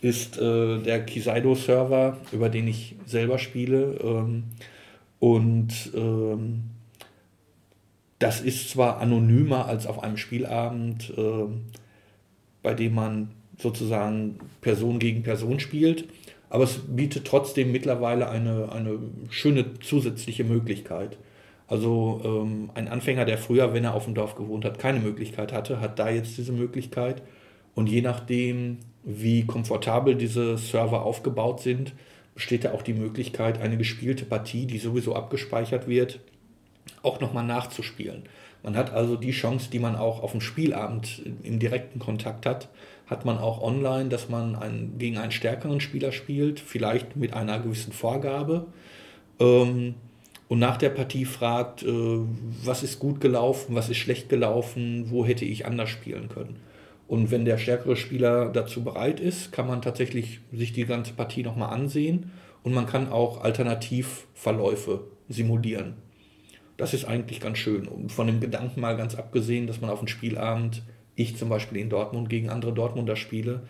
ist 0.00 0.38
äh, 0.38 0.78
der 0.78 1.04
Kisaido-Server, 1.04 2.18
über 2.32 2.48
den 2.48 2.68
ich 2.68 2.96
selber 3.06 3.38
spiele. 3.38 3.98
Ähm, 4.02 4.44
und 5.18 5.72
ähm, 5.94 6.64
das 8.18 8.40
ist 8.40 8.70
zwar 8.70 8.98
anonymer 8.98 9.66
als 9.66 9.86
auf 9.86 10.02
einem 10.02 10.16
Spielabend, 10.16 11.12
äh, 11.16 11.46
bei 12.62 12.74
dem 12.74 12.94
man 12.94 13.30
sozusagen 13.58 14.38
Person 14.60 14.98
gegen 14.98 15.22
Person 15.22 15.60
spielt, 15.60 16.08
aber 16.50 16.64
es 16.64 16.78
bietet 16.86 17.26
trotzdem 17.26 17.72
mittlerweile 17.72 18.28
eine, 18.28 18.70
eine 18.70 18.98
schöne 19.30 19.78
zusätzliche 19.80 20.44
Möglichkeit. 20.44 21.16
Also 21.68 22.20
ähm, 22.24 22.70
ein 22.74 22.88
Anfänger, 22.88 23.24
der 23.24 23.38
früher, 23.38 23.74
wenn 23.74 23.84
er 23.84 23.94
auf 23.94 24.04
dem 24.04 24.14
Dorf 24.14 24.36
gewohnt 24.36 24.64
hat, 24.64 24.78
keine 24.78 25.00
Möglichkeit 25.00 25.52
hatte, 25.52 25.80
hat 25.80 25.98
da 25.98 26.08
jetzt 26.08 26.38
diese 26.38 26.52
Möglichkeit. 26.52 27.22
Und 27.74 27.88
je 27.88 28.02
nachdem, 28.02 28.78
wie 29.04 29.44
komfortabel 29.44 30.14
diese 30.14 30.58
Server 30.58 31.04
aufgebaut 31.04 31.60
sind, 31.60 31.92
besteht 32.34 32.64
da 32.64 32.72
auch 32.72 32.82
die 32.82 32.94
Möglichkeit, 32.94 33.60
eine 33.60 33.76
gespielte 33.76 34.24
Partie, 34.24 34.66
die 34.66 34.78
sowieso 34.78 35.14
abgespeichert 35.14 35.88
wird, 35.88 36.20
auch 37.02 37.20
nochmal 37.20 37.44
nachzuspielen. 37.44 38.24
Man 38.62 38.76
hat 38.76 38.92
also 38.92 39.16
die 39.16 39.30
Chance, 39.30 39.70
die 39.70 39.78
man 39.78 39.96
auch 39.96 40.22
auf 40.22 40.32
dem 40.32 40.40
Spielabend 40.40 41.22
im 41.42 41.58
direkten 41.58 41.98
Kontakt 41.98 42.46
hat, 42.46 42.68
hat 43.06 43.24
man 43.24 43.38
auch 43.38 43.62
online, 43.62 44.08
dass 44.08 44.28
man 44.28 44.56
einen, 44.56 44.98
gegen 44.98 45.18
einen 45.18 45.30
stärkeren 45.30 45.80
Spieler 45.80 46.12
spielt, 46.12 46.60
vielleicht 46.60 47.16
mit 47.16 47.32
einer 47.32 47.60
gewissen 47.60 47.92
Vorgabe. 47.92 48.66
Ähm, 49.38 49.94
und 50.48 50.58
nach 50.58 50.76
der 50.76 50.90
Partie 50.90 51.24
fragt, 51.24 51.82
äh, 51.82 52.18
was 52.62 52.82
ist 52.82 52.98
gut 52.98 53.20
gelaufen, 53.20 53.74
was 53.74 53.88
ist 53.88 53.98
schlecht 53.98 54.28
gelaufen, 54.28 55.10
wo 55.10 55.24
hätte 55.24 55.44
ich 55.44 55.66
anders 55.66 55.90
spielen 55.90 56.28
können. 56.28 56.56
Und 57.08 57.30
wenn 57.30 57.44
der 57.44 57.58
stärkere 57.58 57.96
Spieler 57.96 58.50
dazu 58.50 58.82
bereit 58.82 59.20
ist, 59.20 59.52
kann 59.52 59.66
man 59.66 59.82
tatsächlich 59.82 60.40
sich 60.52 60.72
die 60.72 60.86
ganze 60.86 61.14
Partie 61.14 61.42
nochmal 61.42 61.72
ansehen 61.72 62.30
und 62.62 62.74
man 62.74 62.86
kann 62.86 63.10
auch 63.10 63.42
Alternativverläufe 63.42 65.04
simulieren. 65.28 65.94
Das 66.76 66.94
ist 66.94 67.04
eigentlich 67.04 67.40
ganz 67.40 67.58
schön. 67.58 67.88
Und 67.88 68.12
von 68.12 68.26
dem 68.26 68.40
Gedanken 68.40 68.80
mal 68.80 68.96
ganz 68.96 69.14
abgesehen, 69.14 69.66
dass 69.66 69.80
man 69.80 69.90
auf 69.90 70.00
dem 70.00 70.08
Spielabend, 70.08 70.82
ich 71.14 71.36
zum 71.36 71.48
Beispiel 71.48 71.78
in 71.78 71.88
Dortmund 71.88 72.28
gegen 72.28 72.50
andere 72.50 72.72
Dortmunder 72.72 73.16
spiele, 73.16 73.62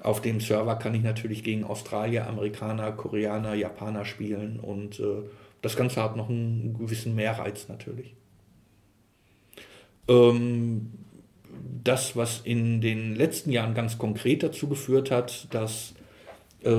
auf 0.00 0.20
dem 0.20 0.40
Server 0.40 0.76
kann 0.76 0.94
ich 0.94 1.02
natürlich 1.02 1.42
gegen 1.42 1.64
Australier, 1.64 2.26
Amerikaner, 2.26 2.92
Koreaner, 2.92 3.54
Japaner 3.54 4.04
spielen 4.04 4.60
und 4.60 5.00
äh, 5.00 5.22
das 5.64 5.76
Ganze 5.76 6.02
hat 6.02 6.14
noch 6.14 6.28
einen 6.28 6.76
gewissen 6.78 7.14
Mehrreiz 7.14 7.68
natürlich. 7.68 8.14
Ähm, 10.08 10.92
das, 11.82 12.16
was 12.16 12.40
in 12.40 12.82
den 12.82 13.14
letzten 13.14 13.50
Jahren 13.50 13.72
ganz 13.72 13.96
konkret 13.96 14.42
dazu 14.42 14.68
geführt 14.68 15.10
hat, 15.10 15.48
dass 15.54 15.94
äh, 16.62 16.70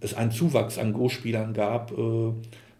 es 0.00 0.14
einen 0.14 0.30
Zuwachs 0.30 0.78
an 0.78 0.94
Go-Spielern 0.94 1.52
gab, 1.52 1.92
äh, 1.92 2.32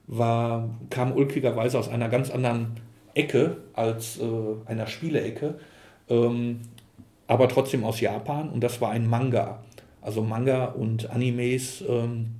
war, 0.06 0.70
kam 0.88 1.12
ulkigerweise 1.12 1.78
aus 1.78 1.88
einer 1.88 2.08
ganz 2.08 2.30
anderen 2.30 2.80
Ecke 3.12 3.58
als 3.74 4.18
äh, 4.18 4.24
einer 4.64 4.86
Spielecke, 4.86 5.58
ähm, 6.08 6.60
aber 7.26 7.48
trotzdem 7.48 7.84
aus 7.84 8.00
Japan 8.00 8.48
und 8.48 8.62
das 8.64 8.80
war 8.80 8.90
ein 8.90 9.06
Manga. 9.06 9.62
Also 10.00 10.22
Manga 10.22 10.66
und 10.66 11.10
Animes 11.10 11.84
ähm, 11.86 12.36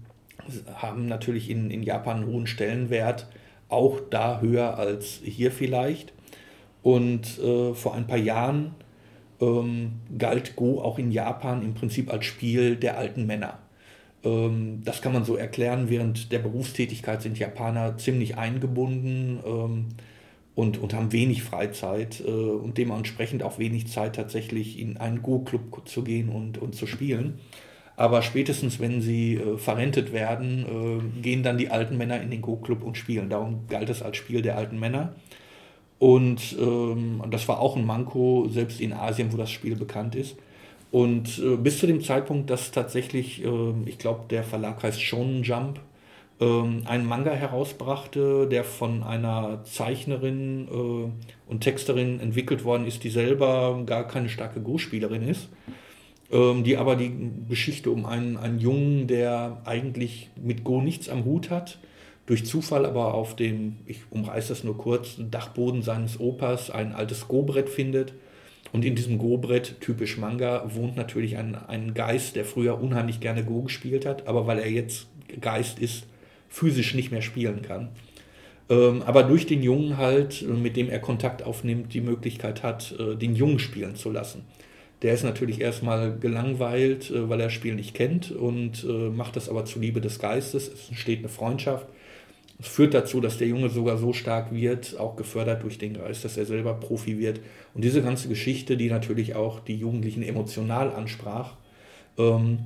haben 0.75 1.07
natürlich 1.07 1.51
in, 1.51 1.71
in 1.71 1.83
Japan 1.83 2.19
einen 2.19 2.27
hohen 2.27 2.47
Stellenwert, 2.47 3.29
auch 3.69 4.01
da 4.11 4.41
höher 4.41 4.79
als 4.79 5.21
hier 5.23 5.51
vielleicht. 5.51 6.13
Und 6.83 7.39
äh, 7.39 7.73
vor 7.75 7.95
ein 7.95 8.07
paar 8.07 8.19
Jahren 8.19 8.75
ähm, 9.41 10.01
galt 10.19 10.57
Go 10.57 10.81
auch 10.81 10.99
in 10.99 11.11
Japan 11.11 11.63
im 11.63 11.75
Prinzip 11.75 12.13
als 12.13 12.27
Spiel 12.27 12.77
der 12.77 12.99
alten 12.99 13.27
Männer. 13.27 13.59
Ähm, 14.25 14.83
das 14.85 15.03
kann 15.03 15.13
man 15.13 15.25
so 15.25 15.37
erklären, 15.37 15.89
während 15.89 16.33
der 16.33 16.39
Berufstätigkeit 16.39 17.23
sind 17.23 17.39
Japaner 17.39 17.97
ziemlich 17.97 18.37
eingebunden 18.37 19.41
ähm, 19.47 19.87
und, 20.55 20.79
und 20.79 20.95
haben 20.95 21.13
wenig 21.13 21.43
Freizeit 21.43 22.21
äh, 22.21 22.31
und 22.31 22.79
dementsprechend 22.79 23.43
auch 23.43 23.59
wenig 23.59 23.89
Zeit 23.89 24.17
tatsächlich 24.17 24.79
in 24.79 24.97
einen 24.97 25.23
Go-Club 25.23 25.89
zu 25.89 26.03
gehen 26.03 26.29
und, 26.29 26.59
und 26.59 26.75
zu 26.75 26.87
spielen. 26.87 27.41
Aber 27.97 28.23
spätestens, 28.23 28.81
wenn 28.81 29.01
sie 29.01 29.37
äh, 29.37 29.57
verrentet 29.57 30.13
werden, 30.13 31.13
äh, 31.17 31.21
gehen 31.23 31.43
dann 31.43 31.59
die 31.59 31.71
alten 31.71 31.97
Männer 31.97 32.21
in 32.21 32.31
den 32.31 32.43
Go-Club 32.43 32.83
und 32.83 32.97
spielen. 32.97 33.31
Darum 33.31 33.67
galt 33.69 33.89
es 33.89 34.03
als 34.03 34.17
Spiel 34.17 34.43
der 34.43 34.57
alten 34.57 34.81
Männer. 34.81 35.15
Und 35.99 36.57
ähm, 36.61 37.23
das 37.31 37.47
war 37.47 37.61
auch 37.61 37.77
ein 37.77 37.87
Manko, 37.87 38.49
selbst 38.51 38.81
in 38.81 38.93
Asien, 38.93 39.33
wo 39.33 39.37
das 39.37 39.51
Spiel 39.51 39.77
bekannt 39.77 40.17
ist. 40.17 40.37
Und 40.91 41.39
äh, 41.39 41.57
bis 41.57 41.79
zu 41.79 41.87
dem 41.87 42.01
Zeitpunkt, 42.03 42.51
dass 42.51 42.71
tatsächlich, 42.71 43.45
äh, 43.45 43.73
ich 43.87 43.99
glaube, 43.99 44.25
der 44.31 44.45
Verlag 44.45 44.83
heißt 44.83 45.01
Shonen 45.01 45.43
Jump, 45.43 45.81
äh, 46.41 46.45
einen 46.45 47.07
Manga 47.07 47.33
herausbrachte, 47.33 48.49
der 48.49 48.65
von 48.65 49.03
einer 49.03 49.65
Zeichnerin 49.65 50.69
äh, 50.69 51.51
und 51.51 51.61
Texterin 51.61 52.21
entwickelt 52.21 52.65
worden 52.65 52.87
ist, 52.87 53.05
die 53.05 53.11
selber 53.11 53.83
gar 53.87 54.07
keine 54.07 54.29
starke 54.29 54.61
Go-Spielerin 54.61 55.23
ist, 55.23 55.49
ähm, 55.67 55.83
die 56.31 56.77
aber 56.77 56.97
die 56.97 57.13
Geschichte 57.49 57.91
um 57.91 58.07
einen, 58.07 58.37
einen 58.37 58.59
Jungen, 58.59 59.07
der 59.07 59.61
eigentlich 59.65 60.31
mit 60.43 60.65
Go 60.65 60.81
nichts 60.81 61.09
am 61.09 61.25
Hut 61.25 61.51
hat, 61.51 61.79
durch 62.27 62.47
Zufall 62.47 62.87
aber 62.87 63.15
auf 63.15 63.37
dem, 63.37 63.77
ich 63.87 63.99
umreiße 64.11 64.49
das 64.49 64.65
nur 64.65 64.79
kurz, 64.79 65.17
Dachboden 65.19 65.83
seines 65.83 66.19
Opas 66.19 66.71
ein 66.71 66.93
altes 66.93 67.29
Go-Brett 67.29 67.69
findet. 67.69 68.15
Und 68.73 68.85
in 68.85 68.97
diesem 68.97 69.19
Go-Brett, 69.19 69.81
typisch 69.81 70.17
Manga, 70.19 70.65
wohnt 70.75 70.97
natürlich 70.97 71.37
ein, 71.37 71.55
ein 71.55 71.95
Geist, 71.95 72.35
der 72.35 72.45
früher 72.45 72.81
unheimlich 72.81 73.21
gerne 73.21 73.45
Go 73.45 73.63
gespielt 73.63 74.07
hat, 74.07 74.27
aber 74.27 74.47
weil 74.47 74.59
er 74.59 74.71
jetzt 74.71 75.07
Geist 75.41 75.79
ist, 75.79 76.07
physisch 76.49 76.95
nicht 76.95 77.13
mehr 77.13 77.23
spielen 77.23 77.63
kann. 77.63 77.91
Ähm, 78.71 79.03
aber 79.03 79.25
durch 79.25 79.47
den 79.47 79.63
Jungen 79.63 79.99
halt, 79.99 80.43
mit 80.49 80.77
dem 80.77 80.89
er 80.89 81.01
Kontakt 81.01 81.43
aufnimmt, 81.43 81.93
die 81.93 82.01
Möglichkeit 82.01 82.63
hat, 82.63 82.95
äh, 82.99 83.17
den 83.17 83.37
Jungen 83.37 83.59
spielen 83.59 83.97
zu 83.97 84.11
lassen. 84.11 84.45
Der 85.05 85.15
ist 85.15 85.23
natürlich 85.23 85.61
erstmal 85.61 86.19
gelangweilt, 86.19 87.13
äh, 87.13 87.29
weil 87.29 87.39
er 87.39 87.47
das 87.47 87.53
Spiel 87.53 87.77
nicht 87.77 87.95
kennt 87.95 88.33
und 88.33 88.83
äh, 88.83 89.11
macht 89.11 89.37
das 89.37 89.49
aber 89.49 89.65
zuliebe 89.65 90.01
des 90.01 90.19
Geistes. 90.19 90.67
Es 90.67 90.89
entsteht 90.89 91.21
eine 91.21 91.29
Freundschaft 91.29 91.87
es 92.59 92.69
führt 92.69 92.95
dazu, 92.95 93.21
dass 93.21 93.39
der 93.39 93.49
Junge 93.49 93.69
sogar 93.69 93.99
so 93.99 94.13
stark 94.13 94.53
wird, 94.53 94.99
auch 94.99 95.17
gefördert 95.17 95.63
durch 95.63 95.79
den 95.79 95.95
Geist, 95.95 96.25
dass 96.25 96.37
er 96.37 96.47
selber 96.47 96.75
Profi 96.75 97.19
wird. 97.19 97.41
Und 97.75 97.85
diese 97.85 98.03
ganze 98.03 98.29
Geschichte, 98.29 98.77
die 98.77 98.91
natürlich 98.91 99.35
auch 99.35 99.61
die 99.61 99.77
Jugendlichen 99.77 100.23
emotional 100.23 100.93
ansprach, 100.93 101.55
ähm, 102.17 102.59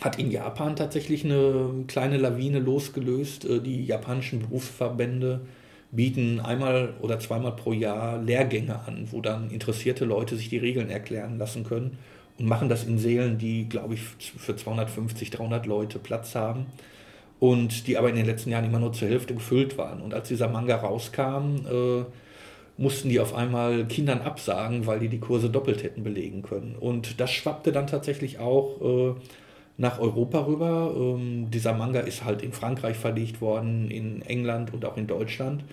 hat 0.00 0.18
in 0.18 0.30
Japan 0.30 0.74
tatsächlich 0.74 1.24
eine 1.24 1.84
kleine 1.86 2.16
Lawine 2.16 2.58
losgelöst. 2.58 3.44
Äh, 3.44 3.60
die 3.60 3.84
japanischen 3.84 4.40
Berufsverbände 4.40 5.42
bieten 5.90 6.40
einmal 6.40 6.94
oder 7.00 7.18
zweimal 7.18 7.52
pro 7.52 7.72
Jahr 7.72 8.18
Lehrgänge 8.18 8.80
an, 8.86 9.08
wo 9.10 9.20
dann 9.20 9.50
interessierte 9.50 10.04
Leute 10.04 10.36
sich 10.36 10.48
die 10.48 10.58
Regeln 10.58 10.90
erklären 10.90 11.38
lassen 11.38 11.64
können 11.64 11.98
und 12.38 12.46
machen 12.46 12.68
das 12.68 12.84
in 12.84 12.98
Seelen, 12.98 13.38
die, 13.38 13.68
glaube 13.68 13.94
ich, 13.94 14.02
für 14.02 14.56
250, 14.56 15.30
300 15.30 15.66
Leute 15.66 15.98
Platz 15.98 16.34
haben 16.34 16.66
und 17.40 17.86
die 17.86 17.96
aber 17.96 18.10
in 18.10 18.16
den 18.16 18.26
letzten 18.26 18.50
Jahren 18.50 18.64
immer 18.64 18.78
nur 18.78 18.92
zur 18.92 19.08
Hälfte 19.08 19.34
gefüllt 19.34 19.78
waren. 19.78 20.00
Und 20.00 20.14
als 20.14 20.28
dieser 20.28 20.48
Manga 20.48 20.76
rauskam, 20.76 21.66
äh, 21.66 22.04
mussten 22.78 23.08
die 23.08 23.20
auf 23.20 23.34
einmal 23.34 23.86
Kindern 23.86 24.20
absagen, 24.20 24.86
weil 24.86 25.00
die 25.00 25.08
die 25.08 25.20
Kurse 25.20 25.48
doppelt 25.48 25.82
hätten 25.82 26.02
belegen 26.02 26.42
können. 26.42 26.76
Und 26.78 27.20
das 27.20 27.30
schwappte 27.32 27.72
dann 27.72 27.86
tatsächlich 27.86 28.38
auch 28.38 28.80
äh, 28.82 29.14
nach 29.78 29.98
Europa 29.98 30.46
rüber. 30.46 30.94
Ähm, 30.96 31.50
dieser 31.50 31.74
Manga 31.74 32.00
ist 32.00 32.24
halt 32.24 32.42
in 32.42 32.52
Frankreich 32.52 32.96
verlegt 32.96 33.40
worden, 33.40 33.90
in 33.90 34.22
England 34.22 34.72
und 34.72 34.84
auch 34.84 34.96
in 34.96 35.06
Deutschland. 35.06 35.64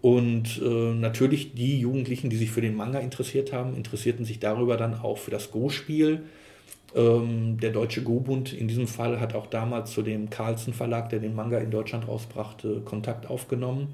Und 0.00 0.60
äh, 0.60 0.94
natürlich 0.94 1.54
die 1.54 1.80
Jugendlichen, 1.80 2.28
die 2.28 2.36
sich 2.36 2.50
für 2.50 2.60
den 2.60 2.74
Manga 2.74 2.98
interessiert 2.98 3.52
haben, 3.52 3.76
interessierten 3.76 4.24
sich 4.24 4.40
darüber 4.40 4.76
dann 4.76 4.94
auch 4.94 5.18
für 5.18 5.30
das 5.30 5.50
Go-Spiel 5.50 6.22
ähm, 6.94 7.58
der 7.58 7.70
Deutsche 7.70 8.02
Go-Bund 8.02 8.52
in 8.52 8.68
diesem 8.68 8.86
Fall 8.86 9.18
hat 9.20 9.34
auch 9.34 9.46
damals 9.46 9.92
zu 9.92 10.02
dem 10.02 10.28
Carlsen 10.28 10.74
Verlag, 10.74 11.08
der 11.08 11.20
den 11.20 11.34
Manga 11.34 11.58
in 11.58 11.70
Deutschland 11.70 12.06
rausbrachte, 12.06 12.82
Kontakt 12.84 13.30
aufgenommen 13.30 13.88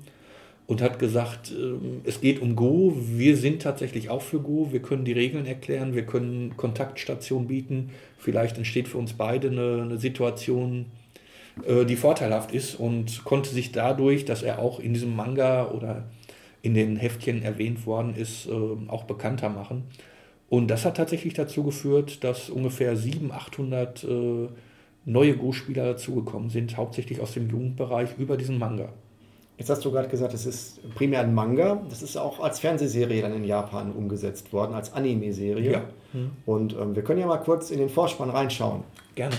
und 0.69 0.83
hat 0.83 0.99
gesagt, 0.99 1.51
äh, 1.51 2.09
es 2.09 2.21
geht 2.21 2.41
um 2.41 2.55
Go, 2.55 2.95
wir 2.95 3.37
sind 3.37 3.63
tatsächlich 3.63 4.11
auch 4.11 4.23
für 4.23 4.39
Go, 4.39 4.69
wir 4.71 4.81
können 4.81 5.07
die 5.07 5.13
Regeln 5.13 5.47
erklären, 5.47 5.95
wir 5.95 6.05
können 6.05 6.57
Kontaktstationen 6.57 7.49
bieten, 7.49 7.91
vielleicht 8.19 8.59
entsteht 8.59 8.87
für 8.87 8.99
uns 8.99 9.15
beide 9.15 9.49
eine, 9.49 9.83
eine 9.83 9.97
Situation, 9.97 10.87
äh, 11.67 11.87
die 11.87 11.97
vorteilhaft 11.97 12.53
ist 12.53 12.75
und 12.75 13.25
konnte 13.25 13.49
sich 13.49 13.73
dadurch, 13.73 14.27
dass 14.27 14.43
er 14.43 14.59
auch 14.59 14.79
in 14.79 14.93
diesem 14.93 15.17
Manga 15.17 15.71
oder 15.71 16.05
in 16.61 16.75
den 16.75 16.97
Heftchen 16.97 17.43
erwähnt 17.43 17.87
worden 17.87 18.15
ist, 18.15 18.47
äh, 18.47 18.53
auch 18.89 19.05
bekannter 19.05 19.49
machen. 19.49 19.85
Und 20.51 20.69
das 20.69 20.85
hat 20.85 20.99
tatsächlich 20.99 21.33
dazu 21.33 21.63
geführt, 21.65 22.25
dass 22.25 22.51
ungefähr 22.51 22.95
700, 22.95 23.39
800 23.39 24.05
äh, 24.05 24.49
neue 25.07 25.35
Go-Spieler 25.35 25.87
dazugekommen 25.87 26.51
sind, 26.51 26.77
hauptsächlich 26.77 27.21
aus 27.21 27.33
dem 27.33 27.49
Jugendbereich 27.49 28.11
über 28.19 28.37
diesen 28.37 28.59
Manga. 28.59 28.93
Jetzt 29.59 29.71
hast 29.71 29.85
du 29.85 29.91
gerade 29.91 30.09
gesagt, 30.09 30.35
es 30.35 30.47
ist 30.47 30.95
primär 30.95 31.21
ein 31.21 31.35
Manga. 31.35 31.83
Das 31.91 32.01
ist 32.01 32.17
auch 32.17 32.39
als 32.39 32.61
Fernsehserie 32.61 33.21
dann 33.21 33.35
in 33.35 33.43
Japan 33.43 33.93
umgesetzt 33.93 34.53
worden, 34.53 34.73
als 34.75 34.93
Anime-Serie. 34.93 35.73
Ja. 35.73 35.83
Mhm. 36.13 36.31
Und 36.47 36.73
ähm, 36.75 36.95
wir 36.95 37.03
können 37.03 37.19
ja 37.19 37.27
mal 37.27 37.39
kurz 37.39 37.73
in 37.73 37.79
den 37.81 37.89
Vorspann 37.89 38.31
reinschauen. 38.31 38.85
Gerne. 39.17 39.35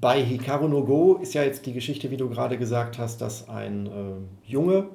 Bei 0.00 0.22
Hikaru 0.22 0.66
no 0.66 0.82
Go 0.82 1.16
ist 1.20 1.34
ja 1.34 1.42
jetzt 1.42 1.66
die 1.66 1.74
Geschichte, 1.74 2.10
wie 2.10 2.16
du 2.16 2.30
gerade 2.30 2.56
gesagt 2.56 2.98
hast, 2.98 3.20
dass 3.20 3.50
ein 3.50 3.86
äh, 3.86 4.50
Junge 4.50 4.86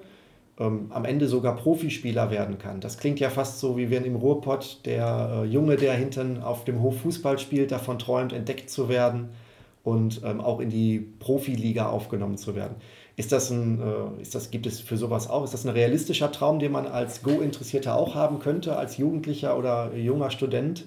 ähm, 0.57 0.87
am 0.89 1.05
Ende 1.05 1.27
sogar 1.27 1.55
Profispieler 1.55 2.31
werden 2.31 2.57
kann. 2.57 2.81
Das 2.81 2.97
klingt 2.97 3.19
ja 3.19 3.29
fast 3.29 3.59
so, 3.59 3.77
wie 3.77 3.91
wenn 3.91 4.03
im 4.03 4.15
Ruhrpott 4.15 4.79
der 4.85 5.43
äh, 5.43 5.45
Junge, 5.45 5.75
der 5.75 5.93
hinten 5.93 6.41
auf 6.41 6.65
dem 6.65 6.81
Hof 6.81 7.01
Fußball 7.01 7.37
spielt, 7.37 7.71
davon 7.71 7.99
träumt, 7.99 8.33
entdeckt 8.33 8.71
zu 8.71 8.89
werden 8.89 9.29
und 9.83 10.21
ähm, 10.25 10.41
auch 10.41 10.59
in 10.59 10.71
die 10.71 10.99
Profiliga 10.99 11.89
aufgenommen 11.89 12.37
zu 12.37 12.55
werden. 12.55 12.77
Ist 13.15 13.31
das 13.31 13.51
ein, 13.51 13.79
äh, 13.79 14.21
ist 14.23 14.33
das, 14.33 14.49
gibt 14.49 14.65
es 14.65 14.79
für 14.79 14.97
sowas 14.97 15.29
auch? 15.29 15.43
Ist 15.43 15.53
das 15.53 15.65
ein 15.65 15.69
realistischer 15.69 16.31
Traum, 16.31 16.57
den 16.57 16.71
man 16.71 16.87
als 16.87 17.21
Go-Interessierter 17.21 17.95
auch 17.95 18.15
haben 18.15 18.39
könnte, 18.39 18.75
als 18.75 18.97
Jugendlicher 18.97 19.55
oder 19.55 19.95
junger 19.95 20.31
Student? 20.31 20.85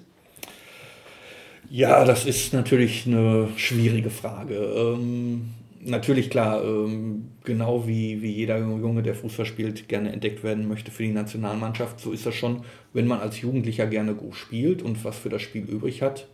Ja, 1.69 2.03
das 2.03 2.25
ist 2.25 2.53
natürlich 2.53 3.05
eine 3.05 3.49
schwierige 3.55 4.09
Frage. 4.09 4.55
Ähm, 4.55 5.51
natürlich 5.81 6.29
klar, 6.31 6.63
ähm, 6.63 7.31
genau 7.43 7.87
wie, 7.87 8.21
wie 8.23 8.31
jeder 8.31 8.57
Junge, 8.59 9.03
der 9.03 9.13
Fußball 9.13 9.45
spielt, 9.45 9.87
gerne 9.87 10.11
entdeckt 10.11 10.43
werden 10.43 10.67
möchte 10.67 10.89
für 10.91 11.03
die 11.03 11.11
Nationalmannschaft, 11.11 11.99
so 11.99 12.11
ist 12.11 12.25
das 12.25 12.33
schon, 12.35 12.63
wenn 12.93 13.05
man 13.07 13.19
als 13.19 13.41
Jugendlicher 13.41 13.85
gerne 13.87 14.15
gut 14.15 14.35
spielt 14.35 14.81
und 14.81 15.03
was 15.05 15.17
für 15.19 15.29
das 15.29 15.43
Spiel 15.43 15.63
übrig 15.63 16.01
hat, 16.01 16.27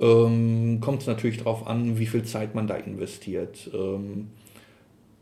ähm, 0.00 0.78
kommt 0.80 1.02
es 1.02 1.08
natürlich 1.08 1.38
darauf 1.38 1.66
an, 1.66 1.98
wie 1.98 2.06
viel 2.06 2.24
Zeit 2.24 2.54
man 2.54 2.68
da 2.68 2.76
investiert, 2.76 3.70
ähm, 3.74 4.28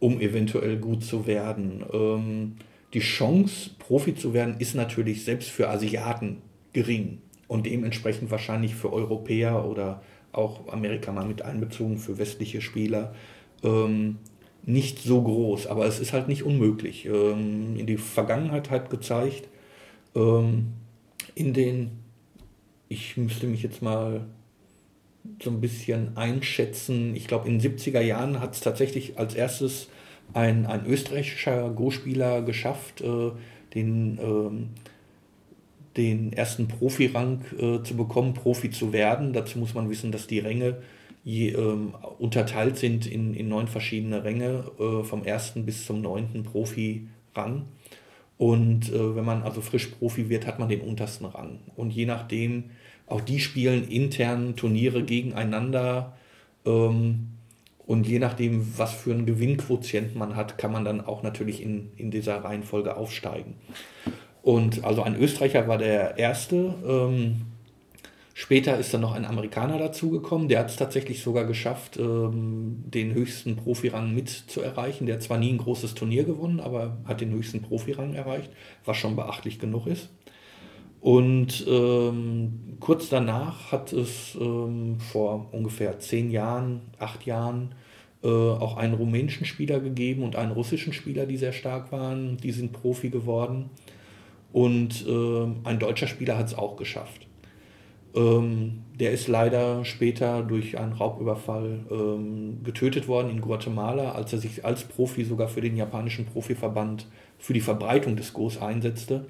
um 0.01 0.21
eventuell 0.21 0.77
gut 0.79 1.05
zu 1.05 1.27
werden. 1.27 1.85
Ähm, 1.93 2.57
die 2.95 3.01
Chance, 3.01 3.71
Profi 3.79 4.15
zu 4.15 4.35
werden, 4.35 4.57
ist 4.59 4.75
natürlich 4.75 5.25
selbst 5.25 5.51
für 5.51 5.69
Asiaten 5.69 6.39
gering 6.73 7.19
und 7.49 7.67
dementsprechend 7.67 8.31
wahrscheinlich 8.31 8.75
für 8.75 8.93
Europäer 8.93 9.65
oder 9.65 10.03
auch 10.33 10.69
Amerika 10.69 11.13
mal 11.13 11.25
mit 11.25 11.43
einbezogen 11.43 11.99
für 11.99 12.19
westliche 12.19 12.61
Spieler 12.61 13.15
ähm, 13.63 14.19
nicht 14.65 14.99
so 14.99 15.23
groß. 15.23 15.67
Aber 15.69 15.87
es 15.87 16.01
ist 16.01 16.13
halt 16.13 16.29
nicht 16.29 16.43
unmöglich. 16.43 17.07
Ähm, 17.07 17.77
in 17.77 17.87
die 17.87 17.97
Vergangenheit 17.97 18.71
hat 18.71 18.91
gezeigt, 18.91 19.49
ähm, 20.15 20.73
in 21.35 21.55
den, 21.55 21.91
ich 22.89 23.17
müsste 23.17 23.47
mich 23.47 23.63
jetzt 23.63 23.83
mal 23.83 24.27
so 25.43 25.51
ein 25.51 25.61
bisschen 25.61 26.17
einschätzen, 26.17 27.17
ich 27.17 27.27
glaube 27.27 27.49
in 27.49 27.59
den 27.59 27.73
70er 27.73 28.01
Jahren 28.01 28.41
hat 28.41 28.55
es 28.55 28.61
tatsächlich 28.61 29.19
als 29.19 29.35
erstes 29.35 29.89
ein, 30.35 30.67
ein 30.67 30.87
österreichischer 30.87 31.71
Go-Spieler 31.71 32.43
geschafft, 32.43 33.01
äh, 33.01 33.33
den, 33.75 34.19
äh, 34.19 34.96
den 35.97 36.33
ersten 36.33 36.69
Profirang 36.69 37.41
äh, 37.59 37.83
zu 37.83 37.97
bekommen, 37.97 38.35
Profi 38.35 38.71
zu 38.71 38.93
werden. 38.93 39.33
Dazu 39.33 39.59
muss 39.59 39.75
man 39.75 39.89
wissen, 39.89 40.13
dass 40.13 40.27
die 40.27 40.39
Ränge 40.39 40.79
je, 41.25 41.51
ähm, 41.51 41.95
unterteilt 42.19 42.77
sind 42.77 43.07
in, 43.07 43.35
in 43.35 43.49
neun 43.49 43.69
verschiedene 43.69 44.25
Ränge, 44.25 44.65
äh, 44.79 45.03
vom 45.03 45.25
ersten 45.25 45.67
bis 45.67 45.85
zum 45.87 46.01
neunten 46.01 46.45
Profirang. 46.45 47.65
Und 48.39 48.93
äh, 48.93 49.17
wenn 49.17 49.25
man 49.25 49.43
also 49.43 49.61
frisch 49.61 49.87
Profi 49.87 50.29
wird, 50.29 50.47
hat 50.47 50.59
man 50.59 50.69
den 50.69 50.83
untersten 50.83 51.27
Rang. 51.27 51.59
Und 51.75 51.91
je 51.91 52.07
nachdem, 52.07 52.65
auch 53.07 53.21
die 53.21 53.41
spielen 53.41 53.89
intern 53.89 54.57
Turniere 54.57 55.03
gegeneinander. 55.03 56.17
Ähm, 56.65 57.29
und 57.87 58.07
je 58.07 58.19
nachdem, 58.19 58.79
was 58.79 58.93
für 58.95 59.13
einen 59.13 59.27
Gewinnquotient 59.27 60.17
man 60.17 60.37
hat, 60.37 60.59
kann 60.59 60.73
man 60.73 60.85
dann 60.85 61.01
auch 61.01 61.23
natürlich 61.23 61.63
in, 61.63 61.93
in 61.97 62.11
dieser 62.11 62.45
Reihenfolge 62.45 62.97
aufsteigen. 62.97 63.55
Und 64.47 64.85
also 64.85 65.03
ein 65.03 65.17
Österreicher 65.17 65.67
war 65.67 65.77
der 65.77 66.19
erste. 66.19 66.73
Ähm, 66.87 67.47
später 68.33 68.79
ist 68.79 68.95
dann 68.95 69.01
noch 69.01 69.13
ein 69.13 69.25
Amerikaner 69.25 69.77
dazugekommen. 69.77 70.47
Der 70.47 70.61
hat 70.61 70.71
es 70.71 70.77
tatsächlich 70.77 71.21
sogar 71.21 71.47
geschafft, 71.47 71.97
ähm, 71.97 72.85
den 72.87 73.13
höchsten 73.13 73.57
Profirang 73.57 74.15
mit 74.15 74.29
zu 74.29 74.61
erreichen. 74.61 75.07
Der 75.07 75.17
hat 75.17 75.25
zwar 75.25 75.39
nie 75.39 75.53
ein 75.53 75.59
großes 75.59 75.97
Turnier 75.97 76.23
gewonnen, 76.23 76.61
aber 76.61 76.97
hat 77.07 77.21
den 77.21 77.33
höchsten 77.33 77.61
Profirang 77.61 78.15
erreicht, 78.15 78.49
was 78.85 78.97
schon 78.99 79.17
beachtlich 79.17 79.59
genug 79.59 79.89
ist. 79.89 80.11
Und 81.01 81.67
ähm, 81.67 82.77
kurz 82.79 83.09
danach 83.09 83.73
hat 83.73 83.93
es 83.93 84.39
ähm, 84.41 85.01
vor 85.01 85.49
ungefähr 85.51 85.99
zehn 85.99 86.31
Jahren, 86.31 86.83
acht 87.01 87.27
Jahren 87.27 87.75
äh, 88.23 88.29
auch 88.29 88.77
einen 88.77 88.95
rumänischen 88.95 89.45
Spieler 89.45 89.81
gegeben 89.81 90.23
und 90.23 90.37
einen 90.37 90.53
russischen 90.53 90.93
Spieler, 90.93 91.27
die 91.27 91.37
sehr 91.37 91.53
stark 91.53 91.91
waren. 91.91 92.37
Die 92.37 92.53
sind 92.53 92.73
Profi 92.73 93.11
geworden. 93.11 93.71
Und 94.53 95.07
äh, 95.07 95.47
ein 95.65 95.79
deutscher 95.79 96.07
Spieler 96.07 96.39
hat 96.39 96.47
es 96.47 96.55
auch 96.55 96.77
geschafft. 96.77 97.27
Ähm, 98.15 98.85
der 98.99 99.11
ist 99.11 99.29
leider 99.29 99.85
später 99.85 100.43
durch 100.43 100.79
einen 100.79 100.95
Raubüberfall 100.95 101.81
ähm, 101.91 102.63
getötet 102.65 103.09
worden 103.09 103.31
in 103.31 103.43
Guatemala, 103.43 104.13
als 104.13 104.33
er 104.33 104.39
sich 104.39 104.65
als 104.65 104.85
Profi 104.85 105.25
sogar 105.25 105.49
für 105.49 105.61
den 105.61 105.77
japanischen 105.77 106.25
Profiverband 106.25 107.07
für 107.39 107.53
die 107.53 107.61
Verbreitung 107.61 108.17
des 108.17 108.33
Go's 108.33 108.57
einsetzte 108.57 109.27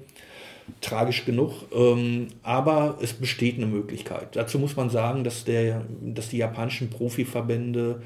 tragisch 0.81 1.25
genug. 1.25 1.53
Ähm, 1.73 2.27
aber 2.43 2.97
es 3.01 3.13
besteht 3.13 3.57
eine 3.57 3.65
Möglichkeit. 3.65 4.35
Dazu 4.35 4.59
muss 4.59 4.75
man 4.75 4.89
sagen, 4.89 5.23
dass, 5.23 5.45
der, 5.45 5.85
dass 6.01 6.29
die 6.29 6.37
japanischen 6.37 6.89
Profiverbände 6.89 8.01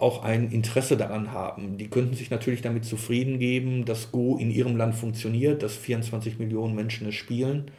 auch 0.00 0.22
ein 0.22 0.50
Interesse 0.50 0.96
daran 0.96 1.32
haben. 1.32 1.78
Die 1.78 1.88
könnten 1.88 2.14
sich 2.14 2.30
natürlich 2.30 2.62
damit 2.62 2.84
zufrieden 2.84 3.38
geben, 3.38 3.84
dass 3.84 4.12
Go 4.12 4.36
in 4.36 4.50
ihrem 4.50 4.76
Land 4.76 4.94
funktioniert, 4.94 5.62
dass 5.62 5.76
24 5.76 6.38
Millionen 6.38 6.74
Menschen 6.74 7.08
es 7.08 7.14
spielen. 7.14 7.70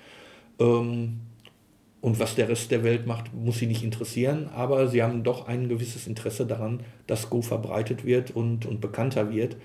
Ähm, 0.59 1.21
und 1.99 2.19
was 2.19 2.35
der 2.35 2.49
Rest 2.49 2.71
der 2.71 2.83
Welt 2.83 3.05
macht, 3.05 3.33
muss 3.33 3.59
sie 3.59 3.67
nicht 3.67 3.83
interessieren. 3.83 4.49
Aber 4.55 4.87
sie 4.87 5.03
haben 5.03 5.23
doch 5.23 5.47
ein 5.47 5.69
gewisses 5.69 6.07
Interesse 6.07 6.45
daran, 6.45 6.81
dass 7.07 7.29
Go 7.29 7.41
verbreitet 7.41 8.05
wird 8.05 8.31
und, 8.31 8.65
und 8.65 8.81
bekannter 8.81 9.31
wird 9.31 9.57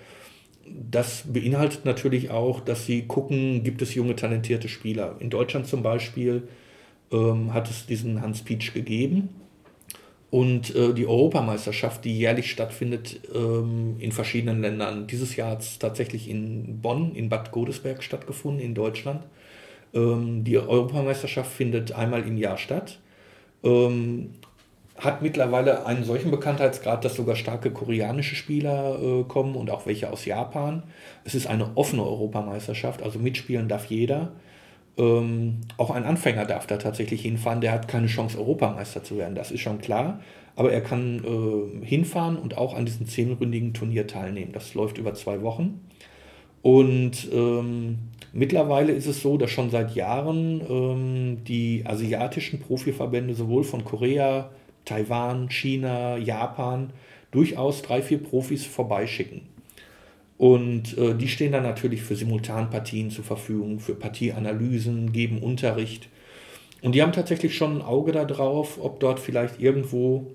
das 0.68 1.24
beinhaltet 1.32 1.84
natürlich 1.84 2.30
auch, 2.30 2.60
dass 2.60 2.86
sie 2.86 3.02
gucken, 3.02 3.62
gibt 3.62 3.82
es 3.82 3.94
junge, 3.94 4.16
talentierte 4.16 4.68
Spieler. 4.68 5.16
In 5.20 5.30
Deutschland 5.30 5.66
zum 5.66 5.82
Beispiel 5.82 6.48
ähm, 7.12 7.54
hat 7.54 7.70
es 7.70 7.86
diesen 7.86 8.20
Hans 8.20 8.42
Pietsch 8.42 8.72
gegeben. 8.74 9.28
Und 10.30 10.74
äh, 10.74 10.92
die 10.92 11.06
Europameisterschaft, 11.06 12.04
die 12.04 12.18
jährlich 12.18 12.50
stattfindet 12.50 13.20
ähm, 13.34 13.96
in 13.98 14.10
verschiedenen 14.12 14.60
Ländern. 14.60 15.06
Dieses 15.06 15.36
Jahr 15.36 15.52
hat 15.52 15.62
es 15.62 15.78
tatsächlich 15.78 16.28
in 16.28 16.80
Bonn, 16.80 17.14
in 17.14 17.28
Bad 17.28 17.52
Godesberg 17.52 18.02
stattgefunden, 18.02 18.60
in 18.60 18.74
Deutschland. 18.74 19.22
Ähm, 19.94 20.42
die 20.42 20.58
Europameisterschaft 20.58 21.52
findet 21.52 21.92
einmal 21.92 22.26
im 22.26 22.36
Jahr 22.36 22.58
statt. 22.58 22.98
Ähm, 23.62 24.30
hat 24.98 25.22
mittlerweile 25.22 25.84
einen 25.86 26.04
solchen 26.04 26.30
Bekanntheitsgrad, 26.30 27.04
dass 27.04 27.16
sogar 27.16 27.36
starke 27.36 27.70
koreanische 27.70 28.34
Spieler 28.34 28.98
äh, 29.00 29.24
kommen 29.24 29.54
und 29.54 29.70
auch 29.70 29.86
welche 29.86 30.10
aus 30.10 30.24
Japan. 30.24 30.82
Es 31.24 31.34
ist 31.34 31.46
eine 31.46 31.76
offene 31.76 32.02
Europameisterschaft, 32.02 33.02
also 33.02 33.18
mitspielen 33.18 33.68
darf 33.68 33.86
jeder. 33.86 34.32
Ähm, 34.98 35.60
auch 35.76 35.90
ein 35.90 36.04
Anfänger 36.04 36.46
darf 36.46 36.66
da 36.66 36.78
tatsächlich 36.78 37.22
hinfahren, 37.22 37.60
der 37.60 37.72
hat 37.72 37.88
keine 37.88 38.06
Chance, 38.06 38.38
Europameister 38.38 39.04
zu 39.04 39.18
werden, 39.18 39.34
das 39.34 39.50
ist 39.50 39.60
schon 39.60 39.78
klar. 39.78 40.20
Aber 40.54 40.72
er 40.72 40.80
kann 40.80 41.22
äh, 41.22 41.84
hinfahren 41.84 42.36
und 42.36 42.56
auch 42.56 42.74
an 42.74 42.86
diesem 42.86 43.06
zehnründigen 43.06 43.74
Turnier 43.74 44.06
teilnehmen. 44.06 44.52
Das 44.52 44.72
läuft 44.72 44.96
über 44.96 45.12
zwei 45.12 45.42
Wochen. 45.42 45.82
Und 46.62 47.28
ähm, 47.30 47.98
mittlerweile 48.32 48.92
ist 48.92 49.06
es 49.06 49.20
so, 49.20 49.36
dass 49.36 49.50
schon 49.50 49.70
seit 49.70 49.94
Jahren 49.94 50.62
ähm, 50.68 51.44
die 51.44 51.82
asiatischen 51.84 52.58
Profiverbände 52.58 53.34
sowohl 53.34 53.64
von 53.64 53.84
Korea, 53.84 54.50
Taiwan, 54.86 55.50
China, 55.50 56.16
Japan 56.16 56.90
durchaus 57.30 57.82
drei, 57.82 58.00
vier 58.00 58.22
Profis 58.22 58.64
vorbeischicken. 58.64 59.42
Und 60.38 60.96
äh, 60.98 61.14
die 61.14 61.28
stehen 61.28 61.52
dann 61.52 61.62
natürlich 61.62 62.02
für 62.02 62.14
Simultanpartien 62.14 63.10
zur 63.10 63.24
Verfügung, 63.24 63.80
für 63.80 63.94
Partieanalysen, 63.94 65.12
geben 65.12 65.38
Unterricht. 65.38 66.08
Und 66.82 66.94
die 66.94 67.02
haben 67.02 67.12
tatsächlich 67.12 67.54
schon 67.54 67.78
ein 67.78 67.82
Auge 67.82 68.12
darauf, 68.12 68.78
ob 68.82 69.00
dort 69.00 69.18
vielleicht 69.18 69.60
irgendwo 69.60 70.26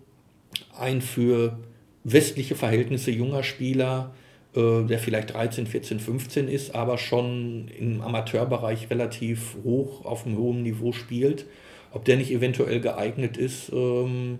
ein 0.78 1.02
für 1.02 1.58
westliche 2.04 2.56
Verhältnisse 2.56 3.12
junger 3.12 3.43
Spieler, 3.43 4.12
äh, 4.56 4.84
der 4.84 4.99
vielleicht 4.99 5.34
13, 5.34 5.68
14, 5.68 5.99
15 5.99 6.47
ist, 6.47 6.74
aber 6.74 6.97
schon 6.97 7.70
im 7.78 8.02
Amateurbereich 8.02 8.89
relativ 8.89 9.56
hoch 9.64 10.04
auf 10.04 10.26
einem 10.26 10.38
hohen 10.38 10.64
Niveau 10.64 10.91
spielt, 10.93 11.45
ob 11.91 12.06
der 12.06 12.18
nicht 12.18 12.32
eventuell 12.32 12.82
geeignet 12.82 13.38
ist, 13.38 13.72
ähm, 13.72 14.39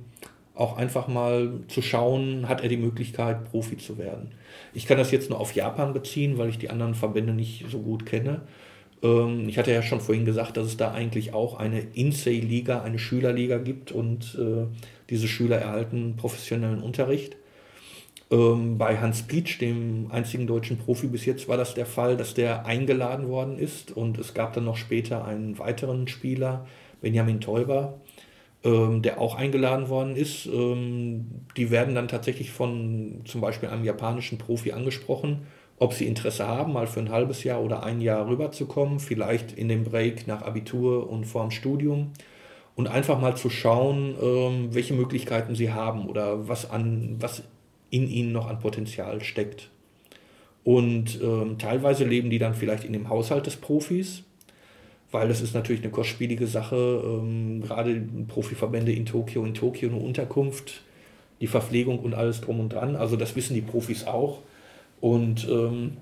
auch 0.62 0.78
einfach 0.78 1.07
mal 1.07 1.51
zu 1.68 1.82
schauen, 1.82 2.47
hat 2.47 2.62
er 2.62 2.70
die 2.70 2.78
Möglichkeit, 2.78 3.45
Profi 3.45 3.78
zu 3.78 3.97
werden. 3.97 4.32
Ich 4.74 4.86
kann 4.86 4.97
das 4.97 5.12
jetzt 5.12 5.30
nur 5.30 5.39
auf 5.39 5.55
Japan 5.55 5.93
beziehen, 5.93 6.38
weil 6.38 6.49
ich 6.49 6.59
die 6.59 6.70
anderen 6.70 6.95
Verbände 6.95 7.34
nicht 7.34 7.66
so 7.70 7.80
gut 7.80 8.05
kenne. 8.05 8.41
Ähm, 9.03 9.49
ich 9.49 9.57
hatte 9.57 9.72
ja 9.72 9.82
schon 9.82 9.99
vorhin 9.99 10.26
gesagt, 10.26 10.57
dass 10.57 10.68
es 10.68 10.78
da 10.78 10.91
eigentlich 10.91 11.34
auch 11.34 11.59
eine 11.59 11.80
Insei-Liga, 11.80 12.82
eine 12.82 12.99
Schülerliga 12.99 13.57
gibt 13.57 13.91
und 13.91 14.38
äh, 14.39 14.68
diese 15.09 15.28
Schüler 15.28 15.57
erhalten 15.57 16.16
professionellen 16.16 16.82
Unterricht. 16.82 17.36
Ähm, 18.30 18.78
bei 18.78 18.97
Hans 18.97 19.24
Pietsch, 19.24 19.59
dem 19.59 20.09
einzigen 20.12 20.47
deutschen 20.47 20.78
Profi 20.78 21.07
bis 21.07 21.26
jetzt, 21.26 21.49
war 21.49 21.57
das 21.57 21.74
der 21.74 21.86
Fall, 21.86 22.16
dass 22.16 22.34
der 22.34 22.66
eingeladen 22.66 23.28
worden 23.28 23.57
ist 23.57 23.91
und 23.91 24.18
es 24.20 24.34
gab 24.34 24.53
dann 24.53 24.66
noch 24.66 24.78
später 24.78 25.26
einen 25.26 25.59
weiteren 25.59 26.07
Spieler, 26.07 26.66
Benjamin 27.01 27.41
Teuber, 27.41 27.99
ähm, 28.64 29.01
der 29.01 29.20
auch 29.20 29.36
eingeladen 29.36 29.89
worden 29.89 30.16
ist. 30.16 30.45
Ähm, 30.45 31.26
die 31.57 31.72
werden 31.72 31.95
dann 31.95 32.07
tatsächlich 32.07 32.51
von 32.51 33.22
zum 33.26 33.41
Beispiel 33.41 33.70
einem 33.70 33.84
japanischen 33.84 34.38
Profi 34.38 34.72
angesprochen, 34.72 35.47
ob 35.80 35.93
sie 35.93 36.05
Interesse 36.05 36.47
haben, 36.47 36.74
mal 36.74 36.86
für 36.86 36.99
ein 36.99 37.09
halbes 37.09 37.43
Jahr 37.43 37.62
oder 37.62 37.84
ein 37.84 38.01
Jahr 38.01 38.28
rüberzukommen, 38.28 38.99
vielleicht 38.99 39.53
in 39.53 39.68
dem 39.68 39.84
Break 39.84 40.28
nach 40.28 40.43
Abitur 40.43 41.09
und 41.09 41.26
vorm 41.26 41.49
Studium 41.49 42.12
und 42.76 42.88
einfach 42.88 43.20
mal 43.20 43.36
zu 43.36 43.49
schauen, 43.49 44.16
ähm, 44.22 44.74
welche 44.76 44.93
Möglichkeiten 44.93 45.55
sie 45.55 45.72
haben 45.72 46.07
oder 46.07 46.47
was, 46.47 46.70
an, 46.70 47.16
was 47.20 47.43
in 47.89 48.07
ihnen 48.07 48.32
noch 48.32 48.47
an 48.47 48.59
Potenzial 48.59 49.24
steckt. 49.24 49.70
Und 50.64 51.20
ähm, 51.22 51.57
teilweise 51.57 52.05
leben 52.05 52.30
die 52.30 52.38
dann 52.38 52.53
vielleicht 52.53 52.84
in 52.84 52.93
dem 52.93 53.09
Haushalt 53.09 53.47
des 53.47 53.57
Profis 53.57 54.24
weil 55.12 55.28
das 55.28 55.41
ist 55.41 55.53
natürlich 55.53 55.84
eine 55.84 55.91
kostspielige 55.91 56.47
Sache. 56.47 56.76
Ähm, 56.76 57.62
gerade 57.62 58.01
Profiverbände 58.28 58.91
in 58.93 59.05
Tokio, 59.05 59.43
in 59.45 59.53
Tokio 59.53 59.89
eine 59.89 59.99
Unterkunft, 59.99 60.82
die 61.41 61.47
Verpflegung 61.47 61.99
und 61.99 62.14
alles 62.14 62.41
drum 62.41 62.59
und 62.59 62.74
dran. 62.74 62.95
Also 62.95 63.18
das 63.18 63.36
wissen 63.36 63.53
die 63.53 63.62
Profis 63.62 64.05
auch. 64.05 64.39
Und 65.01 65.47
ähm, 65.49 65.97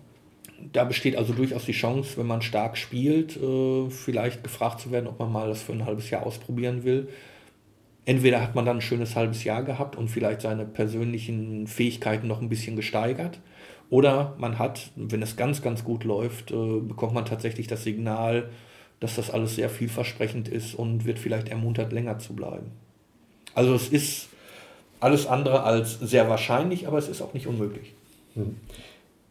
da 0.73 0.83
besteht 0.83 1.15
also 1.15 1.33
durchaus 1.33 1.65
die 1.65 1.71
Chance, 1.71 2.17
wenn 2.17 2.27
man 2.27 2.41
stark 2.41 2.77
spielt, 2.77 3.37
äh, 3.37 3.89
vielleicht 3.89 4.43
gefragt 4.43 4.81
zu 4.81 4.91
werden, 4.91 5.07
ob 5.07 5.19
man 5.19 5.31
mal 5.31 5.47
das 5.47 5.61
für 5.61 5.71
ein 5.71 5.85
halbes 5.85 6.09
Jahr 6.09 6.25
ausprobieren 6.25 6.83
will. 6.83 7.07
Entweder 8.05 8.41
hat 8.41 8.55
man 8.55 8.65
dann 8.65 8.77
ein 8.77 8.81
schönes 8.81 9.15
halbes 9.15 9.43
Jahr 9.43 9.63
gehabt 9.63 9.95
und 9.95 10.09
vielleicht 10.09 10.41
seine 10.41 10.65
persönlichen 10.65 11.67
Fähigkeiten 11.67 12.27
noch 12.27 12.41
ein 12.41 12.49
bisschen 12.49 12.75
gesteigert 12.75 13.39
Oder 13.89 14.35
man 14.39 14.59
hat, 14.59 14.91
wenn 14.95 15.21
es 15.21 15.35
ganz, 15.35 15.61
ganz 15.61 15.83
gut 15.83 16.03
läuft, 16.03 16.51
äh, 16.51 16.79
bekommt 16.79 17.13
man 17.13 17.25
tatsächlich 17.25 17.67
das 17.67 17.83
Signal, 17.83 18.49
dass 18.99 19.15
das 19.15 19.29
alles 19.29 19.55
sehr 19.55 19.69
vielversprechend 19.69 20.47
ist 20.47 20.75
und 20.75 21.05
wird 21.05 21.19
vielleicht 21.19 21.49
ermuntert, 21.49 21.93
länger 21.93 22.19
zu 22.19 22.33
bleiben. 22.33 22.71
Also 23.55 23.73
es 23.73 23.89
ist 23.89 24.29
alles 24.99 25.27
andere 25.27 25.63
als 25.63 25.99
sehr 25.99 26.29
wahrscheinlich, 26.29 26.87
aber 26.87 26.97
es 26.97 27.07
ist 27.07 27.21
auch 27.21 27.33
nicht 27.33 27.47
unmöglich. 27.47 27.93
Hm. 28.35 28.55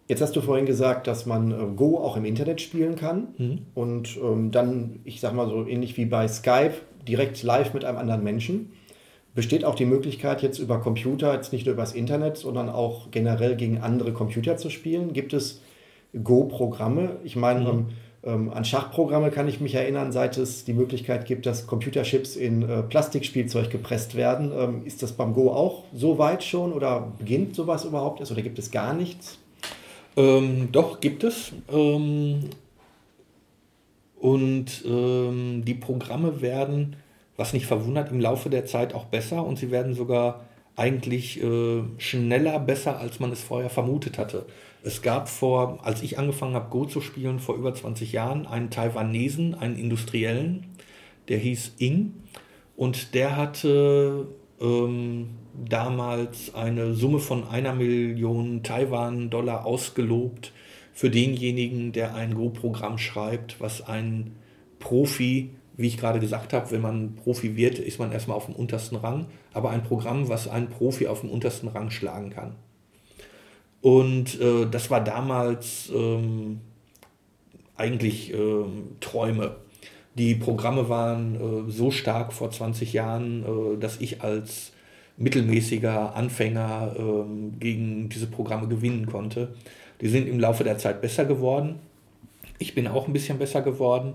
Jetzt 0.09 0.23
hast 0.23 0.35
du 0.35 0.41
vorhin 0.41 0.65
gesagt, 0.65 1.07
dass 1.07 1.27
man 1.27 1.53
äh, 1.53 1.55
Go 1.77 1.99
auch 1.99 2.17
im 2.17 2.25
Internet 2.25 2.63
spielen 2.63 2.97
kann 2.97 3.29
mhm. 3.37 3.59
und 3.75 4.17
ähm, 4.17 4.51
dann, 4.51 5.01
ich 5.05 5.21
sag 5.21 5.35
mal 5.35 5.49
so 5.49 5.67
ähnlich 5.67 5.99
wie 5.99 6.07
bei 6.07 6.27
Skype, 6.27 6.73
direkt 7.07 7.43
live 7.43 7.75
mit 7.75 7.85
einem 7.85 7.99
anderen 7.99 8.25
Menschen. 8.25 8.73
Besteht 9.35 9.67
auch 9.67 9.75
die 9.75 9.85
Möglichkeit, 9.85 10.43
jetzt 10.43 10.59
über 10.59 10.81
Computer, 10.81 11.35
jetzt 11.35 11.53
nicht 11.53 11.67
nur 11.67 11.75
übers 11.75 11.93
Internet, 11.93 12.39
sondern 12.39 12.71
auch 12.71 13.11
generell 13.11 13.55
gegen 13.55 13.79
andere 13.79 14.15
Computer 14.15 14.57
zu 14.57 14.71
spielen? 14.71 15.13
Gibt 15.13 15.35
es 15.35 15.61
Go-Programme? 16.25 17.17
Ich 17.23 17.37
meine, 17.37 17.61
mhm. 17.61 17.67
ähm, 17.69 17.87
an 18.27 18.65
Schachprogramme 18.65 19.31
kann 19.31 19.47
ich 19.47 19.61
mich 19.61 19.75
erinnern, 19.75 20.11
seit 20.11 20.37
es 20.39 20.65
die 20.65 20.73
Möglichkeit 20.73 21.25
gibt, 21.27 21.47
dass 21.47 21.67
Computerchips 21.67 22.35
in 22.35 22.69
äh, 22.69 22.83
Plastikspielzeug 22.83 23.71
gepresst 23.71 24.17
werden. 24.17 24.51
Ähm, 24.53 24.83
ist 24.85 25.03
das 25.03 25.13
beim 25.13 25.35
Go 25.35 25.53
auch 25.53 25.85
so 25.95 26.19
weit 26.19 26.43
schon 26.43 26.73
oder 26.73 27.13
beginnt 27.19 27.55
sowas 27.55 27.85
überhaupt 27.85 28.21
erst 28.21 28.33
oder 28.33 28.43
gibt 28.43 28.59
es 28.59 28.71
gar 28.71 28.93
nichts? 28.93 29.39
Ähm, 30.17 30.69
doch, 30.73 31.01
gibt 31.01 31.23
es. 31.23 31.53
Ähm, 31.73 32.41
und 34.19 34.85
ähm, 34.85 35.63
die 35.65 35.75
Programme 35.75 36.41
werden, 36.43 36.97
was 37.37 37.53
nicht 37.53 37.67
verwundert, 37.67 38.11
im 38.11 38.19
Laufe 38.19 38.51
der 38.51 38.67
Zeit 38.67 38.95
auch 38.95 39.05
besser 39.05 39.47
und 39.47 39.59
sie 39.59 39.71
werden 39.71 39.95
sogar 39.95 40.45
eigentlich 40.75 41.43
äh, 41.43 41.83
schneller 41.99 42.59
besser, 42.59 42.99
als 42.99 43.21
man 43.21 43.31
es 43.31 43.43
vorher 43.43 43.71
vermutet 43.71 44.19
hatte. 44.19 44.47
Es 44.83 45.03
gab 45.03 45.29
vor, 45.29 45.81
als 45.85 46.03
ich 46.03 46.19
angefangen 46.19 46.55
habe, 46.55 46.71
Go 46.71 46.85
zu 46.85 47.01
spielen, 47.01 47.41
vor 47.41 47.57
über 47.57 47.75
20 47.75 48.13
Jahren, 48.13 48.47
einen 48.47 48.71
Taiwanesen, 48.71 49.55
einen 49.55 49.77
Industriellen, 49.77 50.67
der 51.29 51.39
hieß 51.39 51.75
Ing 51.79 52.15
und 52.77 53.15
der 53.15 53.37
hatte 53.37 54.29
ähm, 54.61 55.31
damals 55.55 56.55
eine 56.55 56.95
Summe 56.95 57.19
von 57.19 57.47
einer 57.49 57.75
Million 57.75 58.63
Taiwan-Dollar 58.63 59.67
ausgelobt 59.67 60.53
für 60.93 61.11
denjenigen, 61.11 61.93
der 61.93 62.15
ein 62.15 62.35
Go-Programm 62.35 62.99
schreibt, 62.99 63.61
was 63.61 63.83
ein 63.83 64.37
Profi, 64.79 65.51
wie 65.77 65.87
ich 65.87 65.97
gerade 65.97 66.21
gesagt 66.21 66.53
habe, 66.53 66.71
wenn 66.71 66.81
man 66.81 67.15
Profi 67.17 67.57
wird, 67.57 67.79
ist 67.79 67.99
man 67.99 68.13
erstmal 68.13 68.37
auf 68.37 68.47
dem 68.47 68.55
untersten 68.55 68.97
Rang, 68.97 69.27
aber 69.53 69.71
ein 69.71 69.83
Programm, 69.83 70.29
was 70.29 70.49
einen 70.49 70.69
Profi 70.69 71.09
auf 71.09 71.21
dem 71.21 71.31
untersten 71.31 71.69
Rang 71.69 71.91
schlagen 71.91 72.31
kann. 72.31 72.57
Und 73.81 74.41
äh, 74.41 74.67
das 74.71 74.91
war 74.91 75.03
damals 75.03 75.91
ähm, 75.95 76.61
eigentlich 77.77 78.33
äh, 78.35 78.65
Träume. 79.01 79.57
Die 80.17 80.35
Programme 80.35 80.89
waren 80.89 81.69
äh, 81.69 81.71
so 81.71 81.91
stark 81.91 82.33
vor 82.33 82.51
20 82.51 82.93
Jahren, 82.93 83.45
äh, 83.45 83.79
dass 83.79 84.01
ich 84.01 84.23
als 84.23 84.73
mittelmäßiger 85.17 86.15
Anfänger 86.15 86.95
ähm, 86.99 87.59
gegen 87.59 88.09
diese 88.09 88.27
Programme 88.27 88.69
gewinnen 88.69 89.07
konnte. 89.07 89.55
Die 90.01 90.09
sind 90.09 90.29
im 90.29 90.41
Laufe 90.41 90.65
der 90.65 90.79
Zeit 90.79 91.01
besser 91.01 91.25
geworden. 91.25 91.77
Ich 92.59 92.75
bin 92.75 92.89
auch 92.89 93.07
ein 93.07 93.13
bisschen 93.13 93.39
besser 93.39 93.63
geworden. 93.63 94.15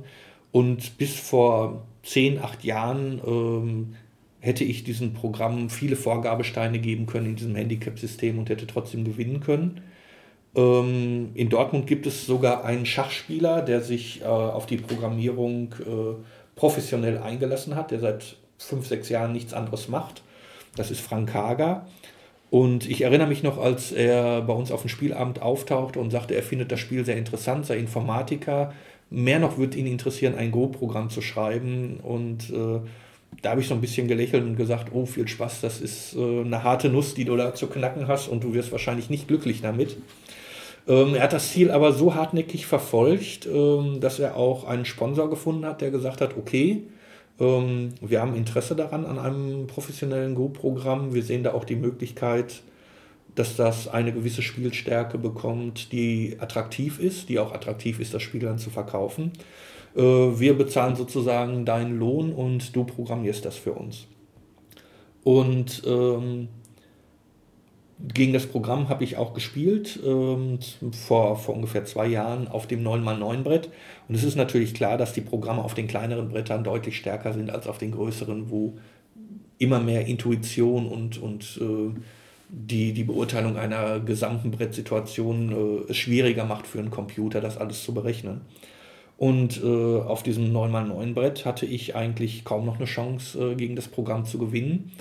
Und 0.51 0.97
bis 0.97 1.15
vor 1.15 1.83
10, 2.03 2.39
8 2.39 2.63
Jahren 2.63 3.21
ähm, 3.25 3.95
hätte 4.43 4.63
ich 4.63 4.83
diesem 4.83 5.13
Programm 5.13 5.69
viele 5.69 5.95
Vorgabesteine 5.95 6.79
geben 6.79 7.05
können 7.05 7.27
in 7.27 7.35
diesem 7.35 7.55
Handicap-System 7.55 8.37
und 8.37 8.49
hätte 8.49 8.67
trotzdem 8.67 9.05
gewinnen 9.05 9.39
können. 9.39 9.81
Ähm, 10.55 11.31
in 11.33 11.49
Dortmund 11.49 11.87
gibt 11.87 12.05
es 12.05 12.25
sogar 12.25 12.65
einen 12.65 12.85
Schachspieler, 12.85 13.61
der 13.61 13.81
sich 13.81 14.21
äh, 14.21 14.25
auf 14.25 14.65
die 14.65 14.77
Programmierung 14.77 15.73
äh, 15.79 16.23
professionell 16.55 17.17
eingelassen 17.17 17.75
hat, 17.75 17.91
der 17.91 17.99
seit 17.99 18.35
5, 18.57 18.85
6 18.85 19.09
Jahren 19.09 19.31
nichts 19.31 19.53
anderes 19.53 19.87
macht 19.87 20.21
das 20.75 20.91
ist 20.91 21.01
Frank 21.01 21.33
Hager. 21.33 21.85
Und 22.49 22.87
ich 22.87 23.01
erinnere 23.01 23.27
mich 23.27 23.41
noch, 23.41 23.57
als 23.57 23.91
er 23.91 24.41
bei 24.41 24.53
uns 24.53 24.71
auf 24.71 24.81
dem 24.81 24.89
Spielabend 24.89 25.41
auftauchte 25.41 25.99
und 25.99 26.11
sagte, 26.11 26.35
er 26.35 26.43
findet 26.43 26.71
das 26.71 26.79
Spiel 26.79 27.03
sehr 27.03 27.17
interessant, 27.17 27.65
sei 27.65 27.77
Informatiker. 27.77 28.73
Mehr 29.09 29.39
noch 29.39 29.57
würde 29.57 29.77
ihn 29.77 29.87
interessieren, 29.87 30.35
ein 30.35 30.51
Go-Programm 30.51 31.09
zu 31.09 31.21
schreiben. 31.21 31.99
Und 32.01 32.51
äh, 32.51 32.79
da 33.43 33.51
habe 33.51 33.61
ich 33.61 33.67
so 33.67 33.75
ein 33.75 33.81
bisschen 33.81 34.07
gelächelt 34.07 34.43
und 34.43 34.55
gesagt, 34.55 34.89
oh, 34.93 35.05
viel 35.05 35.27
Spaß, 35.27 35.61
das 35.61 35.81
ist 35.81 36.15
äh, 36.15 36.41
eine 36.41 36.63
harte 36.63 36.89
Nuss, 36.89 37.13
die 37.13 37.25
du 37.25 37.35
da 37.35 37.53
zu 37.53 37.67
knacken 37.67 38.07
hast 38.07 38.29
und 38.29 38.43
du 38.43 38.53
wirst 38.53 38.71
wahrscheinlich 38.71 39.09
nicht 39.09 39.27
glücklich 39.27 39.61
damit. 39.61 39.97
Ähm, 40.87 41.13
er 41.13 41.23
hat 41.23 41.33
das 41.33 41.51
Ziel 41.51 41.69
aber 41.69 41.91
so 41.91 42.15
hartnäckig 42.15 42.65
verfolgt, 42.65 43.45
ähm, 43.45 43.99
dass 43.99 44.19
er 44.19 44.37
auch 44.37 44.63
einen 44.63 44.85
Sponsor 44.85 45.29
gefunden 45.29 45.65
hat, 45.65 45.81
der 45.81 45.91
gesagt 45.91 46.21
hat, 46.21 46.37
okay, 46.37 46.83
ähm, 47.39 47.89
wir 47.99 48.21
haben 48.21 48.33
Interesse 48.33 48.75
daran 48.75 49.05
an 49.05 49.19
einem 49.19 49.67
professionellen 49.67 50.35
Go-Programm. 50.35 51.13
Wir 51.13 51.23
sehen 51.23 51.43
da 51.43 51.53
auch 51.53 51.65
die 51.65 51.75
Möglichkeit, 51.75 52.61
dass 53.35 53.57
das 53.57 53.89
eine 53.89 54.13
gewisse 54.13 54.41
Spielstärke 54.41 55.17
bekommt, 55.17 55.91
die 55.91 56.37
attraktiv 56.39 56.99
ist, 56.99 57.27
die 57.27 57.39
auch 57.39 57.51
attraktiv 57.51 57.99
ist, 57.99 58.13
das 58.13 58.21
Spiel 58.21 58.41
dann 58.41 58.57
zu 58.57 58.69
verkaufen. 58.69 59.33
Äh, 59.95 60.01
wir 60.01 60.57
bezahlen 60.57 60.95
sozusagen 60.95 61.65
deinen 61.65 61.99
Lohn 61.99 62.33
und 62.33 62.75
du 62.75 62.83
programmierst 62.83 63.45
das 63.45 63.57
für 63.57 63.73
uns. 63.73 64.07
Und 65.23 65.83
ähm, 65.85 66.49
gegen 68.13 68.33
das 68.33 68.47
Programm 68.47 68.89
habe 68.89 69.03
ich 69.03 69.17
auch 69.17 69.33
gespielt, 69.33 69.99
ähm, 70.05 70.59
vor, 70.91 71.37
vor 71.37 71.55
ungefähr 71.55 71.85
zwei 71.85 72.07
Jahren 72.07 72.47
auf 72.47 72.67
dem 72.67 72.83
9x9-Brett. 72.85 73.69
Und 74.09 74.15
es 74.15 74.23
ist 74.23 74.35
natürlich 74.35 74.73
klar, 74.73 74.97
dass 74.97 75.13
die 75.13 75.21
Programme 75.21 75.63
auf 75.63 75.73
den 75.73 75.87
kleineren 75.87 76.29
Brettern 76.29 76.63
deutlich 76.63 76.97
stärker 76.97 77.33
sind 77.33 77.49
als 77.49 77.67
auf 77.67 77.77
den 77.77 77.91
größeren, 77.91 78.49
wo 78.49 78.73
immer 79.57 79.79
mehr 79.79 80.05
Intuition 80.05 80.87
und, 80.87 81.17
und 81.17 81.59
äh, 81.61 81.97
die, 82.49 82.93
die 82.93 83.03
Beurteilung 83.03 83.57
einer 83.57 83.99
gesamten 84.01 84.51
Brettsituation 84.51 85.85
äh, 85.87 85.91
es 85.91 85.97
schwieriger 85.97 86.45
macht 86.45 86.67
für 86.67 86.79
einen 86.79 86.91
Computer, 86.91 87.39
das 87.39 87.57
alles 87.57 87.83
zu 87.83 87.93
berechnen. 87.93 88.41
Und 89.17 89.63
äh, 89.63 89.99
auf 90.01 90.23
diesem 90.23 90.53
9x9-Brett 90.53 91.45
hatte 91.45 91.65
ich 91.65 91.95
eigentlich 91.95 92.43
kaum 92.43 92.65
noch 92.65 92.77
eine 92.77 92.85
Chance, 92.85 93.51
äh, 93.51 93.55
gegen 93.55 93.75
das 93.75 93.87
Programm 93.87 94.25
zu 94.25 94.37
gewinnen. 94.37 94.91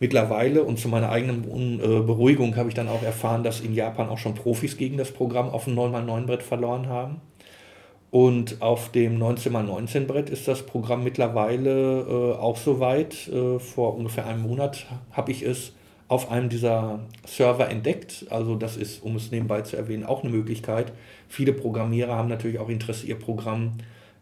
Mittlerweile 0.00 0.62
und 0.62 0.78
zu 0.78 0.88
meiner 0.88 1.10
eigenen 1.10 1.44
äh, 1.80 2.00
Beruhigung 2.00 2.56
habe 2.56 2.68
ich 2.68 2.74
dann 2.74 2.88
auch 2.88 3.02
erfahren, 3.02 3.42
dass 3.42 3.60
in 3.60 3.74
Japan 3.74 4.08
auch 4.08 4.18
schon 4.18 4.34
Profis 4.34 4.76
gegen 4.76 4.96
das 4.96 5.10
Programm 5.10 5.50
auf 5.50 5.64
dem 5.64 5.78
9x9-Brett 5.78 6.42
verloren 6.42 6.88
haben. 6.88 7.20
Und 8.10 8.62
auf 8.62 8.90
dem 8.90 9.18
19x19-Brett 9.22 10.30
ist 10.30 10.48
das 10.48 10.62
Programm 10.64 11.04
mittlerweile 11.04 12.00
äh, 12.00 12.38
auch 12.38 12.56
so 12.56 12.80
weit. 12.80 13.28
Äh, 13.28 13.58
vor 13.58 13.96
ungefähr 13.96 14.26
einem 14.26 14.42
Monat 14.42 14.86
habe 15.12 15.30
ich 15.30 15.42
es 15.42 15.72
auf 16.08 16.30
einem 16.30 16.48
dieser 16.48 17.00
Server 17.26 17.68
entdeckt. 17.68 18.24
Also 18.30 18.54
das 18.54 18.78
ist, 18.78 19.02
um 19.02 19.16
es 19.16 19.30
nebenbei 19.30 19.60
zu 19.60 19.76
erwähnen, 19.76 20.04
auch 20.04 20.22
eine 20.22 20.32
Möglichkeit. 20.32 20.92
Viele 21.28 21.52
Programmierer 21.52 22.14
haben 22.14 22.28
natürlich 22.28 22.58
auch 22.58 22.68
Interesse, 22.68 23.06
ihr 23.06 23.18
Programm 23.18 23.74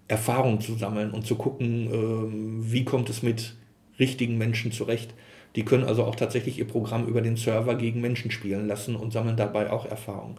Erfahrung 0.08 0.60
zu 0.60 0.74
sammeln 0.74 1.10
und 1.10 1.26
zu 1.26 1.36
gucken, 1.36 1.86
äh, 1.86 2.72
wie 2.72 2.84
kommt 2.84 3.10
es 3.10 3.22
mit 3.22 3.56
richtigen 3.98 4.38
Menschen 4.38 4.72
zurecht. 4.72 5.14
Die 5.56 5.64
können 5.64 5.84
also 5.84 6.04
auch 6.04 6.14
tatsächlich 6.14 6.58
ihr 6.58 6.66
Programm 6.66 7.06
über 7.06 7.22
den 7.22 7.36
Server 7.36 7.74
gegen 7.74 8.00
Menschen 8.00 8.30
spielen 8.30 8.68
lassen 8.68 8.94
und 8.94 9.12
sammeln 9.12 9.36
dabei 9.36 9.70
auch 9.70 9.86
Erfahrung. 9.86 10.38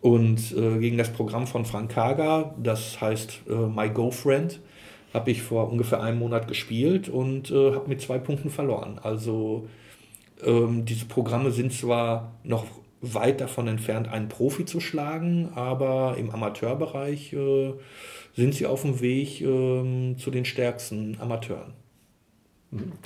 Und 0.00 0.56
äh, 0.56 0.78
gegen 0.78 0.98
das 0.98 1.12
Programm 1.12 1.46
von 1.46 1.64
Frank 1.64 1.92
Kaga, 1.92 2.54
das 2.60 3.00
heißt 3.00 3.42
äh, 3.48 3.52
My 3.52 3.88
Girlfriend, 3.90 4.60
habe 5.12 5.30
ich 5.30 5.42
vor 5.42 5.70
ungefähr 5.70 6.02
einem 6.02 6.18
Monat 6.18 6.48
gespielt 6.48 7.08
und 7.08 7.50
äh, 7.50 7.74
habe 7.74 7.88
mit 7.88 8.00
zwei 8.00 8.18
Punkten 8.18 8.50
verloren. 8.50 8.98
Also 9.02 9.68
ähm, 10.44 10.84
diese 10.84 11.06
Programme 11.06 11.50
sind 11.50 11.72
zwar 11.72 12.32
noch 12.44 12.66
weit 13.00 13.40
davon 13.40 13.68
entfernt, 13.68 14.08
einen 14.08 14.28
Profi 14.28 14.64
zu 14.64 14.80
schlagen, 14.80 15.50
aber 15.54 16.16
im 16.18 16.30
Amateurbereich 16.30 17.32
äh, 17.32 17.72
sind 18.36 18.54
sie 18.54 18.66
auf 18.66 18.82
dem 18.82 19.00
Weg 19.00 19.40
ähm, 19.40 20.16
zu 20.18 20.30
den 20.30 20.44
stärksten 20.44 21.18
Amateuren. 21.20 21.72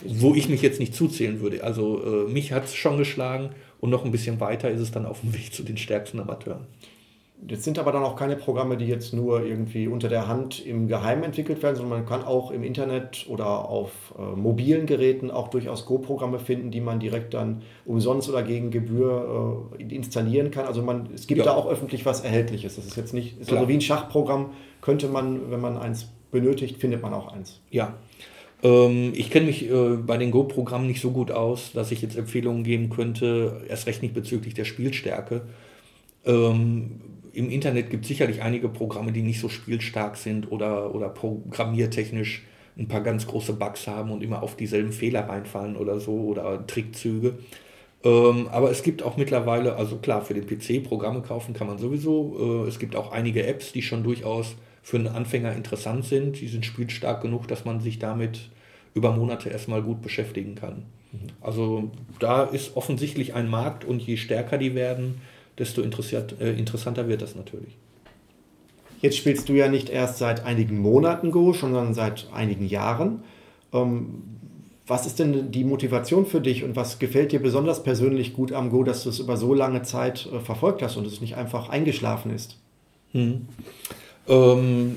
Wo 0.04 0.34
ich 0.34 0.48
mich 0.48 0.60
jetzt 0.60 0.80
nicht 0.80 0.94
zuzählen 0.94 1.40
würde. 1.40 1.64
Also 1.64 2.26
äh, 2.26 2.30
mich 2.30 2.52
hat 2.52 2.64
es 2.64 2.74
schon 2.74 2.98
geschlagen 2.98 3.50
und 3.80 3.90
noch 3.90 4.04
ein 4.04 4.10
bisschen 4.10 4.40
weiter 4.40 4.70
ist 4.70 4.80
es 4.80 4.90
dann 4.90 5.06
auf 5.06 5.20
dem 5.20 5.32
Weg 5.32 5.54
zu 5.54 5.62
den 5.62 5.78
stärksten 5.78 6.20
Amateuren. 6.20 6.66
Jetzt 7.46 7.64
sind 7.64 7.78
aber 7.78 7.92
dann 7.92 8.02
auch 8.02 8.16
keine 8.16 8.36
Programme, 8.36 8.76
die 8.78 8.86
jetzt 8.86 9.12
nur 9.12 9.44
irgendwie 9.44 9.86
unter 9.86 10.08
der 10.08 10.28
Hand 10.28 10.64
im 10.64 10.88
Geheimen 10.88 11.24
entwickelt 11.24 11.62
werden, 11.62 11.76
sondern 11.76 11.98
man 11.98 12.06
kann 12.06 12.24
auch 12.24 12.50
im 12.50 12.62
Internet 12.62 13.26
oder 13.28 13.68
auf 13.68 13.90
äh, 14.18 14.34
mobilen 14.34 14.86
Geräten 14.86 15.30
auch 15.30 15.48
durchaus 15.48 15.84
Go-Programme 15.84 16.38
finden, 16.38 16.70
die 16.70 16.80
man 16.80 17.00
direkt 17.00 17.34
dann 17.34 17.62
umsonst 17.84 18.30
oder 18.30 18.42
gegen 18.42 18.70
Gebühr 18.70 19.68
äh, 19.78 19.94
installieren 19.94 20.50
kann. 20.50 20.64
Also 20.64 20.82
man, 20.82 21.08
es 21.14 21.26
gibt 21.26 21.38
ja. 21.38 21.44
da 21.44 21.54
auch 21.54 21.66
öffentlich 21.66 22.06
was 22.06 22.22
Erhältliches. 22.22 22.76
Das 22.76 22.86
ist 22.86 22.96
jetzt 22.96 23.12
nicht, 23.12 23.38
ist 23.38 23.52
also 23.52 23.68
wie 23.68 23.74
ein 23.74 23.82
Schachprogramm, 23.82 24.52
könnte 24.80 25.08
man, 25.08 25.50
wenn 25.50 25.60
man 25.60 25.76
eins 25.76 26.08
benötigt, 26.30 26.78
findet 26.78 27.02
man 27.02 27.12
auch 27.12 27.30
eins. 27.30 27.60
Ja, 27.70 27.94
ähm, 28.62 29.12
ich 29.14 29.30
kenne 29.30 29.46
mich 29.46 29.70
äh, 29.70 29.96
bei 29.96 30.16
den 30.16 30.30
Go-Programmen 30.30 30.86
nicht 30.86 31.02
so 31.02 31.10
gut 31.10 31.30
aus, 31.30 31.72
dass 31.72 31.92
ich 31.92 32.00
jetzt 32.00 32.16
Empfehlungen 32.16 32.64
geben 32.64 32.88
könnte, 32.88 33.60
erst 33.68 33.86
recht 33.86 34.02
nicht 34.02 34.14
bezüglich 34.14 34.54
der 34.54 34.64
Spielstärke. 34.64 35.42
Ähm, 36.24 37.00
Im 37.34 37.50
Internet 37.50 37.90
gibt 37.90 38.04
es 38.04 38.08
sicherlich 38.08 38.42
einige 38.42 38.68
Programme, 38.68 39.12
die 39.12 39.22
nicht 39.22 39.40
so 39.40 39.48
spielstark 39.48 40.16
sind 40.16 40.50
oder, 40.50 40.94
oder 40.94 41.08
programmiertechnisch 41.08 42.42
ein 42.76 42.88
paar 42.88 43.02
ganz 43.02 43.26
große 43.26 43.52
Bugs 43.52 43.86
haben 43.86 44.10
und 44.10 44.22
immer 44.22 44.42
auf 44.42 44.56
dieselben 44.56 44.92
Fehler 44.92 45.28
reinfallen 45.28 45.76
oder 45.76 46.00
so 46.00 46.12
oder 46.12 46.66
Trickzüge. 46.66 47.38
Ähm, 48.04 48.48
aber 48.50 48.70
es 48.70 48.82
gibt 48.82 49.02
auch 49.02 49.16
mittlerweile, 49.16 49.76
also 49.76 49.96
klar, 49.96 50.22
für 50.22 50.34
den 50.34 50.46
PC 50.46 50.86
Programme 50.86 51.22
kaufen 51.22 51.54
kann 51.54 51.66
man 51.66 51.78
sowieso. 51.78 52.64
Äh, 52.64 52.68
es 52.68 52.78
gibt 52.78 52.96
auch 52.96 53.12
einige 53.12 53.46
Apps, 53.46 53.72
die 53.72 53.82
schon 53.82 54.02
durchaus 54.02 54.56
für 54.82 54.98
einen 54.98 55.08
Anfänger 55.08 55.54
interessant 55.54 56.04
sind. 56.04 56.40
Die 56.40 56.48
sind 56.48 56.66
spielstark 56.66 57.22
genug, 57.22 57.48
dass 57.48 57.64
man 57.64 57.80
sich 57.80 57.98
damit 57.98 58.50
über 58.92 59.12
Monate 59.12 59.48
erstmal 59.48 59.82
gut 59.82 60.02
beschäftigen 60.02 60.54
kann. 60.54 60.84
Mhm. 61.12 61.18
Also 61.40 61.90
da 62.18 62.44
ist 62.44 62.76
offensichtlich 62.76 63.34
ein 63.34 63.48
Markt 63.48 63.84
und 63.84 64.02
je 64.02 64.16
stärker 64.16 64.58
die 64.58 64.74
werden, 64.74 65.20
desto 65.58 65.82
interessiert, 65.82 66.40
äh, 66.40 66.52
interessanter 66.52 67.08
wird 67.08 67.22
das 67.22 67.34
natürlich. 67.34 67.76
Jetzt 69.00 69.16
spielst 69.16 69.48
du 69.48 69.52
ja 69.52 69.68
nicht 69.68 69.90
erst 69.90 70.18
seit 70.18 70.44
einigen 70.44 70.78
Monaten 70.78 71.30
Go, 71.30 71.52
sondern 71.52 71.94
seit 71.94 72.28
einigen 72.32 72.66
Jahren. 72.66 73.22
Ähm, 73.72 74.22
was 74.86 75.06
ist 75.06 75.18
denn 75.18 75.50
die 75.50 75.64
Motivation 75.64 76.26
für 76.26 76.40
dich 76.40 76.62
und 76.64 76.76
was 76.76 76.98
gefällt 76.98 77.32
dir 77.32 77.40
besonders 77.40 77.82
persönlich 77.82 78.34
gut 78.34 78.52
am 78.52 78.70
Go, 78.70 78.82
dass 78.82 79.04
du 79.04 79.10
es 79.10 79.18
über 79.18 79.36
so 79.36 79.54
lange 79.54 79.82
Zeit 79.82 80.26
äh, 80.32 80.40
verfolgt 80.40 80.82
hast 80.82 80.96
und 80.96 81.06
es 81.06 81.20
nicht 81.20 81.36
einfach 81.36 81.68
eingeschlafen 81.68 82.30
ist? 82.34 82.58
Hm. 83.12 83.46
Ähm, 84.28 84.96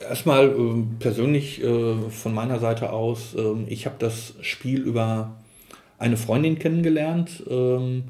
erstmal 0.00 0.48
äh, 0.48 0.84
persönlich 0.98 1.62
äh, 1.62 1.94
von 2.08 2.34
meiner 2.34 2.58
Seite 2.58 2.92
aus, 2.92 3.34
äh, 3.34 3.54
ich 3.66 3.86
habe 3.86 3.96
das 3.98 4.34
Spiel 4.40 4.80
über 4.80 5.36
eine 5.98 6.16
Freundin 6.16 6.58
kennengelernt. 6.58 7.44
Ähm, 7.48 8.04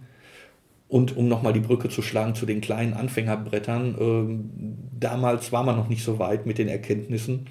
und 0.91 1.16
um 1.16 1.28
nochmal 1.28 1.53
die 1.53 1.61
Brücke 1.61 1.88
zu 1.88 2.03
schlagen 2.03 2.34
zu 2.34 2.47
den 2.47 2.61
kleinen 2.61 2.95
Anfängerbrettern, 2.95 3.97
ähm, 3.99 4.51
damals 4.99 5.53
war 5.53 5.62
man 5.62 5.76
noch 5.76 5.88
nicht 5.88 6.03
so 6.03 6.18
weit 6.18 6.47
mit 6.47 6.59
den 6.59 6.66
Erkenntnissen. 6.66 7.47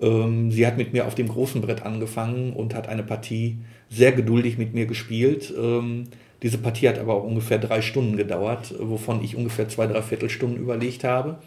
Ähm, 0.00 0.50
sie 0.50 0.66
hat 0.66 0.78
mit 0.78 0.94
mir 0.94 1.06
auf 1.06 1.14
dem 1.14 1.28
großen 1.28 1.60
Brett 1.60 1.82
angefangen 1.82 2.54
und 2.54 2.74
hat 2.74 2.88
eine 2.88 3.02
Partie 3.02 3.58
sehr 3.90 4.12
geduldig 4.12 4.56
mit 4.56 4.72
mir 4.72 4.86
gespielt. 4.86 5.52
Ähm, 5.56 6.04
diese 6.42 6.56
Partie 6.56 6.88
hat 6.88 6.98
aber 6.98 7.14
auch 7.14 7.24
ungefähr 7.24 7.58
drei 7.58 7.82
Stunden 7.82 8.16
gedauert, 8.16 8.74
wovon 8.80 9.22
ich 9.22 9.36
ungefähr 9.36 9.68
zwei, 9.68 9.86
drei 9.86 10.00
Viertelstunden 10.00 10.58
überlegt 10.58 11.04
habe, 11.04 11.40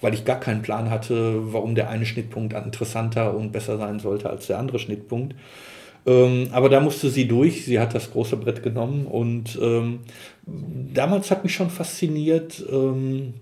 weil 0.00 0.14
ich 0.14 0.24
gar 0.24 0.40
keinen 0.40 0.62
Plan 0.62 0.88
hatte, 0.88 1.52
warum 1.52 1.74
der 1.74 1.90
eine 1.90 2.06
Schnittpunkt 2.06 2.54
interessanter 2.54 3.36
und 3.36 3.52
besser 3.52 3.76
sein 3.76 3.98
sollte 3.98 4.30
als 4.30 4.46
der 4.46 4.58
andere 4.58 4.78
Schnittpunkt. 4.78 5.34
Ähm, 6.06 6.48
aber 6.52 6.68
da 6.68 6.80
musste 6.80 7.10
sie 7.10 7.26
durch. 7.26 7.64
Sie 7.64 7.80
hat 7.80 7.94
das 7.94 8.12
große 8.12 8.36
Brett 8.36 8.62
genommen 8.62 9.06
und 9.06 9.58
ähm, 9.60 10.00
damals 10.46 11.30
hat 11.30 11.42
mich 11.42 11.54
schon 11.54 11.70
fasziniert 11.70 12.64
ähm, 12.70 13.34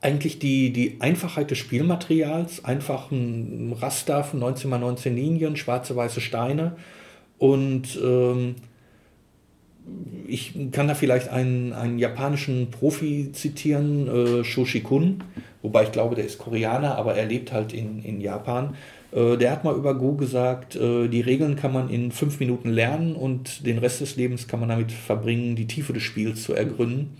eigentlich 0.00 0.38
die, 0.38 0.72
die 0.72 0.98
Einfachheit 1.00 1.50
des 1.50 1.58
Spielmaterials. 1.58 2.64
Einfach 2.64 3.10
ein 3.10 3.74
Raster 3.78 4.22
von 4.22 4.38
19 4.38 4.70
x 4.70 4.80
19 4.80 5.16
Linien, 5.16 5.56
schwarze, 5.56 5.96
weiße 5.96 6.20
Steine 6.20 6.76
und 7.38 7.98
ähm, 8.02 8.54
ich 10.26 10.54
kann 10.72 10.88
da 10.88 10.94
vielleicht 10.94 11.28
einen, 11.28 11.72
einen 11.72 11.98
japanischen 11.98 12.70
Profi 12.70 13.32
zitieren, 13.32 14.08
äh, 14.08 14.44
Shoshi 14.44 14.82
wobei 15.62 15.82
ich 15.82 15.92
glaube, 15.92 16.14
der 16.14 16.24
ist 16.24 16.38
Koreaner, 16.38 16.96
aber 16.96 17.14
er 17.16 17.26
lebt 17.26 17.52
halt 17.52 17.72
in, 17.72 18.02
in 18.02 18.20
Japan. 18.20 18.76
Äh, 19.14 19.36
der 19.36 19.52
hat 19.52 19.64
mal 19.64 19.76
über 19.76 19.94
Go 19.94 20.14
gesagt, 20.14 20.76
äh, 20.76 21.08
die 21.08 21.20
Regeln 21.20 21.56
kann 21.56 21.72
man 21.72 21.88
in 21.88 22.10
fünf 22.10 22.40
Minuten 22.40 22.70
lernen 22.70 23.14
und 23.14 23.66
den 23.66 23.78
Rest 23.78 24.00
des 24.00 24.16
Lebens 24.16 24.48
kann 24.48 24.60
man 24.60 24.68
damit 24.68 24.92
verbringen, 24.92 25.56
die 25.56 25.66
Tiefe 25.66 25.92
des 25.92 26.02
Spiels 26.02 26.42
zu 26.42 26.54
ergründen. 26.54 27.16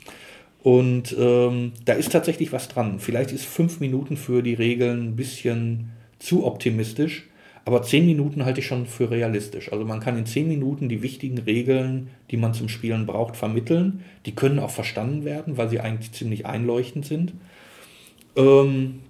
Und 0.62 1.14
ähm, 1.18 1.72
da 1.84 1.92
ist 1.92 2.10
tatsächlich 2.10 2.52
was 2.52 2.68
dran. 2.68 2.98
Vielleicht 2.98 3.32
ist 3.32 3.44
fünf 3.44 3.80
Minuten 3.80 4.16
für 4.16 4.42
die 4.42 4.54
Regeln 4.54 5.08
ein 5.08 5.16
bisschen 5.16 5.90
zu 6.18 6.46
optimistisch, 6.46 7.28
aber 7.66 7.82
zehn 7.82 8.06
Minuten 8.06 8.44
halte 8.44 8.60
ich 8.60 8.66
schon 8.66 8.86
für 8.86 9.10
realistisch. 9.10 9.72
Also 9.72 9.84
man 9.84 10.00
kann 10.00 10.18
in 10.18 10.26
zehn 10.26 10.48
Minuten 10.48 10.88
die 10.88 11.02
wichtigen 11.02 11.38
Regeln, 11.38 12.08
die 12.30 12.36
man 12.36 12.54
zum 12.54 12.68
Spielen 12.68 13.06
braucht, 13.06 13.36
vermitteln. 13.36 14.02
Die 14.26 14.34
können 14.34 14.58
auch 14.58 14.70
verstanden 14.70 15.24
werden, 15.24 15.56
weil 15.56 15.68
sie 15.68 15.80
eigentlich 15.80 16.12
ziemlich 16.12 16.46
einleuchtend 16.46 17.06
sind. 17.06 17.34
Ähm, 18.36 19.00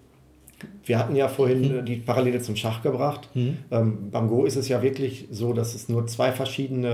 wir 0.84 0.98
hatten 0.98 1.16
ja 1.16 1.28
vorhin 1.28 1.78
hm. 1.78 1.84
die 1.84 1.96
Parallele 1.96 2.40
zum 2.40 2.56
Schach 2.56 2.82
gebracht. 2.82 3.28
Hm. 3.34 3.56
Ähm, 3.70 4.10
beim 4.10 4.28
Go 4.28 4.44
ist 4.44 4.56
es 4.56 4.68
ja 4.68 4.82
wirklich 4.82 5.28
so, 5.30 5.52
dass 5.52 5.74
es 5.74 5.88
nur 5.88 6.06
zwei 6.06 6.32
verschiedene 6.32 6.88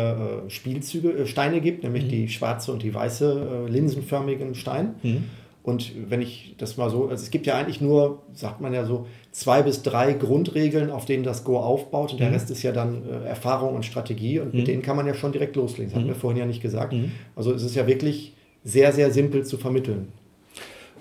äh, 0.46 0.50
Spielzüge, 0.50 1.10
äh, 1.10 1.26
Steine 1.26 1.60
gibt, 1.60 1.82
nämlich 1.82 2.04
hm. 2.04 2.10
die 2.10 2.28
schwarze 2.28 2.72
und 2.72 2.82
die 2.82 2.94
weiße 2.94 3.66
äh, 3.66 3.70
linsenförmigen 3.70 4.54
Stein. 4.54 4.94
Hm. 5.02 5.24
Und 5.62 5.92
wenn 6.08 6.22
ich 6.22 6.54
das 6.56 6.78
mal 6.78 6.88
so, 6.88 7.08
also 7.08 7.22
es 7.22 7.30
gibt 7.30 7.46
ja 7.46 7.56
eigentlich 7.56 7.80
nur, 7.80 8.22
sagt 8.32 8.62
man 8.62 8.72
ja 8.72 8.84
so, 8.84 9.06
zwei 9.30 9.62
bis 9.62 9.82
drei 9.82 10.14
Grundregeln, 10.14 10.90
auf 10.90 11.04
denen 11.04 11.22
das 11.22 11.44
Go 11.44 11.58
aufbaut. 11.58 12.12
Und 12.12 12.20
der 12.20 12.28
hm. 12.28 12.34
Rest 12.34 12.50
ist 12.50 12.62
ja 12.62 12.72
dann 12.72 13.02
äh, 13.06 13.28
Erfahrung 13.28 13.74
und 13.74 13.84
Strategie. 13.84 14.40
Und 14.40 14.54
mit 14.54 14.62
hm. 14.62 14.64
denen 14.64 14.82
kann 14.82 14.96
man 14.96 15.06
ja 15.06 15.14
schon 15.14 15.32
direkt 15.32 15.56
loslegen. 15.56 15.90
Das 15.90 15.96
hatten 15.96 16.08
wir 16.08 16.14
vorhin 16.14 16.38
ja 16.38 16.46
nicht 16.46 16.62
gesagt. 16.62 16.94
Also 17.36 17.52
es 17.52 17.62
ist 17.62 17.74
ja 17.74 17.86
wirklich 17.86 18.34
sehr, 18.64 18.92
sehr 18.92 19.10
simpel 19.10 19.44
zu 19.44 19.58
vermitteln 19.58 20.08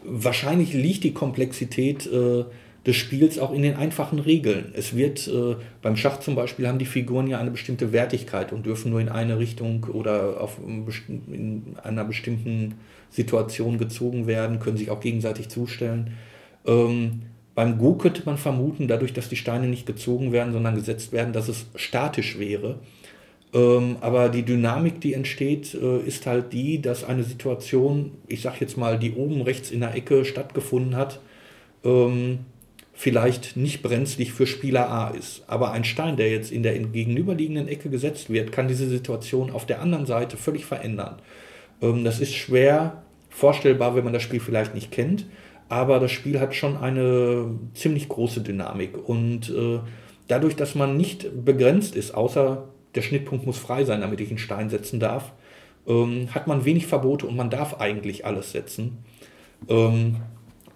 wahrscheinlich 0.03 0.73
liegt 0.73 1.03
die 1.03 1.13
Komplexität 1.13 2.07
äh, 2.07 2.45
des 2.85 2.95
Spiels 2.95 3.37
auch 3.39 3.51
in 3.51 3.61
den 3.61 3.75
einfachen 3.75 4.19
Regeln. 4.19 4.71
Es 4.73 4.95
wird 4.95 5.27
äh, 5.27 5.55
beim 5.81 5.95
Schach 5.95 6.19
zum 6.21 6.35
Beispiel 6.35 6.67
haben 6.67 6.79
die 6.79 6.85
Figuren 6.85 7.27
ja 7.27 7.39
eine 7.39 7.51
bestimmte 7.51 7.91
Wertigkeit 7.91 8.53
und 8.53 8.65
dürfen 8.65 8.91
nur 8.91 9.01
in 9.01 9.09
eine 9.09 9.37
Richtung 9.37 9.85
oder 9.91 10.41
auf, 10.41 10.57
in 10.59 11.75
einer 11.83 12.05
bestimmten 12.05 12.75
Situation 13.09 13.77
gezogen 13.77 14.27
werden, 14.27 14.59
können 14.59 14.77
sich 14.77 14.89
auch 14.89 15.01
gegenseitig 15.01 15.49
zustellen. 15.49 16.15
Ähm, 16.65 17.23
beim 17.53 17.77
Go 17.77 17.95
könnte 17.95 18.21
man 18.25 18.37
vermuten, 18.37 18.87
dadurch, 18.87 19.11
dass 19.11 19.27
die 19.27 19.35
Steine 19.35 19.67
nicht 19.67 19.85
gezogen 19.85 20.31
werden, 20.31 20.53
sondern 20.53 20.75
gesetzt 20.75 21.11
werden, 21.11 21.33
dass 21.33 21.49
es 21.49 21.65
statisch 21.75 22.39
wäre. 22.39 22.79
Ähm, 23.53 23.97
aber 24.01 24.29
die 24.29 24.43
Dynamik, 24.43 25.01
die 25.01 25.13
entsteht, 25.13 25.73
äh, 25.73 25.99
ist 25.99 26.25
halt 26.27 26.53
die, 26.53 26.81
dass 26.81 27.03
eine 27.03 27.23
Situation, 27.23 28.11
ich 28.27 28.41
sag 28.41 28.61
jetzt 28.61 28.77
mal, 28.77 28.99
die 28.99 29.13
oben 29.13 29.41
rechts 29.41 29.71
in 29.71 29.79
der 29.79 29.95
Ecke 29.95 30.23
stattgefunden 30.23 30.95
hat, 30.95 31.19
ähm, 31.83 32.39
vielleicht 32.93 33.55
nicht 33.55 33.81
brenzlig 33.81 34.33
für 34.33 34.45
Spieler 34.45 34.89
A 34.91 35.09
ist. 35.09 35.43
Aber 35.47 35.71
ein 35.71 35.83
Stein, 35.83 36.17
der 36.17 36.29
jetzt 36.29 36.51
in 36.51 36.63
der 36.63 36.77
gegenüberliegenden 36.77 37.67
Ecke 37.67 37.89
gesetzt 37.89 38.29
wird, 38.29 38.51
kann 38.51 38.67
diese 38.67 38.87
Situation 38.87 39.51
auf 39.51 39.65
der 39.65 39.81
anderen 39.81 40.05
Seite 40.05 40.37
völlig 40.37 40.65
verändern. 40.65 41.15
Ähm, 41.81 42.03
das 42.03 42.19
ist 42.19 42.35
schwer 42.35 43.01
vorstellbar, 43.29 43.95
wenn 43.95 44.03
man 44.03 44.13
das 44.13 44.23
Spiel 44.23 44.39
vielleicht 44.39 44.75
nicht 44.75 44.91
kennt, 44.91 45.25
aber 45.69 45.99
das 45.99 46.11
Spiel 46.11 46.39
hat 46.39 46.53
schon 46.53 46.77
eine 46.77 47.51
ziemlich 47.73 48.09
große 48.09 48.41
Dynamik. 48.41 48.97
Und 49.07 49.49
äh, 49.49 49.79
dadurch, 50.27 50.55
dass 50.55 50.75
man 50.75 50.97
nicht 50.97 51.45
begrenzt 51.45 51.95
ist, 51.95 52.13
außer 52.13 52.67
der 52.95 53.01
Schnittpunkt 53.01 53.45
muss 53.45 53.57
frei 53.57 53.83
sein, 53.83 54.01
damit 54.01 54.19
ich 54.19 54.29
einen 54.29 54.37
Stein 54.37 54.69
setzen 54.69 54.99
darf, 54.99 55.31
ähm, 55.87 56.33
hat 56.33 56.47
man 56.47 56.65
wenig 56.65 56.87
Verbote 56.87 57.27
und 57.27 57.35
man 57.35 57.49
darf 57.49 57.79
eigentlich 57.79 58.25
alles 58.25 58.51
setzen. 58.51 58.99
Ähm, 59.67 60.17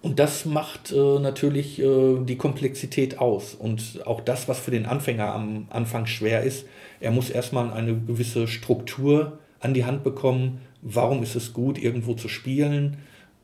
und 0.01 0.19
das 0.19 0.45
macht 0.45 0.91
äh, 0.91 1.19
natürlich 1.19 1.79
äh, 1.79 2.17
die 2.19 2.35
Komplexität 2.35 3.19
aus. 3.19 3.55
Und 3.55 4.01
auch 4.05 4.19
das, 4.19 4.49
was 4.49 4.59
für 4.59 4.71
den 4.71 4.85
Anfänger 4.85 5.33
am 5.33 5.67
Anfang 5.69 6.07
schwer 6.07 6.43
ist, 6.43 6.67
er 6.99 7.11
muss 7.11 7.29
erstmal 7.29 7.71
eine 7.71 7.95
gewisse 7.95 8.47
Struktur 8.47 9.39
an 9.61 9.73
die 9.73 9.85
Hand 9.85 10.03
bekommen. 10.03 10.59
Warum 10.81 11.23
ist 11.23 11.35
es 11.35 11.53
gut, 11.53 11.81
irgendwo 11.81 12.15
zu 12.15 12.27
spielen? 12.27 12.97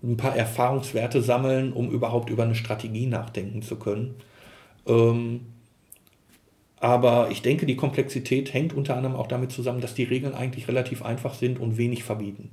Ein 0.03 0.17
paar 0.17 0.35
Erfahrungswerte 0.35 1.21
sammeln, 1.21 1.71
um 1.71 1.89
überhaupt 1.91 2.29
über 2.29 2.43
eine 2.43 2.55
Strategie 2.55 3.05
nachdenken 3.05 3.61
zu 3.61 3.77
können. 3.77 4.15
Ähm, 4.85 5.41
aber 6.81 7.27
ich 7.29 7.41
denke, 7.41 7.65
die 7.65 7.75
Komplexität 7.75 8.53
hängt 8.53 8.73
unter 8.73 8.95
anderem 8.95 9.15
auch 9.17 9.27
damit 9.27 9.51
zusammen, 9.51 9.81
dass 9.81 9.95
die 9.95 10.03
Regeln 10.03 10.33
eigentlich 10.33 10.67
relativ 10.69 11.03
einfach 11.03 11.33
sind 11.33 11.59
und 11.59 11.77
wenig 11.77 12.03
verbieten. 12.03 12.51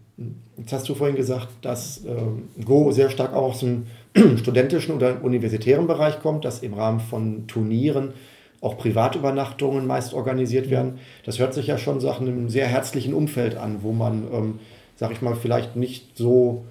Jetzt 0.57 0.72
hast 0.72 0.89
du 0.89 0.95
vorhin 0.95 1.16
gesagt, 1.16 1.49
dass 1.62 2.05
äh, 2.05 2.62
Go 2.64 2.91
sehr 2.91 3.11
stark 3.11 3.35
auch 3.35 3.51
aus 3.51 3.61
dem 3.61 3.87
studentischen 4.37 4.97
oder 4.97 5.22
universitären 5.22 5.87
Bereich 5.87 6.20
kommt, 6.20 6.45
dass 6.45 6.62
im 6.62 6.74
Rahmen 6.74 6.99
von 6.99 7.47
Turnieren 7.47 8.14
auch 8.61 8.77
Privatübernachtungen 8.79 9.87
meist 9.87 10.12
organisiert 10.12 10.70
werden. 10.70 10.99
Das 11.24 11.39
hört 11.39 11.55
sich 11.55 11.68
ja 11.68 11.79
schon 11.79 11.99
nach 11.99 12.20
einem 12.20 12.49
sehr 12.49 12.66
herzlichen 12.66 13.14
Umfeld 13.14 13.57
an, 13.57 13.83
wo 13.83 13.93
man, 13.93 14.24
ähm, 14.33 14.59
sag 14.97 15.12
ich 15.12 15.22
mal, 15.22 15.37
vielleicht 15.37 15.77
nicht 15.77 16.16
so 16.16 16.64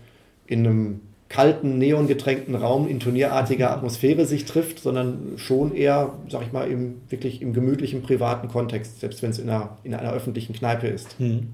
in 0.46 0.68
einem 0.68 1.00
kalten, 1.36 1.78
neongetränkten 1.78 2.56
Raum 2.56 2.88
in 2.88 3.02
turnierartiger 3.02 3.72
Atmosphäre 3.72 4.26
sich 4.26 4.46
trifft, 4.46 4.80
sondern 4.80 5.34
schon 5.36 5.76
eher, 5.76 6.14
sag 6.30 6.44
ich 6.44 6.54
mal, 6.54 6.72
im, 6.72 7.02
wirklich 7.10 7.42
im 7.42 7.52
gemütlichen, 7.52 8.02
privaten 8.02 8.48
Kontext, 8.48 9.02
selbst 9.02 9.22
wenn 9.22 9.32
es 9.32 9.40
in 9.40 9.50
einer, 9.50 9.78
in 9.84 9.94
einer 9.94 10.14
öffentlichen 10.14 10.54
Kneipe 10.54 10.88
ist. 10.88 11.20
Hm. 11.20 11.50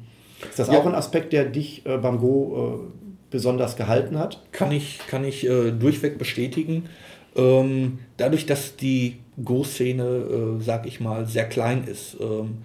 Ist 0.47 0.59
das 0.59 0.67
ja. 0.67 0.77
auch 0.77 0.85
ein 0.85 0.93
Aspekt, 0.93 1.33
der 1.33 1.45
dich 1.45 1.83
äh, 1.87 1.97
beim 1.97 2.19
Go 2.19 2.83
äh, 2.85 3.11
besonders 3.31 3.75
gehalten 3.75 4.19
hat? 4.19 4.43
Kann 4.51 4.71
ich, 4.71 4.99
kann 5.07 5.23
ich 5.23 5.49
äh, 5.49 5.71
durchweg 5.71 6.19
bestätigen. 6.19 6.85
Ähm, 7.35 7.99
dadurch, 8.17 8.45
dass 8.45 8.75
die 8.75 9.17
Go-Szene, 9.43 10.03
äh, 10.03 10.63
sag 10.63 10.85
ich 10.85 10.99
mal, 10.99 11.25
sehr 11.25 11.45
klein 11.45 11.85
ist, 11.85 12.17
ähm, 12.19 12.59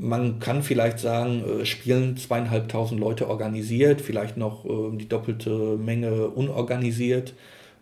man 0.00 0.38
kann 0.38 0.62
vielleicht 0.62 0.98
sagen, 0.98 1.42
äh, 1.44 1.66
spielen 1.66 2.16
zweieinhalbtausend 2.16 3.00
Leute 3.00 3.28
organisiert, 3.28 4.00
vielleicht 4.00 4.36
noch 4.36 4.64
äh, 4.64 4.96
die 4.96 5.08
doppelte 5.08 5.76
Menge 5.76 6.28
unorganisiert. 6.28 7.34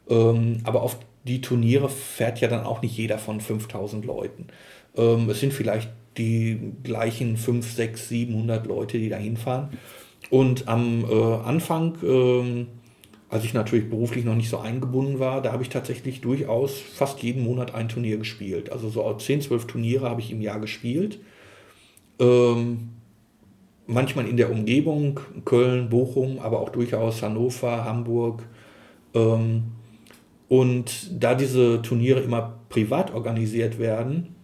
Ähm, 0.08 0.60
aber 0.64 0.82
auf 0.82 0.98
die 1.24 1.40
Turniere 1.40 1.88
fährt 1.88 2.40
ja 2.40 2.48
dann 2.48 2.64
auch 2.64 2.82
nicht 2.82 2.96
jeder 2.96 3.18
von 3.18 3.40
5000 3.40 4.04
Leuten. 4.04 4.46
Ähm, 4.96 5.28
es 5.28 5.40
sind 5.40 5.52
vielleicht 5.52 5.90
die 6.16 6.72
gleichen 6.82 7.36
5, 7.36 7.70
6, 7.70 8.08
700 8.08 8.66
Leute, 8.66 8.98
die 8.98 9.08
da 9.08 9.16
hinfahren. 9.16 9.70
Und 10.30 10.68
am 10.68 11.04
äh, 11.04 11.34
Anfang, 11.44 11.96
ähm, 12.02 12.68
als 13.28 13.44
ich 13.44 13.54
natürlich 13.54 13.90
beruflich 13.90 14.24
noch 14.24 14.34
nicht 14.34 14.48
so 14.48 14.58
eingebunden 14.58 15.18
war, 15.18 15.42
da 15.42 15.52
habe 15.52 15.62
ich 15.62 15.68
tatsächlich 15.68 16.20
durchaus 16.20 16.78
fast 16.78 17.22
jeden 17.22 17.42
Monat 17.44 17.74
ein 17.74 17.88
Turnier 17.88 18.18
gespielt. 18.18 18.70
Also 18.72 18.88
so 18.88 19.12
10, 19.12 19.42
12 19.42 19.66
Turniere 19.66 20.08
habe 20.08 20.20
ich 20.20 20.30
im 20.30 20.40
Jahr 20.40 20.60
gespielt. 20.60 21.18
Ähm, 22.18 22.90
manchmal 23.86 24.26
in 24.28 24.36
der 24.36 24.50
Umgebung, 24.50 25.20
Köln, 25.44 25.88
Bochum, 25.88 26.38
aber 26.38 26.60
auch 26.60 26.70
durchaus 26.70 27.22
Hannover, 27.22 27.84
Hamburg. 27.84 28.42
Ähm, 29.14 29.64
und 30.48 31.10
da 31.22 31.34
diese 31.34 31.82
Turniere 31.82 32.20
immer 32.20 32.60
privat 32.68 33.12
organisiert 33.12 33.78
werden 33.78 34.36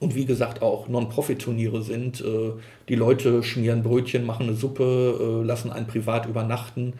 und 0.00 0.14
wie 0.14 0.26
gesagt 0.26 0.62
auch 0.62 0.88
Non-Profit-Turniere 0.88 1.82
sind, 1.82 2.20
äh, 2.20 2.52
die 2.88 2.94
Leute 2.94 3.42
schmieren 3.42 3.82
Brötchen, 3.82 4.26
machen 4.26 4.46
eine 4.46 4.54
Suppe, 4.54 5.40
äh, 5.42 5.46
lassen 5.46 5.72
einen 5.72 5.86
privat 5.86 6.26
übernachten, 6.26 6.94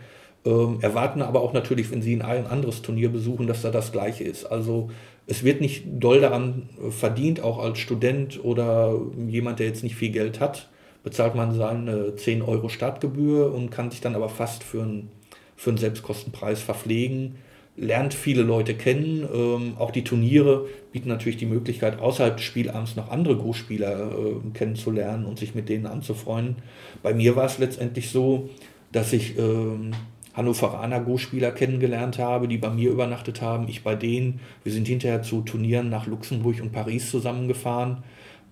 äh, 0.44 0.50
erwarten 0.80 1.22
aber 1.22 1.42
auch 1.42 1.52
natürlich, 1.52 1.90
wenn 1.90 2.02
sie 2.02 2.20
ein 2.22 2.46
anderes 2.46 2.82
Turnier 2.82 3.10
besuchen, 3.10 3.46
dass 3.46 3.62
da 3.62 3.70
das 3.70 3.92
gleiche 3.92 4.24
ist. 4.24 4.46
Also 4.46 4.90
es 5.26 5.42
wird 5.42 5.60
nicht 5.60 5.84
doll 5.86 6.20
daran 6.20 6.68
verdient, 6.90 7.40
auch 7.40 7.58
als 7.58 7.78
Student 7.78 8.44
oder 8.44 9.00
jemand, 9.26 9.58
der 9.58 9.66
jetzt 9.66 9.82
nicht 9.82 9.96
viel 9.96 10.10
Geld 10.10 10.40
hat, 10.40 10.68
bezahlt 11.02 11.34
man 11.34 11.54
seine 11.54 12.16
10 12.16 12.42
Euro 12.42 12.68
Startgebühr 12.68 13.52
und 13.52 13.70
kann 13.70 13.90
sich 13.90 14.00
dann 14.00 14.14
aber 14.14 14.28
fast 14.28 14.62
für 14.64 14.82
einen, 14.82 15.10
für 15.56 15.70
einen 15.70 15.78
Selbstkostenpreis 15.78 16.62
verpflegen, 16.62 17.36
lernt 17.76 18.14
viele 18.14 18.42
Leute 18.42 18.74
kennen. 18.74 19.26
Ähm, 19.32 19.74
auch 19.78 19.90
die 19.90 20.04
Turniere 20.04 20.66
bieten 20.92 21.08
natürlich 21.08 21.36
die 21.36 21.46
Möglichkeit, 21.46 22.00
außerhalb 22.00 22.36
des 22.36 22.44
Spielabends 22.44 22.96
noch 22.96 23.10
andere 23.10 23.36
Großspieler 23.36 24.12
äh, 24.12 24.50
kennenzulernen 24.54 25.24
und 25.24 25.38
sich 25.38 25.54
mit 25.54 25.68
denen 25.68 25.86
anzufreunden. 25.86 26.56
Bei 27.02 27.14
mir 27.14 27.34
war 27.36 27.46
es 27.46 27.58
letztendlich 27.58 28.10
so, 28.10 28.50
dass 28.92 29.12
ich 29.12 29.38
ähm, 29.38 29.90
Hannoveraner 30.35 31.01
Go-Spieler 31.01 31.53
kennengelernt 31.53 32.18
habe, 32.18 32.49
die 32.49 32.59
bei 32.59 32.70
mir 32.70 32.91
übernachtet 32.91 33.41
haben, 33.41 33.68
ich 33.68 33.82
bei 33.85 33.95
denen. 33.95 34.41
Wir 34.62 34.72
sind 34.72 34.87
hinterher 34.87 35.22
zu 35.22 35.43
Turnieren 35.43 35.89
nach 35.89 36.07
Luxemburg 36.07 36.61
und 36.61 36.72
Paris 36.72 37.11
zusammengefahren. 37.11 38.03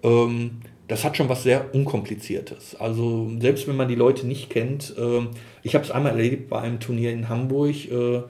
Ähm, 0.02 0.62
das 0.88 1.04
hat 1.04 1.16
schon 1.16 1.28
was 1.28 1.42
sehr 1.42 1.74
Unkompliziertes. 1.74 2.76
Also 2.78 3.30
selbst 3.38 3.66
wenn 3.66 3.76
man 3.76 3.88
die 3.88 3.94
Leute 3.94 4.26
nicht 4.26 4.50
kennt, 4.50 4.94
äh, 4.96 5.26
ich 5.62 5.74
habe 5.74 5.84
es 5.84 5.90
einmal 5.90 6.12
erlebt 6.12 6.48
bei 6.48 6.60
einem 6.60 6.80
Turnier 6.80 7.12
in 7.12 7.28
Hamburg, 7.28 7.90
äh, 7.90 8.22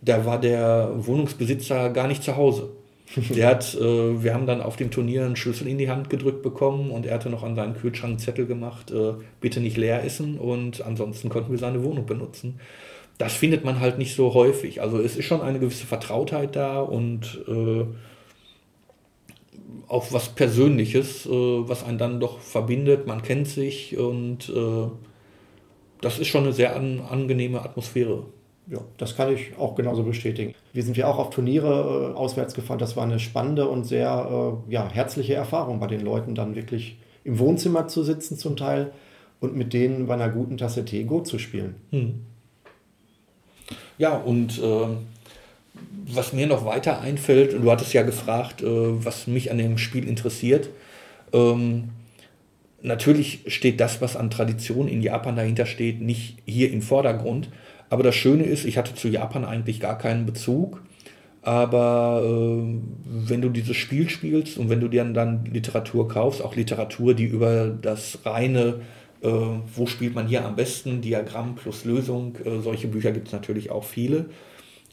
da 0.00 0.24
war 0.24 0.40
der 0.40 0.92
Wohnungsbesitzer 0.94 1.90
gar 1.90 2.06
nicht 2.06 2.22
zu 2.22 2.36
Hause. 2.36 2.70
Der 3.30 3.48
hat, 3.48 3.74
äh, 3.74 4.22
wir 4.22 4.34
haben 4.34 4.46
dann 4.46 4.60
auf 4.60 4.76
dem 4.76 4.90
Turnier 4.90 5.24
einen 5.24 5.36
Schlüssel 5.36 5.66
in 5.66 5.78
die 5.78 5.90
Hand 5.90 6.10
gedrückt 6.10 6.42
bekommen 6.42 6.90
und 6.90 7.06
er 7.06 7.14
hatte 7.14 7.30
noch 7.30 7.42
an 7.42 7.56
seinen 7.56 7.74
Kühlschrank 7.74 8.20
Zettel 8.20 8.46
gemacht, 8.46 8.90
äh, 8.90 9.14
bitte 9.40 9.60
nicht 9.60 9.76
leer 9.76 10.04
essen 10.04 10.38
und 10.38 10.84
ansonsten 10.84 11.28
konnten 11.28 11.50
wir 11.50 11.58
seine 11.58 11.82
Wohnung 11.82 12.06
benutzen. 12.06 12.60
Das 13.16 13.34
findet 13.34 13.64
man 13.64 13.80
halt 13.80 13.98
nicht 13.98 14.14
so 14.14 14.34
häufig. 14.34 14.80
Also 14.80 15.00
es 15.00 15.16
ist 15.16 15.24
schon 15.24 15.40
eine 15.40 15.58
gewisse 15.58 15.86
Vertrautheit 15.86 16.54
da 16.54 16.80
und 16.80 17.44
äh, 17.48 17.84
auch 19.88 20.12
was 20.12 20.28
Persönliches, 20.28 21.26
äh, 21.26 21.30
was 21.30 21.84
einen 21.84 21.98
dann 21.98 22.20
doch 22.20 22.38
verbindet. 22.38 23.06
Man 23.06 23.22
kennt 23.22 23.48
sich 23.48 23.96
und 23.96 24.48
äh, 24.50 24.88
das 26.00 26.18
ist 26.18 26.28
schon 26.28 26.44
eine 26.44 26.52
sehr 26.52 26.76
an, 26.76 27.00
angenehme 27.00 27.60
Atmosphäre 27.62 28.24
ja, 28.70 28.80
das 28.98 29.16
kann 29.16 29.32
ich 29.32 29.56
auch 29.58 29.74
genauso 29.74 30.02
bestätigen. 30.02 30.54
Wir 30.72 30.82
sind 30.82 30.96
ja 30.96 31.08
auch 31.08 31.18
auf 31.18 31.30
Turniere 31.30 32.12
äh, 32.12 32.16
auswärts 32.16 32.54
gefahren. 32.54 32.78
Das 32.78 32.96
war 32.96 33.04
eine 33.04 33.18
spannende 33.18 33.68
und 33.68 33.84
sehr 33.84 34.60
äh, 34.68 34.72
ja, 34.72 34.88
herzliche 34.90 35.34
Erfahrung 35.34 35.80
bei 35.80 35.86
den 35.86 36.00
Leuten, 36.00 36.34
dann 36.34 36.54
wirklich 36.54 36.98
im 37.24 37.38
Wohnzimmer 37.38 37.88
zu 37.88 38.02
sitzen 38.02 38.36
zum 38.36 38.56
Teil 38.56 38.92
und 39.40 39.56
mit 39.56 39.72
denen 39.72 40.06
bei 40.06 40.14
einer 40.14 40.28
guten 40.28 40.58
Tasse 40.58 40.84
Tee 40.84 41.04
Go 41.04 41.20
zu 41.20 41.38
spielen. 41.38 41.76
Hm. 41.90 42.26
Ja, 43.96 44.16
und 44.16 44.58
äh, 44.58 44.86
was 46.06 46.32
mir 46.32 46.46
noch 46.46 46.64
weiter 46.64 47.00
einfällt, 47.00 47.52
du 47.52 47.70
hattest 47.70 47.92
ja 47.92 48.02
gefragt, 48.02 48.62
äh, 48.62 48.66
was 49.04 49.26
mich 49.26 49.50
an 49.50 49.58
dem 49.58 49.78
Spiel 49.78 50.06
interessiert. 50.06 50.68
Ähm, 51.32 51.90
natürlich 52.82 53.40
steht 53.46 53.80
das, 53.80 54.00
was 54.00 54.16
an 54.16 54.30
Tradition 54.30 54.88
in 54.88 55.02
Japan 55.02 55.36
dahinter 55.36 55.66
steht, 55.66 56.00
nicht 56.00 56.38
hier 56.46 56.70
im 56.70 56.82
Vordergrund. 56.82 57.48
Aber 57.90 58.02
das 58.02 58.14
Schöne 58.14 58.44
ist, 58.44 58.64
ich 58.64 58.78
hatte 58.78 58.94
zu 58.94 59.08
Japan 59.08 59.44
eigentlich 59.44 59.80
gar 59.80 59.98
keinen 59.98 60.26
Bezug. 60.26 60.82
Aber 61.42 62.22
äh, 62.24 62.78
wenn 63.06 63.40
du 63.40 63.48
dieses 63.48 63.76
Spiel 63.76 64.10
spielst 64.10 64.58
und 64.58 64.68
wenn 64.68 64.80
du 64.80 64.88
dir 64.88 65.04
dann 65.04 65.46
Literatur 65.46 66.08
kaufst, 66.08 66.42
auch 66.42 66.56
Literatur, 66.56 67.14
die 67.14 67.24
über 67.24 67.68
das 67.68 68.18
reine, 68.24 68.80
äh, 69.22 69.28
wo 69.74 69.86
spielt 69.86 70.14
man 70.14 70.26
hier 70.26 70.44
am 70.44 70.56
besten, 70.56 71.00
Diagramm 71.00 71.54
plus 71.54 71.84
Lösung, 71.84 72.36
äh, 72.44 72.60
solche 72.60 72.88
Bücher 72.88 73.12
gibt 73.12 73.28
es 73.28 73.32
natürlich 73.32 73.70
auch 73.70 73.84
viele. 73.84 74.26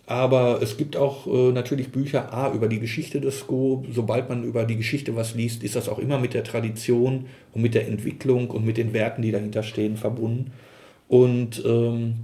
Aber 0.07 0.61
es 0.61 0.77
gibt 0.77 0.95
auch 0.95 1.25
äh, 1.25 1.51
natürlich 1.51 1.91
Bücher 1.91 2.31
A 2.31 2.53
über 2.53 2.67
die 2.67 2.79
Geschichte 2.79 3.19
des 3.19 3.47
Go. 3.47 3.83
Sobald 3.91 4.29
man 4.29 4.43
über 4.43 4.65
die 4.65 4.77
Geschichte 4.77 5.15
was 5.15 5.33
liest, 5.33 5.63
ist 5.63 5.75
das 5.75 5.89
auch 5.89 5.97
immer 5.97 6.19
mit 6.19 6.35
der 6.35 6.43
Tradition 6.43 7.25
und 7.53 7.61
mit 7.63 7.73
der 7.73 7.87
Entwicklung 7.87 8.51
und 8.51 8.65
mit 8.65 8.77
den 8.77 8.93
Werten, 8.93 9.23
die 9.23 9.31
dahinter 9.31 9.63
stehen, 9.63 9.97
verbunden. 9.97 10.51
Und 11.07 11.63
ähm, 11.65 12.15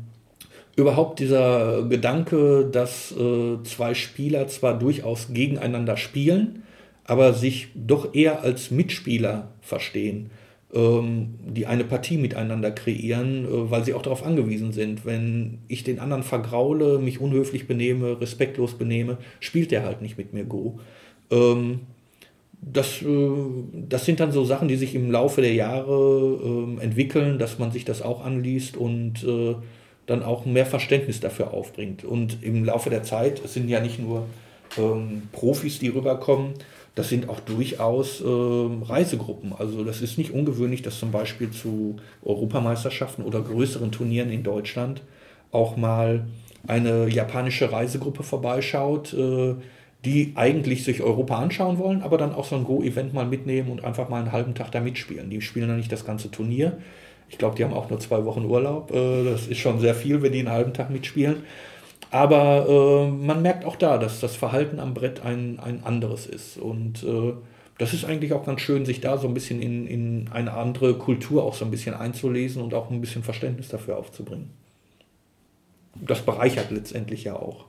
überhaupt 0.75 1.19
dieser 1.19 1.83
Gedanke, 1.83 2.69
dass 2.71 3.11
äh, 3.11 3.61
zwei 3.63 3.93
Spieler 3.93 4.47
zwar 4.47 4.77
durchaus 4.77 5.33
gegeneinander 5.33 5.97
spielen, 5.97 6.63
aber 7.03 7.33
sich 7.33 7.67
doch 7.75 8.13
eher 8.13 8.41
als 8.41 8.71
Mitspieler 8.71 9.49
verstehen, 9.61 10.31
ähm, 10.73 11.35
die 11.45 11.65
eine 11.65 11.83
Partie 11.83 12.17
miteinander 12.17 12.71
kreieren, 12.71 13.45
äh, 13.45 13.71
weil 13.71 13.83
sie 13.83 13.93
auch 13.93 14.01
darauf 14.01 14.25
angewiesen 14.25 14.71
sind. 14.71 15.05
Wenn 15.05 15.59
ich 15.67 15.83
den 15.83 15.99
anderen 15.99 16.23
vergraule, 16.23 16.99
mich 16.99 17.19
unhöflich 17.19 17.67
benehme, 17.67 18.21
respektlos 18.21 18.75
benehme, 18.75 19.17
spielt 19.39 19.71
der 19.71 19.83
halt 19.83 20.01
nicht 20.01 20.17
mit 20.17 20.33
mir 20.33 20.45
Go. 20.45 20.79
Ähm, 21.29 21.81
das, 22.61 23.01
äh, 23.01 23.07
das 23.89 24.05
sind 24.05 24.19
dann 24.19 24.31
so 24.31 24.45
Sachen, 24.45 24.67
die 24.67 24.77
sich 24.77 24.95
im 24.95 25.11
Laufe 25.11 25.41
der 25.41 25.53
Jahre 25.53 26.39
ähm, 26.43 26.79
entwickeln, 26.79 27.39
dass 27.39 27.59
man 27.59 27.71
sich 27.71 27.85
das 27.85 28.01
auch 28.01 28.23
anliest 28.23 28.77
und 28.77 29.23
äh, 29.23 29.55
dann 30.11 30.23
auch 30.23 30.45
mehr 30.45 30.65
Verständnis 30.65 31.19
dafür 31.19 31.53
aufbringt. 31.53 32.03
Und 32.03 32.43
im 32.43 32.65
Laufe 32.65 32.89
der 32.89 33.03
Zeit, 33.03 33.41
es 33.43 33.53
sind 33.53 33.69
ja 33.69 33.79
nicht 33.79 33.99
nur 33.99 34.25
ähm, 34.77 35.23
Profis, 35.31 35.79
die 35.79 35.89
rüberkommen, 35.89 36.53
das 36.95 37.07
sind 37.07 37.29
auch 37.29 37.39
durchaus 37.39 38.21
ähm, 38.21 38.83
Reisegruppen. 38.83 39.53
Also 39.57 39.83
das 39.83 40.01
ist 40.01 40.17
nicht 40.17 40.31
ungewöhnlich, 40.31 40.81
dass 40.81 40.99
zum 40.99 41.11
Beispiel 41.11 41.51
zu 41.51 41.95
Europameisterschaften 42.23 43.23
oder 43.23 43.41
größeren 43.41 43.91
Turnieren 43.91 44.29
in 44.29 44.43
Deutschland 44.43 45.01
auch 45.51 45.77
mal 45.77 46.25
eine 46.67 47.07
japanische 47.07 47.71
Reisegruppe 47.71 48.23
vorbeischaut, 48.23 49.13
äh, 49.13 49.55
die 50.03 50.33
eigentlich 50.35 50.83
sich 50.83 51.01
Europa 51.01 51.37
anschauen 51.37 51.77
wollen, 51.77 52.01
aber 52.01 52.17
dann 52.17 52.33
auch 52.33 52.45
so 52.45 52.55
ein 52.55 52.63
Go-Event 52.63 53.13
mal 53.13 53.25
mitnehmen 53.25 53.71
und 53.71 53.83
einfach 53.83 54.09
mal 54.09 54.19
einen 54.19 54.31
halben 54.31 54.55
Tag 54.55 54.71
da 54.71 54.81
mitspielen. 54.81 55.29
Die 55.29 55.41
spielen 55.41 55.69
dann 55.69 55.77
nicht 55.77 55.91
das 55.91 56.05
ganze 56.05 56.31
Turnier, 56.31 56.77
ich 57.31 57.37
glaube, 57.37 57.55
die 57.55 57.63
haben 57.63 57.73
auch 57.73 57.89
nur 57.89 57.99
zwei 57.99 58.25
Wochen 58.25 58.45
Urlaub. 58.45 58.91
Äh, 58.91 59.23
das 59.23 59.47
ist 59.47 59.57
schon 59.57 59.79
sehr 59.79 59.95
viel, 59.95 60.21
wenn 60.21 60.33
die 60.33 60.39
einen 60.39 60.51
halben 60.51 60.73
Tag 60.73 60.89
mitspielen. 60.89 61.43
Aber 62.11 62.67
äh, 62.67 63.09
man 63.09 63.41
merkt 63.41 63.63
auch 63.63 63.77
da, 63.77 63.97
dass 63.97 64.19
das 64.19 64.35
Verhalten 64.35 64.79
am 64.79 64.93
Brett 64.93 65.23
ein, 65.23 65.59
ein 65.59 65.83
anderes 65.85 66.27
ist. 66.27 66.57
Und 66.57 67.03
äh, 67.03 67.33
das 67.77 67.93
ist 67.93 68.03
eigentlich 68.03 68.33
auch 68.33 68.45
ganz 68.45 68.59
schön, 68.59 68.85
sich 68.85 68.99
da 68.99 69.17
so 69.17 69.27
ein 69.29 69.33
bisschen 69.33 69.61
in, 69.61 69.87
in 69.87 70.29
eine 70.31 70.53
andere 70.53 70.95
Kultur 70.95 71.43
auch 71.43 71.53
so 71.53 71.63
ein 71.63 71.71
bisschen 71.71 71.95
einzulesen 71.95 72.61
und 72.61 72.73
auch 72.73 72.91
ein 72.91 72.99
bisschen 72.99 73.23
Verständnis 73.23 73.69
dafür 73.69 73.97
aufzubringen. 73.97 74.49
Das 75.95 76.21
bereichert 76.21 76.69
letztendlich 76.69 77.23
ja 77.23 77.37
auch. 77.37 77.65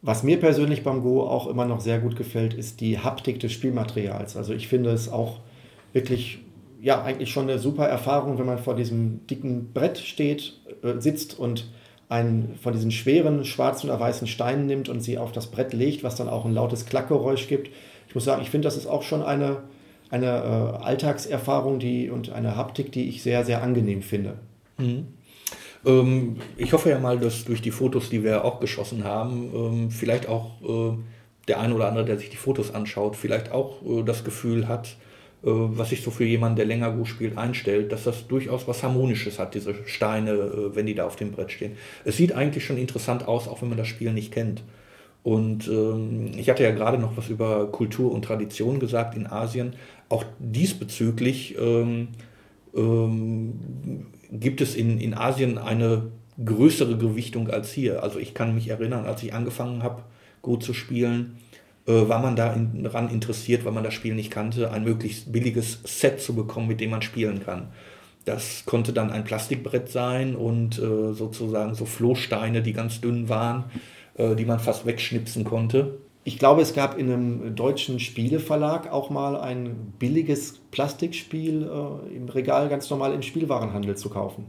Was 0.00 0.22
mir 0.22 0.40
persönlich 0.40 0.82
beim 0.82 1.02
Go 1.02 1.22
auch 1.22 1.46
immer 1.46 1.66
noch 1.66 1.80
sehr 1.80 2.00
gut 2.00 2.16
gefällt, 2.16 2.54
ist 2.54 2.80
die 2.80 2.98
Haptik 2.98 3.40
des 3.40 3.52
Spielmaterials. 3.52 4.36
Also 4.36 4.54
ich 4.54 4.68
finde 4.68 4.90
es 4.90 5.10
auch 5.10 5.40
wirklich 5.92 6.41
ja 6.82 7.00
eigentlich 7.02 7.30
schon 7.30 7.48
eine 7.48 7.58
super 7.58 7.86
Erfahrung, 7.86 8.38
wenn 8.38 8.46
man 8.46 8.58
vor 8.58 8.74
diesem 8.74 9.24
dicken 9.28 9.72
Brett 9.72 9.98
steht, 9.98 10.54
äh, 10.82 11.00
sitzt 11.00 11.38
und 11.38 11.70
einen 12.08 12.56
von 12.60 12.72
diesen 12.72 12.90
schweren 12.90 13.44
schwarzen 13.44 13.88
oder 13.88 14.00
weißen 14.00 14.26
Steinen 14.26 14.66
nimmt 14.66 14.88
und 14.88 15.00
sie 15.00 15.16
auf 15.16 15.32
das 15.32 15.46
Brett 15.46 15.72
legt, 15.72 16.02
was 16.02 16.16
dann 16.16 16.28
auch 16.28 16.44
ein 16.44 16.52
lautes 16.52 16.84
Klackgeräusch 16.84 17.46
gibt. 17.46 17.70
Ich 18.08 18.14
muss 18.14 18.24
sagen, 18.24 18.42
ich 18.42 18.50
finde, 18.50 18.66
das 18.66 18.76
ist 18.76 18.86
auch 18.86 19.02
schon 19.02 19.22
eine, 19.22 19.62
eine 20.10 20.26
äh, 20.26 20.84
Alltagserfahrung 20.84 21.78
die, 21.78 22.10
und 22.10 22.32
eine 22.32 22.56
Haptik, 22.56 22.90
die 22.90 23.08
ich 23.08 23.22
sehr, 23.22 23.44
sehr 23.44 23.62
angenehm 23.62 24.02
finde. 24.02 24.34
Mhm. 24.76 25.06
Ähm, 25.86 26.36
ich 26.56 26.72
hoffe 26.72 26.90
ja 26.90 26.98
mal, 26.98 27.18
dass 27.18 27.44
durch 27.44 27.62
die 27.62 27.70
Fotos, 27.70 28.10
die 28.10 28.24
wir 28.24 28.44
auch 28.44 28.58
geschossen 28.58 29.04
haben, 29.04 29.50
ähm, 29.54 29.90
vielleicht 29.92 30.28
auch 30.28 30.50
äh, 30.62 30.98
der 31.46 31.60
eine 31.60 31.74
oder 31.74 31.88
andere, 31.88 32.04
der 32.04 32.18
sich 32.18 32.28
die 32.28 32.36
Fotos 32.36 32.74
anschaut, 32.74 33.14
vielleicht 33.14 33.52
auch 33.52 33.82
äh, 33.82 34.02
das 34.02 34.24
Gefühl 34.24 34.66
hat, 34.66 34.96
was 35.42 35.90
sich 35.90 36.02
so 36.02 36.10
für 36.10 36.24
jemanden, 36.24 36.56
der 36.56 36.66
länger 36.66 36.92
Go 36.92 37.04
spielt, 37.04 37.36
einstellt, 37.36 37.90
dass 37.90 38.04
das 38.04 38.28
durchaus 38.28 38.68
was 38.68 38.82
Harmonisches 38.82 39.38
hat, 39.38 39.54
diese 39.54 39.74
Steine, 39.86 40.70
wenn 40.74 40.86
die 40.86 40.94
da 40.94 41.04
auf 41.04 41.16
dem 41.16 41.32
Brett 41.32 41.50
stehen. 41.50 41.72
Es 42.04 42.16
sieht 42.16 42.32
eigentlich 42.32 42.64
schon 42.64 42.78
interessant 42.78 43.26
aus, 43.26 43.48
auch 43.48 43.60
wenn 43.60 43.68
man 43.68 43.78
das 43.78 43.88
Spiel 43.88 44.12
nicht 44.12 44.32
kennt. 44.32 44.62
Und 45.22 45.68
ähm, 45.68 46.32
ich 46.36 46.50
hatte 46.50 46.62
ja 46.62 46.72
gerade 46.72 46.98
noch 46.98 47.16
was 47.16 47.28
über 47.28 47.70
Kultur 47.70 48.12
und 48.12 48.24
Tradition 48.24 48.80
gesagt 48.80 49.16
in 49.16 49.26
Asien. 49.26 49.74
Auch 50.08 50.24
diesbezüglich 50.38 51.56
ähm, 51.58 52.08
ähm, 52.74 54.06
gibt 54.32 54.60
es 54.60 54.74
in, 54.74 54.98
in 54.98 55.14
Asien 55.14 55.58
eine 55.58 56.10
größere 56.44 56.96
Gewichtung 56.96 57.50
als 57.50 57.72
hier. 57.72 58.02
Also 58.02 58.18
ich 58.18 58.34
kann 58.34 58.54
mich 58.54 58.68
erinnern, 58.68 59.04
als 59.04 59.22
ich 59.22 59.34
angefangen 59.34 59.82
habe, 59.82 60.02
gut 60.40 60.64
zu 60.64 60.74
spielen, 60.74 61.36
äh, 61.36 61.51
war 61.84 62.20
man 62.20 62.36
daran 62.36 63.10
interessiert, 63.10 63.64
weil 63.64 63.72
man 63.72 63.82
das 63.82 63.94
Spiel 63.94 64.14
nicht 64.14 64.30
kannte, 64.30 64.70
ein 64.70 64.84
möglichst 64.84 65.32
billiges 65.32 65.80
Set 65.84 66.20
zu 66.20 66.34
bekommen, 66.34 66.68
mit 66.68 66.80
dem 66.80 66.90
man 66.90 67.02
spielen 67.02 67.44
kann. 67.44 67.68
Das 68.24 68.64
konnte 68.66 68.92
dann 68.92 69.10
ein 69.10 69.24
Plastikbrett 69.24 69.88
sein 69.88 70.36
und 70.36 70.78
äh, 70.78 71.12
sozusagen 71.12 71.74
so 71.74 71.84
Flohsteine, 71.84 72.62
die 72.62 72.72
ganz 72.72 73.00
dünn 73.00 73.28
waren, 73.28 73.64
äh, 74.14 74.36
die 74.36 74.44
man 74.44 74.60
fast 74.60 74.86
wegschnipsen 74.86 75.44
konnte. 75.44 75.98
Ich 76.24 76.38
glaube, 76.38 76.62
es 76.62 76.72
gab 76.72 76.96
in 76.96 77.12
einem 77.12 77.56
deutschen 77.56 77.98
Spieleverlag 77.98 78.92
auch 78.92 79.10
mal 79.10 79.36
ein 79.36 79.92
billiges 79.98 80.60
Plastikspiel 80.70 81.64
äh, 81.64 82.16
im 82.16 82.28
Regal 82.28 82.68
ganz 82.68 82.88
normal 82.90 83.12
im 83.12 83.22
Spielwarenhandel 83.22 83.96
zu 83.96 84.08
kaufen. 84.08 84.46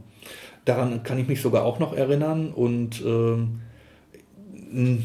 Daran 0.64 1.02
kann 1.02 1.18
ich 1.18 1.26
mich 1.26 1.42
sogar 1.42 1.64
auch 1.64 1.80
noch 1.80 1.92
erinnern 1.94 2.52
und 2.52 3.02
ähm, 3.04 3.60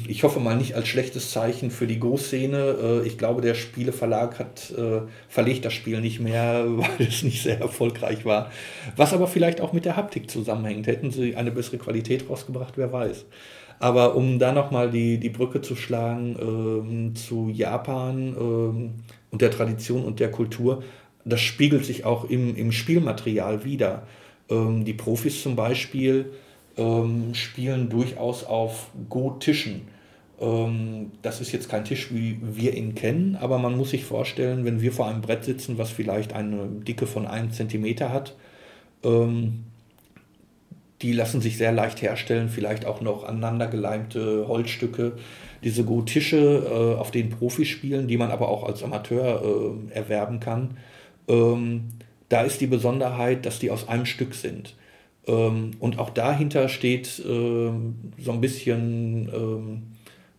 ich 0.07 0.24
hoffe 0.24 0.39
mal 0.39 0.55
nicht 0.55 0.76
als 0.76 0.88
schlechtes 0.88 1.32
Zeichen 1.32 1.70
für 1.70 1.86
die 1.86 1.99
Go-Szene. 1.99 3.01
Äh, 3.03 3.07
ich 3.07 3.17
glaube, 3.17 3.41
der 3.41 3.53
Spieleverlag 3.53 4.39
hat 4.39 4.72
äh, 4.72 5.01
verlegt 5.28 5.65
das 5.65 5.74
Spiel 5.74 6.01
nicht 6.01 6.20
mehr, 6.20 6.65
weil 6.67 7.07
es 7.07 7.24
nicht 7.24 7.43
sehr 7.43 7.59
erfolgreich 7.59 8.26
war. 8.26 8.51
Was 8.95 9.13
aber 9.13 9.28
vielleicht 9.28 9.61
auch 9.61 9.72
mit 9.72 9.86
der 9.86 9.95
Haptik 9.95 10.30
zusammenhängt. 10.30 10.88
Hätten 10.88 11.11
sie 11.11 11.36
eine 11.36 11.51
bessere 11.51 11.78
Qualität 11.78 12.30
rausgebracht, 12.30 12.74
wer 12.78 12.91
weiß. 12.91 13.26
Aber 13.80 14.15
um 14.15 14.39
da 14.39 14.51
nochmal 14.51 14.89
die, 14.89 15.20
die 15.20 15.30
Brücke 15.30 15.61
zu 15.61 15.76
schlagen 15.76 16.36
ähm, 16.41 17.15
zu 17.15 17.49
Japan 17.49 18.36
ähm, 18.38 18.93
und 19.32 19.41
der 19.41 19.51
Tradition 19.51 20.03
und 20.03 20.20
der 20.20 20.32
Kultur, 20.32 20.84
das 21.26 21.41
spiegelt 21.41 21.86
sich 21.86 22.05
auch 22.05 22.30
im, 22.30 22.55
im 22.55 22.72
Spielmaterial 22.72 23.63
wieder. 23.63 24.07
Ähm, 24.49 24.84
die 24.84 24.93
Profis 24.93 25.41
zum 25.43 25.55
Beispiel 25.55 26.32
ähm, 26.80 27.34
spielen 27.34 27.89
durchaus 27.89 28.43
auf 28.43 28.88
Go-Tischen. 29.09 29.82
Ähm, 30.39 31.11
das 31.21 31.41
ist 31.41 31.51
jetzt 31.51 31.69
kein 31.69 31.86
Tisch, 31.86 32.13
wie 32.13 32.39
wir 32.41 32.73
ihn 32.73 32.95
kennen, 32.95 33.36
aber 33.36 33.57
man 33.57 33.75
muss 33.77 33.91
sich 33.91 34.05
vorstellen, 34.05 34.65
wenn 34.65 34.82
wir 34.82 34.91
vor 34.91 35.07
einem 35.07 35.21
Brett 35.21 35.43
sitzen, 35.43 35.77
was 35.77 35.91
vielleicht 35.91 36.34
eine 36.34 36.67
Dicke 36.67 37.05
von 37.05 37.27
einem 37.27 37.51
Zentimeter 37.51 38.11
hat, 38.11 38.36
ähm, 39.03 39.65
die 41.01 41.13
lassen 41.13 41.39
sich 41.41 41.57
sehr 41.57 41.71
leicht 41.71 42.01
herstellen, 42.01 42.49
vielleicht 42.49 42.86
auch 42.86 42.99
noch 43.01 43.23
aneinandergeleimte 43.23 44.47
Holzstücke. 44.47 45.13
Diese 45.63 45.86
Go-Tische, 45.86 46.38
äh, 46.38 46.99
auf 46.99 47.11
denen 47.11 47.30
Profis 47.30 47.69
spielen, 47.69 48.07
die 48.07 48.17
man 48.17 48.32
aber 48.32 48.49
auch 48.49 48.63
als 48.63 48.84
Amateur 48.84 49.41
äh, 49.41 49.93
erwerben 49.93 50.39
kann. 50.41 50.77
Ähm, 51.30 51.86
da 52.27 52.41
ist 52.41 52.59
die 52.59 52.67
Besonderheit, 52.67 53.45
dass 53.45 53.59
die 53.59 53.71
aus 53.71 53.88
einem 53.88 54.05
Stück 54.05 54.36
sind. 54.36 54.75
Ähm, 55.30 55.71
und 55.80 55.99
auch 55.99 56.09
dahinter 56.09 56.69
steht 56.69 57.23
ähm, 57.25 57.95
so 58.17 58.32
ein 58.32 58.41
bisschen 58.41 59.30
ähm, 59.34 59.84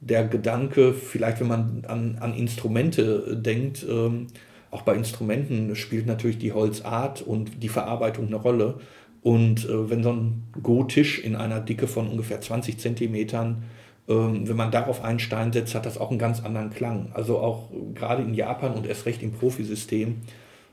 der 0.00 0.24
Gedanke, 0.24 0.92
vielleicht 0.92 1.40
wenn 1.40 1.48
man 1.48 1.84
an, 1.86 2.18
an 2.20 2.34
Instrumente 2.34 3.36
denkt, 3.36 3.86
ähm, 3.88 4.26
auch 4.70 4.82
bei 4.82 4.94
Instrumenten 4.94 5.74
spielt 5.76 6.06
natürlich 6.06 6.38
die 6.38 6.52
Holzart 6.52 7.22
und 7.22 7.62
die 7.62 7.68
Verarbeitung 7.68 8.26
eine 8.26 8.36
Rolle. 8.36 8.80
Und 9.22 9.68
äh, 9.68 9.90
wenn 9.90 10.02
so 10.02 10.12
ein 10.12 10.44
Go-Tisch 10.62 11.18
in 11.18 11.36
einer 11.36 11.60
Dicke 11.60 11.86
von 11.86 12.08
ungefähr 12.08 12.40
20 12.40 12.78
Zentimetern, 12.78 13.64
ähm, 14.08 14.48
wenn 14.48 14.56
man 14.56 14.70
darauf 14.70 15.04
einen 15.04 15.18
Stein 15.18 15.52
setzt, 15.52 15.74
hat 15.74 15.86
das 15.86 15.98
auch 15.98 16.10
einen 16.10 16.18
ganz 16.18 16.42
anderen 16.42 16.70
Klang. 16.70 17.10
Also 17.12 17.38
auch 17.38 17.68
gerade 17.94 18.22
in 18.22 18.34
Japan 18.34 18.72
und 18.72 18.86
erst 18.86 19.06
recht 19.06 19.22
im 19.22 19.32
Profisystem 19.32 20.16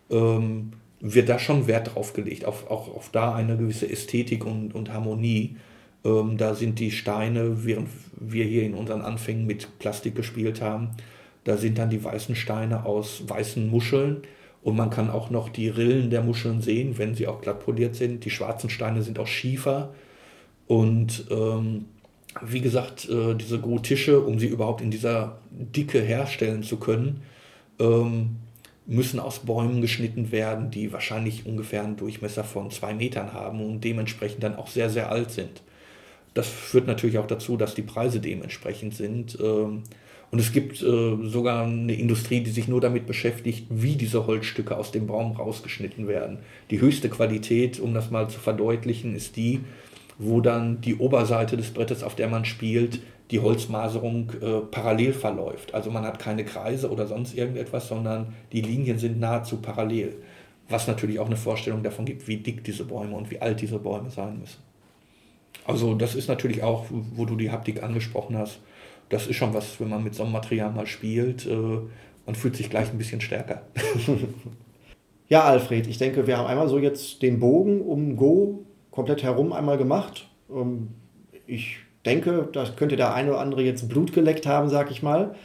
ähm, 0.10 0.72
wird 1.00 1.30
da 1.30 1.40
schon 1.40 1.68
Wert 1.68 1.96
drauf 1.96 2.14
gelegt, 2.14 2.46
auf, 2.46 2.70
auch 2.70 2.94
auf 2.94 3.10
da 3.12 3.36
eine 3.36 3.58
gewisse 3.58 3.90
Ästhetik 3.90 4.46
und, 4.46 4.74
und 4.74 4.92
Harmonie. 4.92 5.58
Ähm, 6.04 6.38
da 6.38 6.56
sind 6.56 6.80
die 6.80 6.92
Steine, 6.92 7.66
während 7.66 7.90
wir 8.20 8.46
hier 8.46 8.64
in 8.64 8.74
unseren 8.74 9.02
Anfängen 9.02 9.46
mit 9.46 9.80
Plastik 9.80 10.16
gespielt 10.16 10.62
haben, 10.62 10.90
da 11.44 11.56
sind 11.56 11.78
dann 11.78 11.90
die 11.90 12.04
weißen 12.04 12.36
Steine 12.36 12.86
aus 12.86 13.24
weißen 13.28 13.70
Muscheln 13.70 14.24
und 14.64 14.76
man 14.76 14.90
kann 14.90 15.10
auch 15.10 15.30
noch 15.30 15.50
die 15.50 15.70
Rillen 15.70 16.10
der 16.10 16.22
Muscheln 16.22 16.62
sehen, 16.62 16.98
wenn 16.98 17.16
sie 17.16 17.28
auch 17.28 17.42
glatt 17.42 17.62
poliert 17.62 17.96
sind. 17.96 18.26
Die 18.26 18.30
schwarzen 18.30 18.70
Steine 18.70 19.02
sind 19.02 19.18
aus 19.18 19.30
Schiefer 19.30 19.94
und 20.68 21.26
ähm, 21.32 21.86
wie 22.42 22.62
gesagt, 22.62 23.10
äh, 23.10 23.34
diese 23.36 23.60
Go-Tische, 23.60 24.20
um 24.20 24.40
sie 24.40 24.48
überhaupt 24.48 24.82
in 24.82 24.92
dieser 24.92 25.40
Dicke 25.52 26.02
herstellen 26.02 26.64
zu 26.64 26.78
können, 26.78 27.22
ähm, 27.80 28.38
müssen 28.88 29.20
aus 29.20 29.40
Bäumen 29.40 29.82
geschnitten 29.82 30.32
werden, 30.32 30.72
die 30.72 30.94
wahrscheinlich 30.94 31.46
ungefähr 31.46 31.84
einen 31.84 31.98
Durchmesser 31.98 32.46
von 32.46 32.72
zwei 32.72 32.94
Metern 32.94 33.34
haben 33.34 33.62
und 33.62 33.84
dementsprechend 33.84 34.44
dann 34.44 34.56
auch 34.56 34.68
sehr, 34.68 34.90
sehr 34.90 35.12
alt 35.12 35.32
sind. 35.32 35.62
Das 36.34 36.48
führt 36.48 36.88
natürlich 36.88 37.18
auch 37.18 37.28
dazu, 37.28 37.58
dass 37.58 37.76
die 37.76 37.82
Preise 37.82 38.22
dementsprechend 38.22 38.96
sind. 38.96 39.38
Ähm, 39.42 39.84
und 40.30 40.40
es 40.40 40.52
gibt 40.52 40.82
äh, 40.82 41.18
sogar 41.24 41.66
eine 41.66 41.96
Industrie, 41.96 42.42
die 42.42 42.52
sich 42.52 42.68
nur 42.68 42.82
damit 42.82 43.08
beschäftigt, 43.08 43.66
wie 43.70 43.96
diese 43.96 44.26
Holzstücke 44.28 44.78
aus 44.78 44.92
dem 44.92 45.08
Baum 45.08 45.34
rausgeschnitten 45.34 46.08
werden. 46.08 46.40
Die 46.70 46.80
höchste 46.80 47.10
Qualität, 47.10 47.80
um 47.80 47.94
das 47.94 48.12
mal 48.12 48.30
zu 48.30 48.40
verdeutlichen, 48.40 49.16
ist 49.16 49.36
die, 49.36 49.62
wo 50.18 50.42
dann 50.42 50.82
die 50.82 50.96
Oberseite 50.96 51.58
des 51.58 51.72
Brettes, 51.72 52.04
auf 52.04 52.16
der 52.16 52.28
man 52.28 52.46
spielt, 52.46 53.00
die 53.32 53.40
Holzmaserung 53.40 54.32
äh, 54.42 54.60
parallel 54.72 55.14
verläuft. 55.14 55.74
Also 55.74 55.92
man 55.92 56.06
hat 56.06 56.20
keine 56.20 56.46
Kreise 56.46 56.90
oder 56.90 57.08
sonst 57.08 57.36
irgendetwas, 57.36 57.88
sondern 57.88 58.34
die 58.52 58.62
Linien 58.62 58.98
sind 58.98 59.20
nahezu 59.20 59.58
parallel. 59.58 60.16
Was 60.70 60.88
natürlich 60.88 61.20
auch 61.20 61.28
eine 61.28 61.38
Vorstellung 61.38 61.84
davon 61.84 62.06
gibt, 62.06 62.28
wie 62.28 62.38
dick 62.38 62.64
diese 62.64 62.86
Bäume 62.86 63.16
und 63.16 63.32
wie 63.32 63.40
alt 63.42 63.62
diese 63.62 63.80
Bäume 63.80 64.10
sein 64.10 64.40
müssen. 64.40 64.60
Also 65.66 65.96
das 65.96 66.16
ist 66.16 66.30
natürlich 66.30 66.64
auch, 66.64 66.86
wo 66.90 67.26
du 67.26 67.36
die 67.36 67.52
Haptik 67.52 67.84
angesprochen 67.84 68.38
hast, 68.38 68.60
das 69.10 69.28
ist 69.28 69.36
schon 69.38 69.54
was, 69.54 69.80
wenn 69.80 69.90
man 69.90 70.04
mit 70.04 70.16
so 70.16 70.24
einem 70.24 70.34
Material 70.34 70.72
mal 70.72 70.88
spielt, 70.88 71.46
äh, 71.46 71.80
man 72.26 72.36
fühlt 72.36 72.56
sich 72.56 72.70
gleich 72.70 72.92
ein 72.92 72.98
bisschen 72.98 73.22
stärker. 73.22 73.64
ja, 75.30 75.44
Alfred, 75.44 75.88
ich 75.88 75.98
denke, 75.98 76.28
wir 76.28 76.38
haben 76.38 76.48
einmal 76.48 76.68
so 76.68 76.78
jetzt 76.78 77.22
den 77.22 77.40
Bogen 77.40 77.82
um 77.82 78.18
Go 78.18 78.66
komplett 78.92 79.24
herum 79.24 79.54
einmal 79.54 79.78
gemacht. 79.78 80.30
Ähm, 80.50 80.90
ich 81.46 81.78
denke, 82.08 82.50
da 82.52 82.66
könnte 82.76 82.96
der 82.96 83.14
eine 83.14 83.32
oder 83.32 83.40
andere 83.40 83.62
jetzt 83.62 83.88
Blut 83.88 84.14
geleckt 84.14 84.48
haben, 84.48 84.70
sag 84.70 84.90
ich 84.90 85.04
mal. 85.04 85.36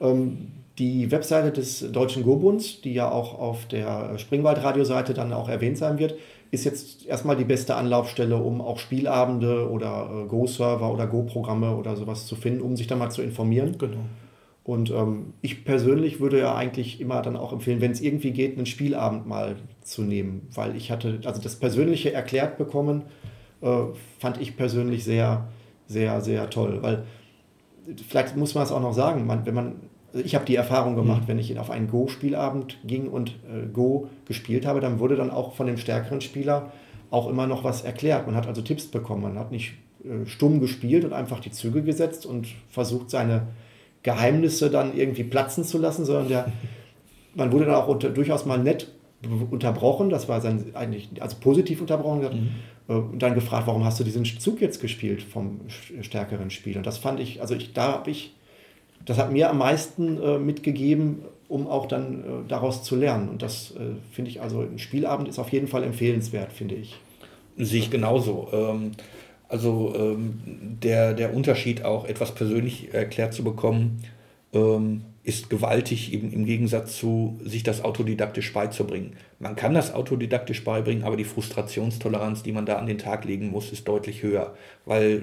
Ähm, 0.00 0.52
die 0.78 1.10
Webseite 1.10 1.52
des 1.52 1.92
Deutschen 1.92 2.22
Go-Bunds, 2.22 2.80
die 2.80 2.94
ja 2.94 3.10
auch 3.10 3.38
auf 3.38 3.66
der 3.66 4.16
Springwald-Radioseite 4.18 5.12
dann 5.12 5.32
auch 5.34 5.50
erwähnt 5.50 5.76
sein 5.76 5.98
wird, 5.98 6.14
ist 6.50 6.64
jetzt 6.64 7.06
erstmal 7.06 7.36
die 7.36 7.44
beste 7.44 7.74
Anlaufstelle, 7.74 8.36
um 8.36 8.60
auch 8.60 8.78
Spielabende 8.78 9.70
oder 9.70 10.24
äh, 10.24 10.28
Go-Server 10.28 10.92
oder 10.92 11.06
Go-Programme 11.06 11.76
oder 11.76 11.96
sowas 11.96 12.26
zu 12.26 12.36
finden, 12.36 12.62
um 12.62 12.76
sich 12.76 12.86
dann 12.86 12.98
mal 12.98 13.10
zu 13.10 13.22
informieren. 13.22 13.76
Genau. 13.78 13.98
Und 14.64 14.90
ähm, 14.90 15.34
ich 15.40 15.64
persönlich 15.64 16.20
würde 16.20 16.38
ja 16.38 16.54
eigentlich 16.54 17.00
immer 17.00 17.20
dann 17.22 17.36
auch 17.36 17.52
empfehlen, 17.52 17.80
wenn 17.80 17.90
es 17.90 18.00
irgendwie 18.00 18.30
geht, 18.30 18.56
einen 18.56 18.66
Spielabend 18.66 19.26
mal 19.26 19.56
zu 19.82 20.02
nehmen, 20.02 20.46
weil 20.54 20.76
ich 20.76 20.90
hatte, 20.90 21.20
also 21.24 21.40
das 21.42 21.56
Persönliche 21.56 22.12
erklärt 22.12 22.58
bekommen, 22.58 23.02
äh, 23.60 23.84
fand 24.18 24.40
ich 24.40 24.56
persönlich 24.56 25.04
sehr, 25.04 25.48
sehr, 25.92 26.20
sehr 26.20 26.50
toll. 26.50 26.78
Weil 26.80 27.04
vielleicht 28.08 28.36
muss 28.36 28.54
man 28.54 28.64
es 28.64 28.72
auch 28.72 28.80
noch 28.80 28.92
sagen, 28.94 29.26
man, 29.26 29.46
wenn 29.46 29.54
man, 29.54 29.74
also 30.12 30.24
ich 30.24 30.34
habe 30.34 30.44
die 30.44 30.56
Erfahrung 30.56 30.96
gemacht, 30.96 31.22
mhm. 31.22 31.28
wenn 31.28 31.38
ich 31.38 31.58
auf 31.58 31.70
einen 31.70 31.88
Go-Spielabend 31.88 32.78
ging 32.84 33.08
und 33.08 33.30
äh, 33.30 33.66
Go 33.72 34.08
gespielt 34.26 34.66
habe, 34.66 34.80
dann 34.80 34.98
wurde 34.98 35.16
dann 35.16 35.30
auch 35.30 35.54
von 35.54 35.66
dem 35.66 35.76
stärkeren 35.76 36.20
Spieler 36.20 36.72
auch 37.10 37.28
immer 37.28 37.46
noch 37.46 37.64
was 37.64 37.82
erklärt. 37.82 38.26
Man 38.26 38.36
hat 38.36 38.46
also 38.46 38.62
Tipps 38.62 38.86
bekommen. 38.86 39.22
Man 39.22 39.38
hat 39.38 39.52
nicht 39.52 39.74
äh, 40.04 40.26
stumm 40.26 40.60
gespielt 40.60 41.04
und 41.04 41.12
einfach 41.12 41.40
die 41.40 41.50
Züge 41.50 41.82
gesetzt 41.82 42.26
und 42.26 42.48
versucht, 42.68 43.10
seine 43.10 43.48
Geheimnisse 44.02 44.70
dann 44.70 44.96
irgendwie 44.96 45.24
platzen 45.24 45.64
zu 45.64 45.78
lassen, 45.78 46.04
sondern 46.04 46.28
der, 46.28 46.52
man 47.34 47.52
wurde 47.52 47.66
dann 47.66 47.74
auch 47.74 47.88
unter, 47.88 48.10
durchaus 48.10 48.46
mal 48.46 48.58
nett 48.58 48.88
unterbrochen. 49.50 50.10
Das 50.10 50.28
war 50.28 50.40
sein 50.40 50.64
eigentlich, 50.74 51.10
also 51.20 51.36
positiv 51.40 51.80
unterbrochen. 51.80 52.20
Mhm 52.22 52.48
äh, 52.48 52.71
und 52.88 53.20
dann 53.20 53.34
gefragt, 53.34 53.66
warum 53.66 53.84
hast 53.84 54.00
du 54.00 54.04
diesen 54.04 54.24
Zug 54.24 54.60
jetzt 54.60 54.80
gespielt 54.80 55.22
vom 55.22 55.60
stärkeren 56.00 56.50
Spiel? 56.50 56.76
Und 56.76 56.86
das 56.86 56.98
fand 56.98 57.20
ich, 57.20 57.40
also 57.40 57.54
ich, 57.54 57.72
da 57.72 57.92
habe 57.92 58.10
ich, 58.10 58.34
das 59.04 59.18
hat 59.18 59.32
mir 59.32 59.50
am 59.50 59.58
meisten 59.58 60.20
äh, 60.20 60.38
mitgegeben, 60.38 61.22
um 61.48 61.66
auch 61.66 61.86
dann 61.86 62.20
äh, 62.20 62.48
daraus 62.48 62.82
zu 62.82 62.96
lernen. 62.96 63.28
Und 63.28 63.42
das 63.42 63.72
äh, 63.72 63.96
finde 64.10 64.30
ich, 64.30 64.40
also 64.40 64.60
ein 64.60 64.78
Spielabend 64.78 65.28
ist 65.28 65.38
auf 65.38 65.52
jeden 65.52 65.68
Fall 65.68 65.84
empfehlenswert, 65.84 66.52
finde 66.52 66.74
ich. 66.76 66.96
Sehe 67.56 67.80
ich 67.80 67.90
genauso. 67.90 68.48
Ähm, 68.52 68.92
also 69.48 69.92
ähm, 69.94 70.40
der, 70.82 71.12
der 71.12 71.34
Unterschied 71.34 71.84
auch 71.84 72.06
etwas 72.06 72.34
persönlich 72.34 72.94
erklärt 72.94 73.34
zu 73.34 73.44
bekommen, 73.44 74.02
ähm, 74.54 75.02
ist 75.24 75.50
gewaltig 75.50 76.12
im, 76.12 76.32
im 76.32 76.44
Gegensatz 76.44 76.96
zu 76.96 77.38
sich 77.44 77.62
das 77.62 77.84
autodidaktisch 77.84 78.52
beizubringen. 78.52 79.14
Man 79.38 79.54
kann 79.54 79.72
das 79.72 79.94
autodidaktisch 79.94 80.64
beibringen, 80.64 81.04
aber 81.04 81.16
die 81.16 81.24
Frustrationstoleranz, 81.24 82.42
die 82.42 82.52
man 82.52 82.66
da 82.66 82.76
an 82.76 82.86
den 82.86 82.98
Tag 82.98 83.24
legen 83.24 83.50
muss, 83.50 83.70
ist 83.70 83.86
deutlich 83.86 84.22
höher, 84.22 84.54
weil 84.84 85.22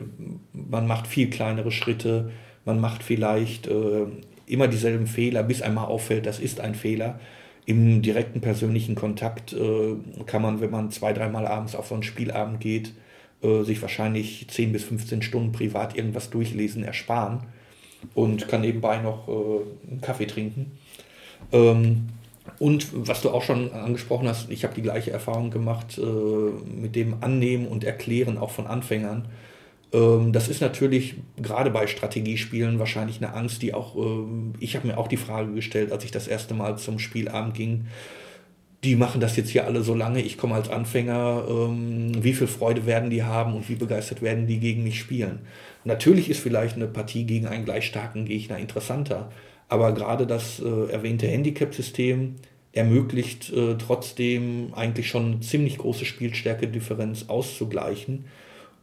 man 0.53 0.87
macht 0.87 1.05
viel 1.05 1.29
kleinere 1.29 1.71
Schritte, 1.71 2.31
man 2.63 2.79
macht 2.79 3.03
vielleicht 3.03 3.67
äh, 3.67 4.05
immer 4.45 4.67
dieselben 4.69 5.07
Fehler, 5.07 5.43
bis 5.43 5.61
einmal 5.61 5.85
auffällt, 5.85 6.25
das 6.25 6.39
ist 6.39 6.61
ein 6.61 6.75
Fehler. 6.75 7.19
Im 7.65 8.01
direkten 8.01 8.41
persönlichen 8.41 8.95
Kontakt 8.95 9.53
äh, 9.53 9.95
kann 10.25 10.41
man, 10.41 10.61
wenn 10.61 10.71
man 10.71 10.91
zwei, 10.91 11.11
dreimal 11.11 11.45
abends 11.45 11.75
auf 11.75 11.87
so 11.87 11.93
einen 11.93 12.03
Spielabend 12.03 12.61
geht, 12.61 12.93
äh, 13.43 13.63
sich 13.63 13.81
wahrscheinlich 13.81 14.47
10 14.47 14.71
bis 14.71 14.85
15 14.85 15.21
Stunden 15.21 15.51
privat 15.51 15.95
irgendwas 15.97 16.29
durchlesen 16.29 16.83
ersparen 16.83 17.41
und 18.13 18.47
kann 18.47 18.61
nebenbei 18.61 18.97
noch 18.99 19.27
äh, 19.27 19.91
einen 19.91 20.01
Kaffee 20.01 20.25
trinken. 20.25 20.71
Ähm, 21.51 22.09
und 22.57 22.87
was 23.07 23.21
du 23.21 23.29
auch 23.29 23.43
schon 23.43 23.71
angesprochen 23.71 24.27
hast, 24.27 24.49
ich 24.49 24.63
habe 24.63 24.73
die 24.73 24.81
gleiche 24.81 25.11
Erfahrung 25.11 25.51
gemacht 25.51 25.97
äh, 25.97 26.01
mit 26.01 26.95
dem 26.95 27.17
Annehmen 27.21 27.67
und 27.67 27.83
Erklären 27.83 28.37
auch 28.37 28.51
von 28.51 28.67
Anfängern. 28.67 29.27
Ähm, 29.93 30.33
das 30.33 30.47
ist 30.47 30.61
natürlich 30.61 31.15
gerade 31.37 31.69
bei 31.71 31.87
Strategiespielen 31.87 32.79
wahrscheinlich 32.79 33.17
eine 33.17 33.33
Angst, 33.33 33.61
die 33.61 33.73
auch, 33.73 33.95
äh, 33.95 34.25
ich 34.59 34.75
habe 34.75 34.87
mir 34.87 34.97
auch 34.97 35.07
die 35.07 35.17
Frage 35.17 35.53
gestellt, 35.53 35.91
als 35.91 36.03
ich 36.03 36.11
das 36.11 36.27
erste 36.27 36.53
Mal 36.53 36.77
zum 36.77 36.99
Spielabend 36.99 37.53
ging, 37.53 37.85
die 38.83 38.95
machen 38.95 39.19
das 39.19 39.35
jetzt 39.35 39.49
hier 39.49 39.65
alle 39.65 39.81
so 39.81 39.93
lange, 39.93 40.21
ich 40.21 40.37
komme 40.37 40.55
als 40.55 40.69
Anfänger, 40.69 41.43
ähm, 41.49 42.23
wie 42.23 42.33
viel 42.33 42.47
Freude 42.47 42.85
werden 42.85 43.09
die 43.09 43.23
haben 43.23 43.53
und 43.53 43.67
wie 43.67 43.75
begeistert 43.75 44.21
werden 44.21 44.47
die 44.47 44.59
gegen 44.59 44.83
mich 44.83 44.99
spielen. 44.99 45.39
Natürlich 45.83 46.29
ist 46.29 46.39
vielleicht 46.39 46.75
eine 46.75 46.87
Partie 46.87 47.25
gegen 47.25 47.47
einen 47.47 47.65
gleich 47.65 47.85
starken 47.85 48.25
Gegner 48.25 48.57
interessanter, 48.57 49.31
aber 49.67 49.93
gerade 49.93 50.27
das 50.27 50.59
äh, 50.59 50.91
erwähnte 50.91 51.27
Handicap-System 51.27 52.35
ermöglicht 52.71 53.51
äh, 53.51 53.75
trotzdem 53.77 54.73
eigentlich 54.73 55.07
schon 55.07 55.25
eine 55.25 55.39
ziemlich 55.39 55.77
große 55.77 56.05
Spielstärke-Differenz 56.05 57.25
auszugleichen. 57.27 58.25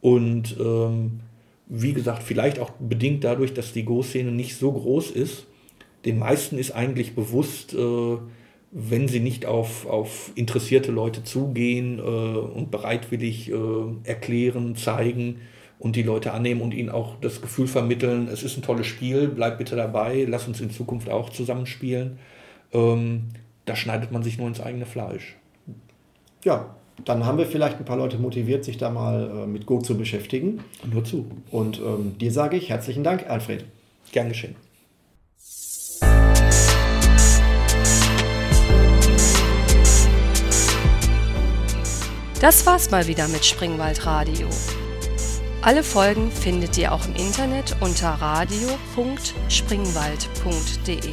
Und 0.01 0.57
ähm, 0.59 1.21
wie 1.67 1.93
gesagt, 1.93 2.23
vielleicht 2.23 2.59
auch 2.59 2.71
bedingt 2.79 3.23
dadurch, 3.23 3.53
dass 3.53 3.73
die 3.73 3.83
Go-Szene 3.83 4.31
nicht 4.31 4.55
so 4.55 4.71
groß 4.71 5.11
ist. 5.11 5.47
Den 6.05 6.19
meisten 6.19 6.57
ist 6.57 6.71
eigentlich 6.71 7.15
bewusst, 7.15 7.73
äh, 7.73 8.17
wenn 8.71 9.07
sie 9.07 9.19
nicht 9.19 9.45
auf, 9.45 9.85
auf 9.85 10.31
interessierte 10.35 10.91
Leute 10.91 11.23
zugehen 11.23 11.99
äh, 11.99 12.01
und 12.01 12.71
bereitwillig 12.71 13.51
äh, 13.51 13.55
erklären, 14.03 14.75
zeigen, 14.75 15.39
und 15.79 15.95
die 15.95 16.03
Leute 16.03 16.33
annehmen 16.33 16.61
und 16.61 16.73
ihnen 16.73 16.89
auch 16.89 17.15
das 17.21 17.41
Gefühl 17.41 17.67
vermitteln, 17.67 18.27
es 18.31 18.43
ist 18.43 18.57
ein 18.57 18.63
tolles 18.63 18.87
Spiel, 18.87 19.27
bleib 19.27 19.57
bitte 19.57 19.75
dabei, 19.75 20.25
lass 20.27 20.47
uns 20.47 20.59
in 20.59 20.71
Zukunft 20.71 21.09
auch 21.09 21.29
zusammenspielen. 21.29 22.17
Ähm, 22.73 23.29
da 23.65 23.75
schneidet 23.75 24.11
man 24.11 24.23
sich 24.23 24.37
nur 24.37 24.47
ins 24.47 24.61
eigene 24.61 24.85
Fleisch. 24.85 25.35
Ja, 26.43 26.75
dann 27.05 27.25
haben 27.25 27.37
wir 27.37 27.45
vielleicht 27.45 27.77
ein 27.77 27.85
paar 27.85 27.97
Leute 27.97 28.17
motiviert, 28.17 28.63
sich 28.63 28.77
da 28.77 28.89
mal 28.89 29.43
äh, 29.43 29.47
mit 29.47 29.65
Go 29.65 29.79
zu 29.79 29.97
beschäftigen. 29.97 30.63
Nur 30.91 31.03
zu. 31.03 31.25
Und 31.51 31.79
ähm, 31.79 32.17
dir 32.17 32.31
sage 32.31 32.57
ich 32.57 32.69
herzlichen 32.69 33.03
Dank, 33.03 33.29
Alfred. 33.29 33.65
Gern 34.11 34.29
geschehen. 34.29 34.55
Das 42.39 42.65
war's 42.65 42.91
mal 42.91 43.07
wieder 43.07 43.27
mit 43.27 43.43
Springwald 43.43 44.05
Radio. 44.05 44.47
Alle 45.67 45.83
Folgen 45.83 46.31
findet 46.31 46.77
ihr 46.77 46.93
auch 46.93 47.05
im 47.07 47.15
Internet 47.15 47.75
unter 47.81 48.11
radio.springwald.de. 48.11 51.11